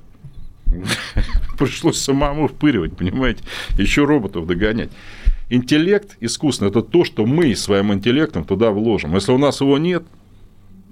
Пришлось 1.59 1.99
самому 1.99 2.49
впыривать, 2.49 2.97
понимаете, 2.97 3.43
еще 3.77 4.05
роботов 4.05 4.47
догонять. 4.47 4.91
Интеллект 5.51 6.17
искусственный– 6.21 6.71
это 6.71 6.83
то, 6.83 7.05
что 7.05 7.25
мы 7.25 7.55
своим 7.57 7.93
интеллектом 7.93 8.45
туда 8.45 8.71
вложим. 8.71 9.15
Если 9.15 9.33
у 9.33 9.39
нас 9.39 9.61
его 9.61 9.79
нет, 9.79 10.05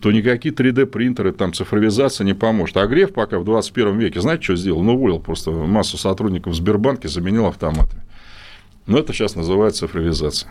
то 0.00 0.12
никакие 0.12 0.54
3D-принтеры, 0.54 1.32
там, 1.32 1.52
цифровизация 1.52 2.24
не 2.24 2.34
поможет. 2.34 2.76
А 2.78 2.86
Греф 2.86 3.12
пока 3.12 3.38
в 3.38 3.44
21 3.44 3.98
веке, 3.98 4.20
знаете, 4.20 4.44
что 4.44 4.56
сделал? 4.56 4.80
Он 4.80 4.88
уволил 4.88 5.20
просто 5.20 5.50
массу 5.50 5.98
сотрудников 5.98 6.54
в 6.54 6.56
Сбербанке, 6.56 7.08
заменил 7.08 7.46
автоматами. 7.46 8.02
Но 8.86 8.98
это 8.98 9.12
сейчас 9.12 9.34
называется 9.34 9.80
цифровизация. 9.80 10.50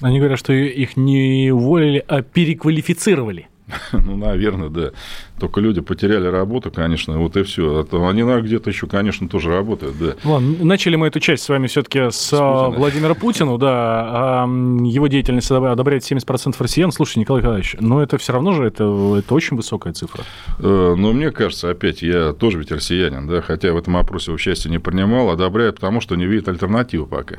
Они 0.00 0.18
говорят, 0.18 0.38
что 0.38 0.52
их 0.52 0.96
не 0.96 1.50
уволили, 1.50 2.04
а 2.06 2.22
переквалифицировали. 2.22 3.48
Ну, 3.92 4.16
наверное, 4.16 4.68
да. 4.68 4.90
Только 5.38 5.60
люди 5.60 5.80
потеряли 5.80 6.26
работу, 6.26 6.70
конечно, 6.70 7.18
вот 7.18 7.36
и 7.36 7.42
все. 7.42 7.86
А 7.90 8.08
они, 8.08 8.22
наверное, 8.22 8.46
где-то 8.46 8.70
еще, 8.70 8.86
конечно, 8.86 9.28
тоже 9.28 9.50
работают, 9.50 9.98
да. 9.98 10.14
Ладно, 10.24 10.64
начали 10.64 10.96
мы 10.96 11.08
эту 11.08 11.20
часть 11.20 11.44
с 11.44 11.48
вами 11.48 11.66
все-таки 11.66 12.10
с, 12.10 12.16
с 12.16 12.32
а, 12.32 12.70
Владимира 12.70 13.14
Путина, 13.14 13.58
да. 13.58 13.72
А 13.72 14.46
его 14.46 15.06
деятельность 15.08 15.50
одобряет 15.50 16.02
70% 16.10 16.54
россиян. 16.58 16.92
Слушай, 16.92 17.18
Николай 17.18 17.42
Николаевич, 17.42 17.76
но 17.80 18.02
это 18.02 18.18
все 18.18 18.32
равно 18.32 18.52
же 18.52 18.64
это, 18.64 18.84
это 19.18 19.34
очень 19.34 19.56
высокая 19.56 19.92
цифра. 19.92 20.24
Э, 20.58 20.94
но 20.96 21.12
мне 21.12 21.30
кажется, 21.30 21.70
опять, 21.70 22.02
я 22.02 22.32
тоже 22.32 22.58
ведь 22.58 22.72
россиянин, 22.72 23.26
да, 23.26 23.40
хотя 23.42 23.72
в 23.72 23.76
этом 23.76 23.96
опросе 23.96 24.32
участие 24.32 24.70
не 24.70 24.78
принимал, 24.78 25.30
одобряет, 25.30 25.76
потому 25.76 26.00
что 26.00 26.16
не 26.16 26.26
видит 26.26 26.48
альтернативы 26.48 27.06
пока. 27.06 27.36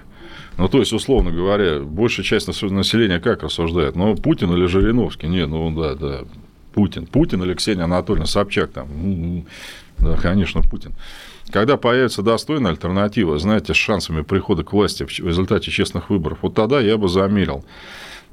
Ну, 0.58 0.68
то 0.68 0.80
есть, 0.80 0.92
условно 0.92 1.32
говоря, 1.32 1.80
большая 1.80 2.26
часть 2.26 2.48
населения 2.48 3.20
как 3.20 3.44
рассуждает? 3.44 3.96
Ну, 3.96 4.16
Путин 4.16 4.52
или 4.54 4.66
Жириновский? 4.66 5.28
Не, 5.28 5.46
ну, 5.46 5.72
да, 5.72 5.94
да, 5.94 6.22
Путин. 6.74 7.06
Путин 7.06 7.44
или 7.44 7.54
Ксения 7.54 7.84
Анатольевна 7.84 8.26
Собчак 8.26 8.72
там. 8.72 9.46
Да, 10.00 10.16
конечно, 10.18 10.62
Путин. 10.62 10.94
Когда 11.52 11.78
появится 11.78 12.24
достойная 12.24 12.72
альтернатива, 12.72 13.38
знаете, 13.40 13.74
с 13.74 13.78
шансами 13.78 14.22
прихода 14.22 14.64
к 14.64 14.74
власти 14.74 15.04
в 15.04 15.28
результате 15.28 15.72
честных 15.72 16.10
выборов, 16.10 16.40
вот 16.42 16.56
тогда 16.56 16.80
я 16.82 16.98
бы 16.98 17.08
замерил. 17.08 17.64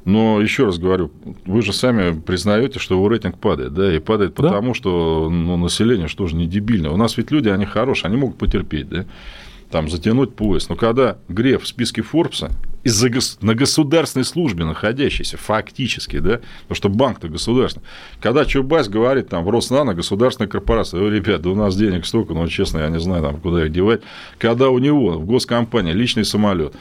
Но 0.04 0.40
еще 0.40 0.66
раз 0.66 0.78
говорю, 0.78 1.10
вы 1.46 1.62
же 1.62 1.72
сами 1.72 2.18
признаете, 2.18 2.78
что 2.78 2.94
его 2.94 3.08
рейтинг 3.08 3.38
падает, 3.38 3.72
да, 3.72 3.94
и 3.94 3.98
падает 3.98 4.34
потому, 4.34 4.68
да? 4.68 4.74
что 4.74 5.30
ну, 5.30 5.56
население 5.56 6.08
что 6.08 6.26
же 6.26 6.37
не 6.37 6.46
дебильное. 6.46 6.90
У 6.90 6.96
нас 6.98 7.16
ведь 7.16 7.30
люди, 7.30 7.48
они 7.48 7.64
хорошие, 7.64 8.08
они 8.08 8.16
могут 8.16 8.37
потерпеть, 8.37 8.88
да 8.88 9.06
там, 9.74 9.90
затянуть 9.90 10.37
пояс. 10.37 10.68
Но 10.68 10.76
когда 10.76 11.18
Греф 11.28 11.64
в 11.64 11.66
списке 11.66 12.00
Форбса 12.00 12.52
из-за 12.84 13.10
на 13.40 13.56
государственной 13.56 14.24
службе 14.24 14.64
находящийся, 14.64 15.37
фактически, 15.37 16.20
да, 16.20 16.42
потому 16.62 16.76
что 16.76 16.88
банк-то 16.90 17.26
государственный. 17.26 17.84
Когда 18.20 18.44
Чубайс 18.44 18.88
говорит 18.88 19.30
там 19.30 19.42
в 19.42 19.50
Роснано, 19.50 19.92
государственная 19.94 20.48
корпорация, 20.48 21.02
Ой, 21.02 21.10
ребят, 21.10 21.42
да 21.42 21.50
у 21.50 21.56
нас 21.56 21.74
денег 21.74 22.06
столько, 22.06 22.34
но 22.34 22.46
честно, 22.46 22.78
я 22.78 22.88
не 22.88 23.00
знаю, 23.00 23.24
там, 23.24 23.40
куда 23.40 23.64
их 23.66 23.72
девать. 23.72 24.02
Когда 24.38 24.68
у 24.68 24.78
него 24.78 25.18
в 25.18 25.26
госкомпании 25.26 25.92
личный 25.92 26.24
самолет, 26.24 26.72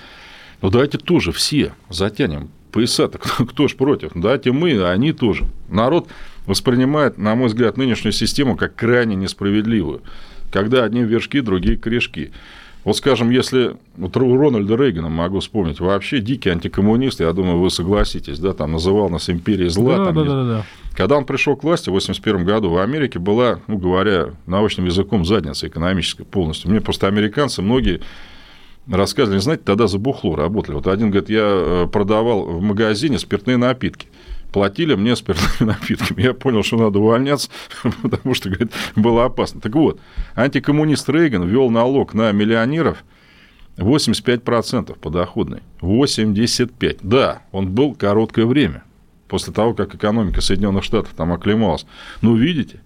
ну 0.62 0.70
давайте 0.70 1.00
тоже 1.00 1.32
все 1.32 1.74
затянем 1.90 2.52
пояса-то, 2.72 3.18
кто, 3.18 3.46
кто 3.48 3.68
ж 3.68 3.76
против? 3.76 4.12
Давайте 4.14 4.52
мы, 4.52 4.80
а 4.80 4.92
они 4.92 5.14
тоже. 5.14 5.46
Народ 5.68 6.10
воспринимает, 6.46 7.18
на 7.18 7.34
мой 7.34 7.48
взгляд, 7.48 7.76
нынешнюю 7.76 8.14
систему 8.14 8.56
как 8.56 8.76
крайне 8.76 9.16
несправедливую, 9.16 10.04
когда 10.52 10.84
одни 10.84 11.02
вершки, 11.02 11.42
другие 11.42 11.76
корешки. 11.76 12.32
Вот, 12.84 12.98
скажем, 12.98 13.30
если 13.30 13.78
вот 13.96 14.16
Рональда 14.18 14.76
Рейгана 14.76 15.08
могу 15.08 15.40
вспомнить, 15.40 15.80
вообще 15.80 16.20
дикий 16.20 16.50
антикоммунист, 16.50 17.22
я 17.22 17.32
думаю, 17.32 17.60
вы 17.60 17.70
согласитесь, 17.70 18.40
да, 18.40 18.54
там 18.54 18.74
называл 18.74 19.10
нас 19.10 19.30
империей 19.30 19.70
зла. 19.70 19.98
Да, 19.98 20.06
там 20.06 20.16
да, 20.16 20.24
да, 20.24 20.44
да. 20.44 20.66
Когда 20.94 21.18
он 21.18 21.26
пришел 21.26 21.56
к 21.56 21.64
власти 21.64 21.86
в 21.86 21.94
1981 21.94 22.46
году, 22.46 22.70
в 22.70 22.78
Америке 22.78 23.20
была, 23.20 23.60
ну, 23.68 23.78
говоря 23.78 24.32
научным 24.48 24.86
языком, 24.86 25.26
задница 25.26 25.68
экономическая 25.68 26.26
полностью. 26.26 26.70
Мне 26.70 26.82
просто 26.82 27.08
американцы 27.08 27.62
многие 27.62 28.02
рассказывали, 28.92 29.40
знаете, 29.40 29.64
тогда 29.66 29.88
за 29.88 29.98
бухло 29.98 30.36
работали. 30.36 30.76
Вот 30.76 30.88
один 30.88 31.10
говорит, 31.10 31.30
я 31.30 31.46
э, 31.46 31.88
продавал 31.92 32.44
в 32.46 32.62
магазине 32.62 33.18
спиртные 33.18 33.58
напитки. 33.58 34.08
Платили 34.54 34.96
мне 34.96 35.16
спиртными 35.16 35.72
напитками. 35.72 36.22
Я 36.22 36.34
понял, 36.34 36.64
что 36.64 36.78
надо 36.78 37.00
увольняться, 37.00 37.50
потому 38.02 38.34
что, 38.34 38.50
говорит, 38.50 38.72
было 38.96 39.26
опасно. 39.26 39.60
Так 39.60 39.76
вот, 39.76 40.00
антикоммунист 40.36 41.10
Рейган 41.10 41.46
ввел 41.46 41.70
налог 41.70 42.14
на 42.14 42.32
миллионеров 42.32 43.04
85% 43.78 44.98
подоходный. 45.00 45.62
85. 45.82 46.98
Да, 47.02 47.42
он 47.52 47.72
был 47.72 47.96
короткое 47.96 48.46
время, 48.46 48.84
после 49.28 49.52
того, 49.52 49.74
как 49.74 49.96
экономика 49.96 50.40
Соединенных 50.40 50.84
Штатов 50.84 51.14
там 51.18 51.34
оклемалась. 51.34 51.86
Ну, 52.22 52.36
видите, 52.36 52.80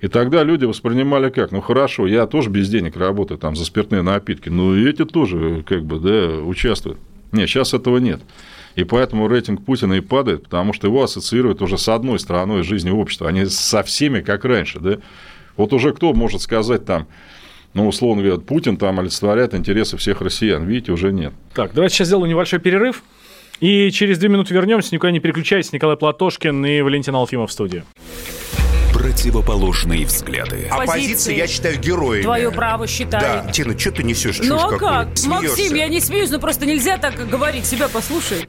и 0.00 0.08
тогда 0.08 0.44
люди 0.44 0.64
воспринимали 0.64 1.28
как, 1.30 1.50
ну 1.50 1.60
хорошо, 1.60 2.06
я 2.06 2.26
тоже 2.26 2.48
без 2.48 2.70
денег 2.70 2.96
работаю 2.96 3.38
там 3.38 3.56
за 3.56 3.64
спиртные 3.64 4.02
напитки, 4.02 4.48
но 4.48 4.74
и 4.74 4.88
эти 4.88 5.04
тоже 5.04 5.62
как 5.66 5.84
бы, 5.84 5.98
да, 5.98 6.42
участвуют. 6.42 6.98
Нет, 7.32 7.48
сейчас 7.48 7.74
этого 7.74 7.98
нет. 7.98 8.20
И 8.76 8.84
поэтому 8.84 9.28
рейтинг 9.28 9.64
Путина 9.64 9.94
и 9.94 10.00
падает, 10.00 10.44
потому 10.44 10.72
что 10.72 10.86
его 10.86 11.02
ассоциируют 11.02 11.60
уже 11.62 11.76
с 11.76 11.88
одной 11.88 12.18
стороной 12.18 12.62
жизни 12.62 12.90
общества, 12.90 13.28
а 13.28 13.32
не 13.32 13.46
со 13.46 13.82
всеми, 13.82 14.20
как 14.20 14.44
раньше. 14.44 14.78
Да? 14.80 14.98
Вот 15.56 15.72
уже 15.72 15.92
кто 15.92 16.12
может 16.12 16.40
сказать 16.40 16.84
там, 16.84 17.08
ну, 17.74 17.86
условно 17.86 18.22
говоря, 18.22 18.40
Путин 18.40 18.76
там 18.76 18.98
олицетворяет 18.98 19.54
интересы 19.54 19.96
всех 19.96 20.20
россиян. 20.20 20.64
Видите, 20.64 20.92
уже 20.92 21.12
нет. 21.12 21.32
Так, 21.54 21.72
давайте 21.72 21.96
сейчас 21.96 22.08
сделаем 22.08 22.30
небольшой 22.30 22.58
перерыв. 22.58 23.02
И 23.60 23.90
через 23.90 24.18
две 24.18 24.28
минуты 24.28 24.54
вернемся. 24.54 24.94
Никуда 24.94 25.12
не 25.12 25.20
переключайтесь. 25.20 25.72
Николай 25.72 25.96
Платошкин 25.96 26.64
и 26.64 26.80
Валентин 26.80 27.14
Алфимов 27.14 27.50
в 27.50 27.52
студии. 27.52 27.84
Противоположные 28.92 30.04
взгляды. 30.06 30.66
Оппозиция, 30.70 31.36
я 31.36 31.46
считаю, 31.46 31.78
героями. 31.78 32.22
Твое 32.22 32.50
право 32.50 32.86
считаю. 32.86 33.44
Да, 33.44 33.52
Тина, 33.52 33.78
что 33.78 33.92
ты 33.92 34.02
несешь? 34.02 34.40
Ну 34.42 34.56
а 34.56 34.76
как? 34.76 35.08
Максим, 35.26 35.74
я 35.74 35.88
не 35.88 36.00
смеюсь, 36.00 36.30
но 36.30 36.40
просто 36.40 36.66
нельзя 36.66 36.96
так 36.96 37.28
говорить. 37.28 37.66
Себя 37.66 37.88
послушай. 37.88 38.48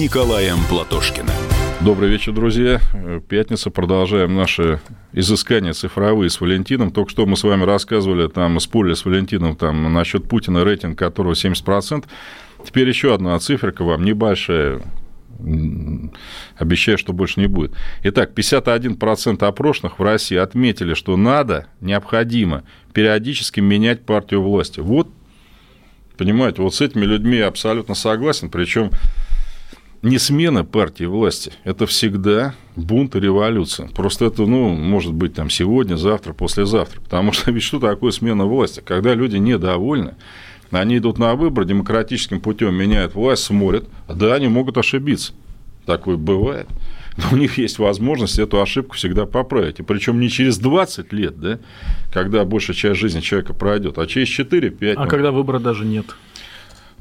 Николаем 0.00 0.56
Платошкиным. 0.70 1.28
Добрый 1.82 2.08
вечер, 2.08 2.32
друзья. 2.32 2.80
Пятница. 3.28 3.68
Продолжаем 3.68 4.34
наши 4.34 4.80
изыскания 5.12 5.74
цифровые 5.74 6.30
с 6.30 6.40
Валентином. 6.40 6.90
Только 6.90 7.10
что 7.10 7.26
мы 7.26 7.36
с 7.36 7.44
вами 7.44 7.64
рассказывали, 7.64 8.26
там, 8.28 8.58
спорили 8.60 8.94
с 8.94 9.04
Валентином 9.04 9.56
там, 9.56 9.92
насчет 9.92 10.26
Путина, 10.26 10.64
рейтинг 10.64 10.98
которого 10.98 11.34
70%. 11.34 12.06
Теперь 12.64 12.88
еще 12.88 13.12
одна 13.12 13.38
циферка 13.40 13.84
вам, 13.84 14.02
небольшая. 14.02 14.80
Обещаю, 16.56 16.96
что 16.96 17.12
больше 17.12 17.38
не 17.38 17.46
будет. 17.46 17.74
Итак, 18.02 18.30
51% 18.34 19.44
опрошенных 19.44 19.98
в 19.98 20.02
России 20.02 20.38
отметили, 20.38 20.94
что 20.94 21.18
надо, 21.18 21.66
необходимо 21.82 22.64
периодически 22.94 23.60
менять 23.60 24.06
партию 24.06 24.40
власти. 24.40 24.80
Вот, 24.80 25.10
понимаете, 26.16 26.62
вот 26.62 26.74
с 26.74 26.80
этими 26.80 27.04
людьми 27.04 27.36
я 27.36 27.48
абсолютно 27.48 27.94
согласен. 27.94 28.48
Причем 28.48 28.92
не 30.02 30.18
смена 30.18 30.64
партии 30.64 31.04
власти, 31.04 31.52
это 31.64 31.86
всегда 31.86 32.54
бунт 32.76 33.16
и 33.16 33.20
революция. 33.20 33.88
Просто 33.88 34.26
это, 34.26 34.46
ну, 34.46 34.70
может 34.70 35.12
быть, 35.12 35.34
там 35.34 35.50
сегодня, 35.50 35.96
завтра, 35.96 36.32
послезавтра. 36.32 37.00
Потому 37.00 37.32
что 37.32 37.50
ведь 37.52 37.62
что 37.62 37.78
такое 37.78 38.10
смена 38.10 38.46
власти? 38.46 38.82
Когда 38.84 39.14
люди 39.14 39.36
недовольны, 39.36 40.14
они 40.70 40.98
идут 40.98 41.18
на 41.18 41.34
выборы, 41.34 41.66
демократическим 41.66 42.40
путем 42.40 42.74
меняют 42.74 43.14
власть, 43.14 43.42
смотрят, 43.44 43.88
да, 44.08 44.34
они 44.34 44.48
могут 44.48 44.78
ошибиться. 44.78 45.32
Такое 45.84 46.16
бывает. 46.16 46.68
Но 47.16 47.24
у 47.32 47.36
них 47.36 47.58
есть 47.58 47.78
возможность 47.78 48.38
эту 48.38 48.62
ошибку 48.62 48.94
всегда 48.94 49.26
поправить. 49.26 49.80
И 49.80 49.82
причем 49.82 50.20
не 50.20 50.30
через 50.30 50.58
20 50.58 51.12
лет, 51.12 51.38
да, 51.40 51.58
когда 52.12 52.44
большая 52.44 52.76
часть 52.76 53.00
жизни 53.00 53.20
человека 53.20 53.52
пройдет, 53.52 53.98
а 53.98 54.06
через 54.06 54.28
4-5. 54.28 54.94
А 54.96 55.06
когда 55.06 55.32
выбора 55.32 55.58
даже 55.58 55.84
нет. 55.84 56.06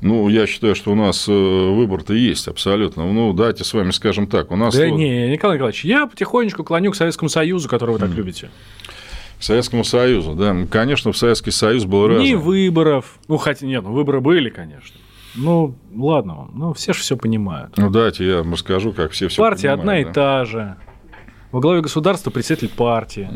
Ну, 0.01 0.29
я 0.29 0.47
считаю, 0.47 0.75
что 0.75 0.91
у 0.91 0.95
нас 0.95 1.27
э, 1.27 1.31
выбор-то 1.31 2.13
есть 2.13 2.47
абсолютно. 2.47 3.11
Ну, 3.11 3.33
давайте 3.33 3.63
с 3.63 3.73
вами 3.73 3.91
скажем 3.91 4.27
так. 4.27 4.49
У 4.51 4.55
нас 4.55 4.75
Да 4.75 4.87
вот 4.87 4.97
не, 4.97 5.29
Николай 5.29 5.57
Николаевич, 5.57 5.83
я 5.83 6.07
потихонечку 6.07 6.63
клоню 6.63 6.91
к 6.91 6.95
Советскому 6.95 7.27
Союзу, 7.27 7.67
который 7.67 7.91
вы 7.91 7.99
так 7.99 8.09
любите. 8.11 8.49
к 9.37 9.43
Советскому 9.43 9.83
Союзу, 9.83 10.35
да. 10.35 10.55
Конечно, 10.71 11.11
в 11.11 11.17
Советский 11.17 11.51
Союз 11.51 11.83
был 11.83 12.07
разный. 12.07 12.29
Ни 12.29 12.33
выборов. 12.35 13.19
Ну, 13.27 13.37
хотя 13.37 13.65
нет, 13.65 13.83
ну 13.83 13.91
выборы 13.91 14.21
были, 14.21 14.49
конечно. 14.49 14.95
Ну, 15.35 15.75
ладно 15.95 16.35
вам. 16.35 16.51
Ну, 16.55 16.73
все 16.73 16.93
же 16.93 17.01
все 17.01 17.17
понимают. 17.17 17.77
Ну, 17.77 17.89
давайте 17.89 18.25
я 18.25 18.37
вам 18.37 18.53
расскажу, 18.53 18.93
как 18.93 19.11
все 19.11 19.27
все 19.27 19.41
Партия 19.41 19.71
одна 19.71 19.99
и 19.99 20.05
та 20.05 20.45
же. 20.45 20.75
Во 21.51 21.59
главе 21.59 21.81
государства 21.81 22.29
председатель 22.29 22.69
партии. 22.69 23.29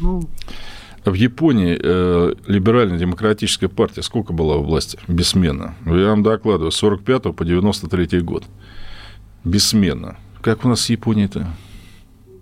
Ну, 0.00 0.22
В 1.04 1.12
Японии 1.14 1.78
э, 1.80 2.34
либерально-демократическая 2.46 3.68
партия 3.68 4.02
сколько 4.02 4.32
была 4.32 4.56
у 4.56 4.62
власти? 4.62 4.98
Бессменно. 5.06 5.74
Я 5.84 6.08
вам 6.08 6.22
докладываю, 6.22 6.70
с 6.70 6.76
45 6.76 7.34
по 7.34 7.44
93 7.44 8.20
год. 8.20 8.44
Бессменно. 9.44 10.16
Как 10.40 10.64
у 10.64 10.68
нас 10.68 10.80
с 10.80 10.90
Японией-то? 10.90 11.46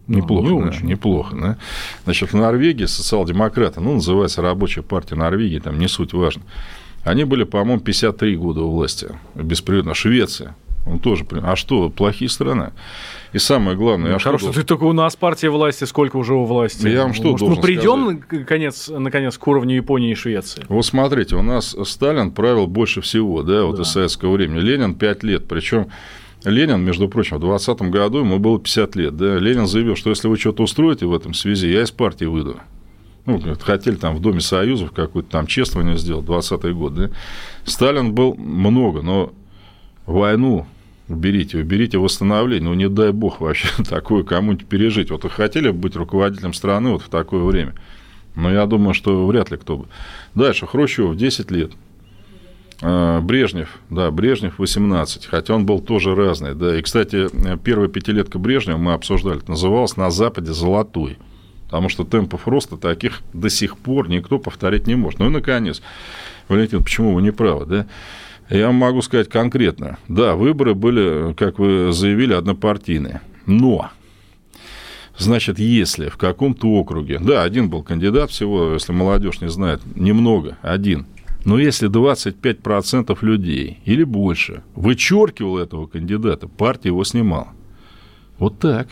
Неплохо, 0.06 0.48
Ну, 0.48 0.56
не 0.58 0.62
да, 0.62 0.68
очень. 0.68 0.86
неплохо, 0.86 1.36
да. 1.36 1.58
Значит, 2.04 2.32
в 2.32 2.36
Норвегии 2.36 2.86
социал-демократы, 2.86 3.80
ну, 3.80 3.94
называется 3.94 4.42
рабочая 4.42 4.82
партия 4.82 5.14
Норвегии, 5.16 5.58
там 5.58 5.78
не 5.78 5.88
суть 5.88 6.12
важно. 6.12 6.42
Они 7.04 7.24
были, 7.24 7.44
по-моему, 7.44 7.80
53 7.80 8.36
года 8.36 8.62
у 8.62 8.70
власти, 8.70 9.08
беспрерывно. 9.34 9.94
Швеция, 9.94 10.54
он 10.86 10.98
тоже, 10.98 11.24
при- 11.24 11.40
а 11.42 11.56
что, 11.56 11.88
плохие 11.90 12.28
страны? 12.28 12.72
И 13.32 13.38
самое 13.38 13.76
главное, 13.76 14.16
а 14.16 14.18
что 14.18 14.28
хорошо, 14.30 14.46
должен- 14.46 14.62
ты 14.62 14.66
только 14.68 14.84
у 14.84 14.92
нас 14.92 15.16
партия 15.16 15.48
власти, 15.50 15.84
сколько 15.84 16.16
уже 16.16 16.34
у 16.34 16.44
власти? 16.44 16.86
Я 16.88 17.02
вам 17.04 17.14
что 17.14 17.30
Может, 17.30 17.40
должен 17.40 17.56
мы 17.56 17.62
придем 17.62 18.22
наконец, 18.30 18.88
наконец 18.88 19.38
к 19.38 19.46
уровню 19.46 19.76
Японии 19.76 20.10
и 20.12 20.14
Швеции? 20.14 20.64
Вот 20.68 20.84
смотрите, 20.84 21.36
у 21.36 21.42
нас 21.42 21.74
Сталин 21.84 22.30
правил 22.30 22.66
больше 22.66 23.00
всего, 23.00 23.42
да, 23.42 23.64
вот 23.64 23.76
Да. 23.76 23.82
из 23.82 23.88
советского 23.88 24.32
времени. 24.32 24.60
Ленин 24.60 24.94
5 24.94 25.22
лет, 25.22 25.48
причем 25.48 25.86
Ленин, 26.44 26.80
между 26.84 27.08
прочим, 27.08 27.36
в 27.36 27.40
20 27.40 27.90
году 27.90 28.18
ему 28.18 28.38
было 28.40 28.58
50 28.58 28.96
лет, 28.96 29.16
да, 29.16 29.38
Ленин 29.38 29.66
заявил, 29.68 29.94
что 29.96 30.10
если 30.10 30.26
вы 30.28 30.36
что-то 30.36 30.64
устроите 30.64 31.06
в 31.06 31.14
этом 31.14 31.34
связи, 31.34 31.68
я 31.68 31.82
из 31.84 31.90
партии 31.92 32.24
выйду. 32.24 32.56
Ну, 33.24 33.40
хотели 33.60 33.94
там 33.94 34.16
в 34.16 34.20
Доме 34.20 34.40
Союзов 34.40 34.90
какое-то 34.90 35.30
там 35.30 35.46
чествование 35.46 35.96
сделать, 35.96 36.24
20 36.26 36.72
год, 36.74 36.94
да. 36.96 37.10
Сталин 37.64 38.12
был 38.12 38.34
много, 38.34 39.00
но 39.02 39.32
войну 40.06 40.66
уберите, 41.08 41.58
уберите 41.58 41.98
восстановление, 41.98 42.68
ну, 42.68 42.74
не 42.74 42.88
дай 42.88 43.12
бог 43.12 43.40
вообще 43.40 43.68
такое 43.88 44.22
кому-нибудь 44.22 44.66
пережить. 44.66 45.10
Вот 45.10 45.24
вы 45.24 45.30
хотели 45.30 45.70
бы 45.70 45.78
быть 45.78 45.96
руководителем 45.96 46.54
страны 46.54 46.90
вот 46.90 47.02
в 47.02 47.08
такое 47.08 47.44
время? 47.44 47.74
Но 48.34 48.50
я 48.50 48.66
думаю, 48.66 48.94
что 48.94 49.26
вряд 49.26 49.50
ли 49.50 49.58
кто 49.58 49.78
бы. 49.78 49.86
Дальше, 50.34 50.66
Хрущев 50.66 51.14
10 51.16 51.50
лет. 51.50 51.72
А, 52.80 53.20
Брежнев, 53.20 53.78
да, 53.90 54.10
Брежнев 54.10 54.58
18, 54.58 55.26
хотя 55.26 55.54
он 55.54 55.66
был 55.66 55.80
тоже 55.80 56.14
разный, 56.14 56.54
да. 56.54 56.76
И, 56.78 56.82
кстати, 56.82 57.28
первая 57.58 57.88
пятилетка 57.88 58.38
Брежнева 58.38 58.78
мы 58.78 58.94
обсуждали, 58.94 59.40
называлась 59.46 59.96
на 59.96 60.10
Западе 60.10 60.52
«Золотой», 60.52 61.18
потому 61.66 61.88
что 61.88 62.04
темпов 62.04 62.48
роста 62.48 62.76
таких 62.76 63.20
до 63.32 63.50
сих 63.50 63.78
пор 63.78 64.08
никто 64.08 64.38
повторять 64.38 64.86
не 64.86 64.94
может. 64.94 65.20
Ну 65.20 65.26
и, 65.26 65.30
наконец, 65.30 65.82
Валентин, 66.48 66.82
почему 66.82 67.14
вы 67.14 67.22
не 67.22 67.30
правы, 67.30 67.66
да? 67.66 67.86
Я 68.48 68.70
могу 68.72 69.02
сказать 69.02 69.28
конкретно. 69.28 69.98
Да, 70.08 70.34
выборы 70.34 70.74
были, 70.74 71.32
как 71.34 71.58
вы 71.58 71.92
заявили, 71.92 72.34
однопартийные. 72.34 73.20
Но 73.46 73.90
Значит, 75.18 75.58
если 75.58 76.08
в 76.08 76.16
каком-то 76.16 76.68
округе, 76.68 77.18
да, 77.18 77.42
один 77.42 77.68
был 77.68 77.82
кандидат 77.82 78.30
всего, 78.30 78.72
если 78.72 78.92
молодежь 78.92 79.40
не 79.40 79.48
знает, 79.48 79.80
немного, 79.94 80.58
один, 80.62 81.06
Но 81.44 81.58
если 81.58 81.90
25% 81.90 83.18
людей 83.22 83.80
или 83.84 84.04
больше 84.04 84.62
вычеркивал 84.74 85.58
этого 85.58 85.86
кандидата, 85.86 86.48
партия 86.48 86.88
его 86.88 87.04
снимала. 87.04 87.48
Вот 88.38 88.58
так. 88.58 88.88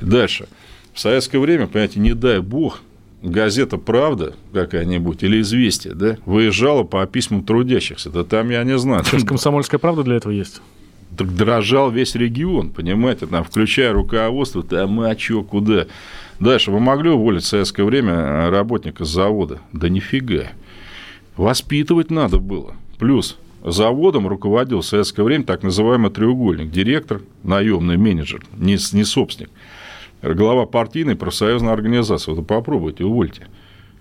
Дальше. 0.00 0.48
В 0.94 1.00
советское 1.00 1.38
время, 1.38 1.66
понимаете, 1.66 2.00
не 2.00 2.14
дай 2.14 2.40
бог, 2.40 2.80
газета 3.22 3.78
«Правда» 3.78 4.34
какая-нибудь 4.52 5.22
или 5.22 5.40
«Известия», 5.40 5.94
да, 5.94 6.16
выезжала 6.26 6.82
по 6.82 7.04
письмам 7.06 7.42
трудящихся. 7.42 8.10
Да 8.10 8.24
там, 8.24 8.50
я 8.50 8.62
не 8.64 8.78
знаю. 8.78 9.04
Сейчас 9.04 9.24
«Комсомольская 9.24 9.78
правда» 9.78 10.02
для 10.02 10.16
этого 10.16 10.32
есть? 10.32 10.60
Так 11.16 11.34
дрожал 11.34 11.90
весь 11.90 12.14
регион, 12.14 12.70
понимаете, 12.70 13.26
там, 13.26 13.42
включая 13.44 13.92
руководство, 13.92 14.62
там, 14.62 15.00
а 15.00 15.14
чё, 15.14 15.42
куда. 15.42 15.86
Дальше, 16.40 16.70
вы 16.70 16.80
могли 16.80 17.10
уволить 17.10 17.44
в 17.44 17.46
советское 17.46 17.84
время 17.84 18.50
работника 18.50 19.04
с 19.04 19.08
завода? 19.08 19.60
Да 19.72 19.88
нифига. 19.88 20.48
Воспитывать 21.36 22.10
надо 22.10 22.38
было. 22.38 22.74
Плюс 22.98 23.38
заводом 23.64 24.28
руководил 24.28 24.80
в 24.80 24.86
советское 24.86 25.22
время 25.22 25.44
так 25.44 25.62
называемый 25.62 26.10
треугольник. 26.10 26.70
Директор, 26.70 27.22
наемный 27.42 27.96
менеджер, 27.96 28.44
не, 28.56 28.76
не 28.92 29.04
собственник. 29.04 29.50
Глава 30.34 30.66
партийной 30.66 31.14
профсоюзной 31.14 31.72
организации. 31.72 32.32
Вот 32.32 32.46
попробуйте, 32.46 33.04
увольте. 33.04 33.46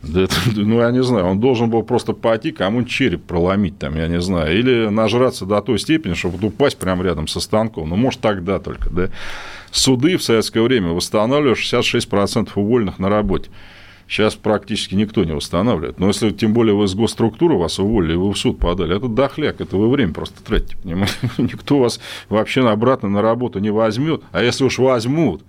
Это, 0.04 0.36
ну, 0.56 0.82
я 0.82 0.92
не 0.92 1.04
знаю, 1.04 1.26
он 1.26 1.40
должен 1.40 1.70
был 1.70 1.84
просто 1.84 2.14
пойти, 2.14 2.52
кому-нибудь 2.52 2.92
череп 2.92 3.24
проломить 3.24 3.78
там, 3.78 3.96
я 3.96 4.08
не 4.08 4.22
знаю, 4.22 4.58
или 4.58 4.88
нажраться 4.88 5.46
до 5.46 5.62
той 5.62 5.80
степени, 5.80 6.14
чтобы 6.14 6.48
упасть 6.48 6.78
прямо 6.78 7.04
рядом 7.04 7.28
со 7.28 7.40
станком. 7.40 7.90
Ну, 7.90 7.96
может, 7.96 8.22
тогда 8.22 8.60
только, 8.60 8.90
да. 8.90 9.10
Суды 9.72 10.18
в 10.18 10.24
советское 10.24 10.62
время 10.62 10.90
восстанавливали 10.90 11.56
66% 11.56 12.50
уволенных 12.56 13.00
на 13.00 13.10
работе. 13.10 13.50
Сейчас 14.08 14.36
практически 14.36 14.94
никто 14.94 15.24
не 15.24 15.34
восстанавливает. 15.34 16.00
Но 16.00 16.08
если 16.08 16.30
тем 16.30 16.54
более 16.54 16.76
вы 16.76 16.86
из 16.86 16.94
госструктуры 16.94 17.56
вас 17.58 17.80
уволили, 17.80 18.16
вы 18.16 18.32
в 18.32 18.38
суд 18.38 18.60
подали, 18.60 18.96
это 18.96 19.08
дохляк, 19.08 19.60
это 19.62 19.76
вы 19.78 19.90
время 19.90 20.14
просто 20.14 20.44
тратите, 20.44 20.78
понимаете? 20.82 21.16
Никто 21.40 21.80
вас 21.80 22.00
вообще 22.30 22.68
обратно 22.70 23.10
на 23.10 23.24
работу 23.24 23.58
не 23.58 23.72
возьмет. 23.72 24.22
А 24.32 24.44
если 24.44 24.64
уж 24.64 24.78
возьмут, 24.78 25.42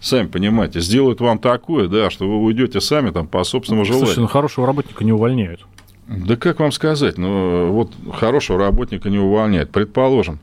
сами 0.00 0.26
понимаете, 0.26 0.80
сделают 0.80 1.20
вам 1.20 1.38
такое, 1.38 1.88
да, 1.88 2.10
что 2.10 2.28
вы 2.28 2.42
уйдете 2.42 2.80
сами 2.80 3.10
там 3.10 3.26
по 3.26 3.44
собственному 3.44 3.84
желанию. 3.84 4.06
Слушайте, 4.06 4.20
ну 4.22 4.26
хорошего 4.28 4.66
работника 4.66 5.04
не 5.04 5.12
увольняют. 5.12 5.66
Да 6.06 6.36
как 6.36 6.58
вам 6.58 6.72
сказать, 6.72 7.18
ну 7.18 7.70
вот 7.70 7.92
хорошего 8.12 8.58
работника 8.58 9.08
не 9.10 9.18
увольняют. 9.18 9.70
Предположим, 9.70 10.40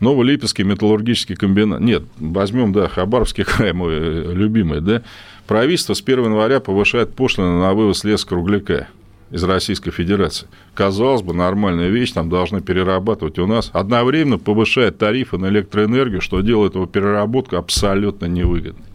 Новолипецкий 0.00 0.64
металлургический 0.64 1.36
комбинат. 1.36 1.80
Нет, 1.80 2.04
возьмем, 2.18 2.72
да, 2.72 2.88
Хабаровский 2.88 3.44
край 3.44 3.72
мой 3.72 3.94
э, 3.94 4.32
любимый, 4.32 4.80
да. 4.80 5.02
Правительство 5.46 5.94
с 5.94 6.00
1 6.00 6.24
января 6.24 6.60
повышает 6.60 7.14
пошлины 7.14 7.60
на 7.60 7.74
вывоз 7.74 8.02
леса 8.04 8.26
кругляка 8.26 8.88
из 9.34 9.42
Российской 9.42 9.90
Федерации. 9.90 10.46
Казалось 10.74 11.22
бы, 11.22 11.34
нормальная 11.34 11.88
вещь, 11.88 12.12
там 12.12 12.30
должны 12.30 12.60
перерабатывать 12.60 13.40
у 13.40 13.46
нас. 13.48 13.68
Одновременно 13.72 14.38
повышает 14.38 14.98
тарифы 14.98 15.38
на 15.38 15.46
электроэнергию, 15.46 16.20
что 16.20 16.40
делает 16.40 16.76
его 16.76 16.86
переработку 16.86 17.56
абсолютно 17.56 18.26
невыгодной. 18.26 18.86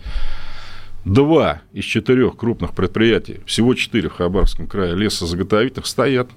Два 1.03 1.61
из 1.73 1.83
четырех 1.83 2.37
крупных 2.37 2.73
предприятий, 2.73 3.41
всего 3.45 3.73
четыре 3.73 4.07
в 4.07 4.13
Хабаровском 4.13 4.67
крае 4.67 4.95
лесозаготовительных, 4.95 5.85
стоят. 5.85 6.29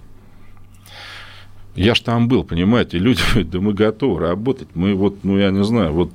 Я 1.77 1.95
ж 1.95 2.01
там 2.01 2.27
был, 2.27 2.43
понимаете, 2.43 2.99
люди 2.99 3.21
говорят, 3.31 3.51
да 3.51 3.61
мы 3.61 3.73
готовы 3.73 4.19
работать, 4.19 4.69
мы 4.75 4.95
вот, 4.95 5.23
ну 5.23 5.39
я 5.39 5.53
не 5.53 5.63
знаю, 5.63 5.93
вот, 5.93 6.13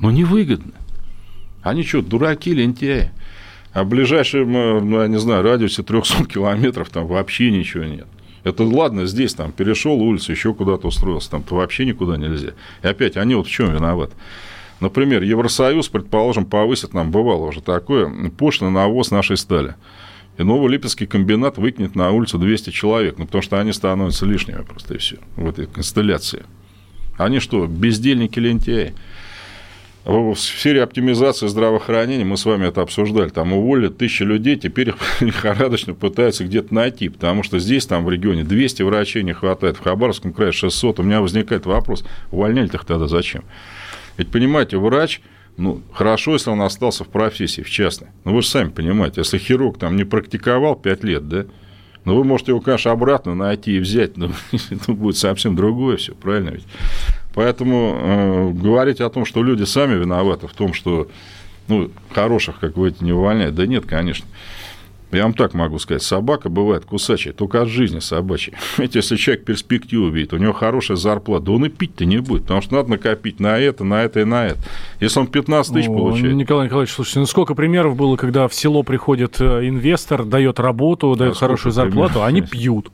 ну 0.00 0.10
невыгодно. 0.10 0.72
Они 1.62 1.84
что, 1.84 2.02
дураки, 2.02 2.52
лентяи? 2.52 3.12
А 3.74 3.82
в 3.82 3.88
ближайшем, 3.88 4.56
э, 4.56 4.80
ну, 4.80 5.02
я 5.02 5.08
не 5.08 5.18
знаю, 5.18 5.42
радиусе 5.42 5.82
300 5.82 6.24
километров 6.32 6.88
там 6.90 7.06
вообще 7.06 7.50
ничего 7.50 7.84
нет. 7.84 8.06
Это 8.44 8.62
ладно, 8.62 9.06
здесь 9.06 9.34
там 9.34 9.52
перешел 9.52 10.00
улицу, 10.00 10.32
еще 10.32 10.54
куда-то 10.54 10.86
устроился, 10.86 11.30
там-то 11.30 11.56
вообще 11.56 11.84
никуда 11.84 12.16
нельзя. 12.16 12.52
И 12.82 12.86
опять, 12.86 13.16
они 13.16 13.34
вот 13.34 13.46
в 13.46 13.50
чем 13.50 13.74
виноваты? 13.74 14.14
Например, 14.80 15.22
Евросоюз, 15.22 15.88
предположим, 15.88 16.44
повысит, 16.44 16.94
нам 16.94 17.10
бывало 17.10 17.46
уже 17.46 17.62
такое, 17.62 18.30
пошлины 18.30 18.70
на 18.70 18.86
нашей 19.10 19.36
стали. 19.36 19.74
И 20.36 20.42
Новолипецкий 20.42 21.06
комбинат 21.06 21.58
выкинет 21.58 21.94
на 21.94 22.10
улицу 22.10 22.38
200 22.38 22.70
человек, 22.70 23.18
ну, 23.18 23.26
потому 23.26 23.42
что 23.42 23.60
они 23.60 23.72
становятся 23.72 24.26
лишними 24.26 24.62
просто 24.62 24.94
и 24.94 24.98
все 24.98 25.16
в 25.36 25.48
этой 25.48 25.66
констелляции. 25.66 26.44
Они 27.16 27.38
что, 27.38 27.66
бездельники 27.66 28.38
лентяи? 28.38 28.94
В 30.04 30.34
сфере 30.36 30.82
оптимизации 30.82 31.46
здравоохранения, 31.46 32.24
мы 32.24 32.36
с 32.36 32.44
вами 32.44 32.66
это 32.66 32.82
обсуждали, 32.82 33.30
там 33.30 33.54
уволили 33.54 33.88
тысячи 33.88 34.22
людей, 34.22 34.56
теперь 34.56 34.90
их 34.90 34.96
лихорадочно 35.20 35.94
пытаются 35.94 36.44
где-то 36.44 36.74
найти, 36.74 37.08
потому 37.08 37.42
что 37.42 37.58
здесь, 37.58 37.86
там 37.86 38.04
в 38.04 38.10
регионе 38.10 38.44
200 38.44 38.82
врачей 38.82 39.22
не 39.22 39.32
хватает, 39.32 39.76
в 39.78 39.82
Хабаровском 39.82 40.32
крае 40.32 40.52
600. 40.52 41.00
У 41.00 41.02
меня 41.02 41.22
возникает 41.22 41.64
вопрос, 41.64 42.04
увольняли-то 42.30 42.76
их 42.76 42.84
тогда 42.84 43.08
зачем? 43.08 43.44
Ведь, 44.18 44.28
понимаете, 44.28 44.76
врач, 44.76 45.20
ну, 45.56 45.80
хорошо, 45.92 46.34
если 46.34 46.50
он 46.50 46.60
остался 46.60 47.04
в 47.04 47.08
профессии, 47.08 47.62
в 47.62 47.70
частной. 47.70 48.08
Но 48.24 48.34
вы 48.34 48.42
же 48.42 48.48
сами 48.48 48.68
понимаете, 48.68 49.22
если 49.22 49.38
хирург 49.38 49.78
там 49.78 49.96
не 49.96 50.04
практиковал 50.04 50.76
5 50.76 51.04
лет, 51.04 51.28
да, 51.28 51.46
ну, 52.04 52.16
вы 52.16 52.24
можете 52.24 52.52
его, 52.52 52.60
конечно, 52.60 52.90
обратно 52.90 53.34
найти 53.34 53.76
и 53.76 53.80
взять, 53.80 54.18
но 54.18 54.30
это 54.70 54.92
будет 54.92 55.16
совсем 55.16 55.56
другое 55.56 55.96
все, 55.96 56.14
правильно 56.14 56.50
ведь? 56.50 56.66
Поэтому 57.34 57.98
э, 58.00 58.50
говорить 58.52 59.00
о 59.00 59.10
том, 59.10 59.24
что 59.24 59.42
люди 59.42 59.64
сами 59.64 59.94
виноваты 59.94 60.46
в 60.46 60.52
том, 60.52 60.72
что 60.72 61.08
ну, 61.68 61.90
хороших, 62.12 62.58
как 62.60 62.76
вы 62.76 62.88
эти, 62.88 63.02
не 63.02 63.12
увольняют, 63.12 63.54
да 63.54 63.66
нет, 63.66 63.84
конечно. 63.86 64.26
Я 65.10 65.22
вам 65.22 65.34
так 65.34 65.54
могу 65.54 65.78
сказать, 65.78 66.02
собака 66.02 66.48
бывает 66.48 66.84
кусачая, 66.84 67.32
только 67.32 67.62
от 67.62 67.68
жизни 67.68 68.00
собачьей. 68.00 68.56
Ведь 68.78 68.96
если 68.96 69.16
человек 69.16 69.44
перспективу 69.44 70.08
видит, 70.08 70.32
у 70.32 70.38
него 70.38 70.52
хорошая 70.52 70.96
зарплата, 70.96 71.46
да 71.46 71.52
он 71.52 71.64
и 71.66 71.68
пить-то 71.68 72.04
не 72.04 72.18
будет, 72.18 72.42
потому 72.42 72.62
что 72.62 72.74
надо 72.74 72.90
накопить 72.90 73.38
на 73.38 73.58
это, 73.58 73.84
на 73.84 74.02
это 74.02 74.20
и 74.20 74.24
на 74.24 74.46
это. 74.46 74.58
Если 75.00 75.20
он 75.20 75.28
15 75.28 75.72
тысяч 75.72 75.88
О, 75.88 75.96
получает... 75.96 76.34
Николай 76.34 76.66
Николаевич, 76.66 76.92
слушайте, 76.92 77.20
ну 77.20 77.26
сколько 77.26 77.54
примеров 77.54 77.96
было, 77.96 78.16
когда 78.16 78.48
в 78.48 78.54
село 78.54 78.82
приходит 78.82 79.40
э, 79.40 79.68
инвестор, 79.68 80.24
дает 80.24 80.58
работу, 80.58 81.14
дает 81.14 81.34
а 81.34 81.38
хорошую 81.38 81.72
зарплату, 81.72 82.14
примеров? 82.14 82.28
они 82.28 82.42
пьют. 82.42 82.90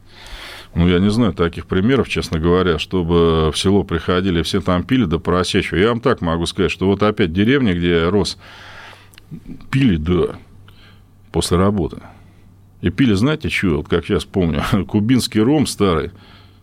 Ну, 0.74 0.88
я 0.88 1.00
не 1.00 1.10
знаю 1.10 1.32
таких 1.32 1.66
примеров, 1.66 2.08
честно 2.08 2.38
говоря, 2.38 2.78
чтобы 2.78 3.50
в 3.50 3.58
село 3.58 3.82
приходили, 3.82 4.42
все 4.42 4.60
там 4.60 4.84
пили 4.84 5.04
до 5.04 5.18
поросячьего. 5.18 5.78
Я 5.78 5.88
вам 5.88 6.00
так 6.00 6.20
могу 6.20 6.46
сказать, 6.46 6.70
что 6.70 6.86
вот 6.86 7.02
опять 7.02 7.32
деревня, 7.32 7.74
где 7.74 8.02
я 8.02 8.10
рос, 8.10 8.38
пили, 9.70 9.96
да, 9.96 10.36
после 11.32 11.56
работы. 11.56 11.98
И 12.82 12.90
пили, 12.90 13.14
знаете, 13.14 13.48
что, 13.50 13.78
вот 13.78 13.88
как 13.88 14.06
сейчас 14.06 14.24
помню, 14.24 14.62
кубинский 14.88 15.40
ром 15.40 15.66
старый 15.66 16.12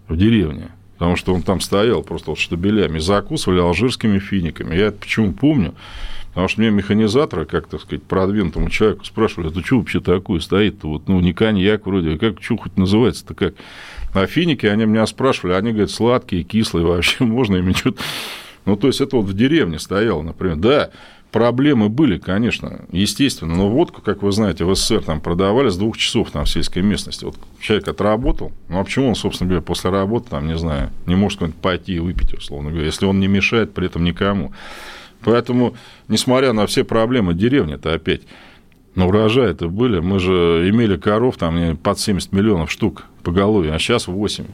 в 0.07 0.15
деревне, 0.15 0.69
потому 0.97 1.17
что 1.17 1.33
он 1.33 1.41
там 1.41 1.59
стоял 1.59 2.01
просто 2.01 2.31
вот 2.31 2.39
штабелями, 2.39 2.99
закусывали 2.99 3.59
алжирскими 3.59 4.19
финиками. 4.19 4.75
Я 4.75 4.87
это 4.87 4.99
почему 4.99 5.33
помню? 5.33 5.75
Потому 6.29 6.49
что 6.49 6.61
мне 6.61 6.69
механизатора, 6.69 7.45
как, 7.45 7.67
так 7.67 7.81
сказать, 7.81 8.03
продвинутому 8.03 8.69
человеку 8.69 9.03
спрашивали, 9.05 9.49
это 9.49 9.65
что 9.65 9.79
вообще 9.79 9.99
такое 9.99 10.39
стоит-то? 10.39 10.87
Вот, 10.87 11.07
ну, 11.07 11.19
не 11.19 11.33
коньяк 11.33 11.87
вроде, 11.87 12.13
а 12.13 12.17
как, 12.17 12.43
что 12.43 12.57
хоть 12.57 12.77
называется-то 12.77 13.33
как? 13.33 13.55
А 14.21 14.25
финики, 14.25 14.65
они 14.65 14.85
меня 14.85 15.05
спрашивали, 15.05 15.53
они 15.53 15.71
говорят, 15.71 15.91
сладкие, 15.91 16.43
кислые, 16.43 16.85
вообще 16.85 17.23
можно 17.23 17.57
ими 17.57 17.73
что-то... 17.73 18.01
Ну, 18.65 18.75
то 18.75 18.87
есть, 18.87 18.99
это 18.99 19.15
вот 19.15 19.25
в 19.25 19.33
деревне 19.33 19.79
стояло, 19.79 20.23
например. 20.23 20.57
Да, 20.57 20.89
проблемы 21.31 21.87
были, 21.87 22.17
конечно, 22.17 22.81
естественно, 22.91 23.55
но 23.55 23.69
водку, 23.69 24.01
как 24.01 24.23
вы 24.23 24.31
знаете, 24.31 24.65
в 24.65 24.75
СССР 24.75 25.03
там 25.03 25.21
продавали 25.21 25.69
с 25.69 25.77
двух 25.77 25.97
часов 25.97 26.31
там 26.31 26.45
в 26.45 26.49
сельской 26.49 26.81
местности. 26.81 27.25
Вот 27.25 27.35
человек 27.61 27.87
отработал, 27.87 28.51
ну, 28.69 28.79
а 28.79 28.83
почему 28.83 29.09
он, 29.09 29.15
собственно 29.15 29.49
говоря, 29.49 29.61
после 29.61 29.91
работы, 29.91 30.31
там, 30.31 30.47
не 30.47 30.57
знаю, 30.57 30.89
не 31.05 31.15
может 31.15 31.37
куда-нибудь 31.37 31.61
пойти 31.61 31.93
и 31.93 31.99
выпить, 31.99 32.33
условно 32.33 32.71
говоря, 32.71 32.87
если 32.87 33.05
он 33.05 33.19
не 33.19 33.27
мешает 33.27 33.73
при 33.73 33.85
этом 33.85 34.03
никому. 34.03 34.51
Поэтому, 35.21 35.75
несмотря 36.07 36.53
на 36.53 36.65
все 36.65 36.83
проблемы 36.83 37.35
деревни-то 37.35 37.93
опять, 37.93 38.21
но 38.95 39.07
урожаи-то 39.07 39.69
были, 39.69 39.99
мы 39.99 40.19
же 40.19 40.67
имели 40.69 40.97
коров 40.97 41.37
там 41.37 41.77
под 41.77 41.99
70 41.99 42.33
миллионов 42.33 42.71
штук 42.71 43.05
по 43.27 43.31
голове, 43.33 43.73
а 43.73 43.77
сейчас 43.77 44.07
8. 44.07 44.45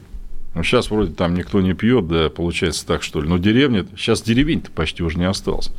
Ну, 0.56 0.62
сейчас 0.64 0.90
вроде 0.90 1.12
там 1.12 1.34
никто 1.34 1.60
не 1.60 1.74
пьет, 1.74 2.08
да, 2.08 2.28
получается 2.28 2.84
так, 2.84 3.04
что 3.04 3.20
ли. 3.20 3.28
Но 3.28 3.38
деревня, 3.38 3.86
сейчас 3.96 4.20
деревень-то 4.20 4.72
почти 4.72 5.04
уже 5.04 5.16
не 5.16 5.26
осталось. 5.26 5.70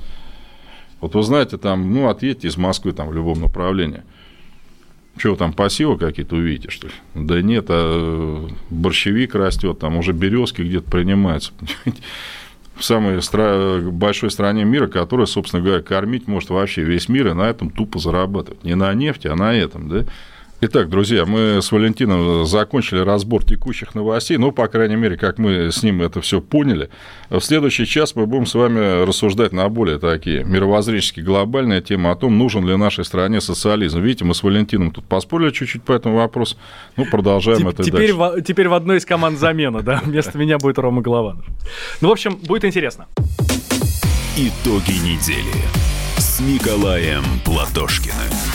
Вот 1.02 1.14
вы 1.14 1.22
знаете, 1.22 1.58
там, 1.58 1.94
ну, 1.94 2.08
отъедьте 2.08 2.48
из 2.48 2.56
Москвы 2.56 2.94
там 2.94 3.10
в 3.10 3.14
любом 3.14 3.42
направлении. 3.42 4.04
Что 5.18 5.36
там 5.36 5.52
посевы 5.52 5.98
какие-то 5.98 6.38
увидите, 6.38 6.70
что 6.70 6.88
ли? 6.88 6.94
Да 7.16 7.42
нет, 7.42 7.66
а 7.68 8.48
борщевик 8.70 9.36
растет, 9.36 9.78
там 9.80 9.98
уже 9.98 10.14
березки 10.14 10.62
где-то 10.62 10.90
принимаются 10.90 11.52
в 12.78 12.86
самой 12.86 13.22
стра... 13.22 13.82
большой 13.82 14.32
стране 14.32 14.64
мира, 14.64 14.88
которая, 14.88 15.26
собственно 15.26 15.62
говоря, 15.62 15.84
кормить 15.84 16.30
может 16.30 16.50
вообще 16.50 16.84
весь 16.84 17.10
мир 17.10 17.28
и 17.28 17.34
на 17.34 17.50
этом 17.50 17.72
тупо 17.72 18.00
зарабатывать. 18.00 18.64
Не 18.64 18.76
на 18.76 18.94
нефти, 18.94 19.28
а 19.28 19.36
на 19.36 19.54
этом, 19.54 19.90
да? 19.90 20.06
Итак, 20.62 20.90
друзья, 20.90 21.26
мы 21.26 21.62
с 21.62 21.72
Валентином 21.72 22.46
закончили 22.46 23.00
разбор 23.00 23.44
текущих 23.44 23.94
новостей, 23.94 24.38
ну, 24.38 24.54
по 24.54 24.68
крайней 24.68 24.96
мере, 24.96 25.18
как 25.18 25.38
мы 25.38 25.70
с 25.72 25.84
ним 25.84 26.02
это 26.02 26.22
все 26.22 26.40
поняли. 26.40 26.90
В 27.30 27.42
следующий 27.42 27.86
час 27.86 28.16
мы 28.16 28.26
будем 28.26 28.46
с 28.46 28.56
вами 28.56 29.04
рассуждать 29.06 29.52
на 29.52 29.68
более 29.68 30.00
такие 30.00 30.46
мировоззренческие 30.46 31.26
глобальные 31.26 31.82
темы 31.82 32.10
о 32.10 32.16
том, 32.16 32.38
нужен 32.38 32.66
ли 32.66 32.76
нашей 32.78 33.04
стране 33.04 33.42
социализм. 33.42 34.00
Видите, 34.00 34.24
мы 34.24 34.34
с 34.34 34.42
Валентином 34.44 34.92
тут 34.92 35.06
поспорили 35.06 35.52
чуть-чуть 35.52 35.84
по 35.84 35.92
этому 35.92 36.16
вопросу, 36.16 36.56
ну, 36.96 37.06
продолжаем 37.06 37.68
Теп- 37.68 37.74
это 37.74 37.84
теперь 37.84 38.14
дальше. 38.14 38.42
В, 38.42 38.42
теперь 38.42 38.70
в 38.70 38.74
одной 38.74 38.98
из 38.98 39.06
команд 39.06 39.38
замена, 39.38 39.82
да, 39.82 40.02
вместо 40.06 40.38
меня 40.38 40.58
будет 40.58 40.80
Рома 40.80 41.02
Голованов. 41.02 41.46
Ну, 42.00 42.08
в 42.08 42.12
общем, 42.14 42.38
будет 42.38 42.64
интересно. 42.64 43.08
Итоги 44.38 44.94
недели 45.04 45.64
с 46.18 46.40
Николаем 46.40 47.24
Платошкиным. 47.44 48.55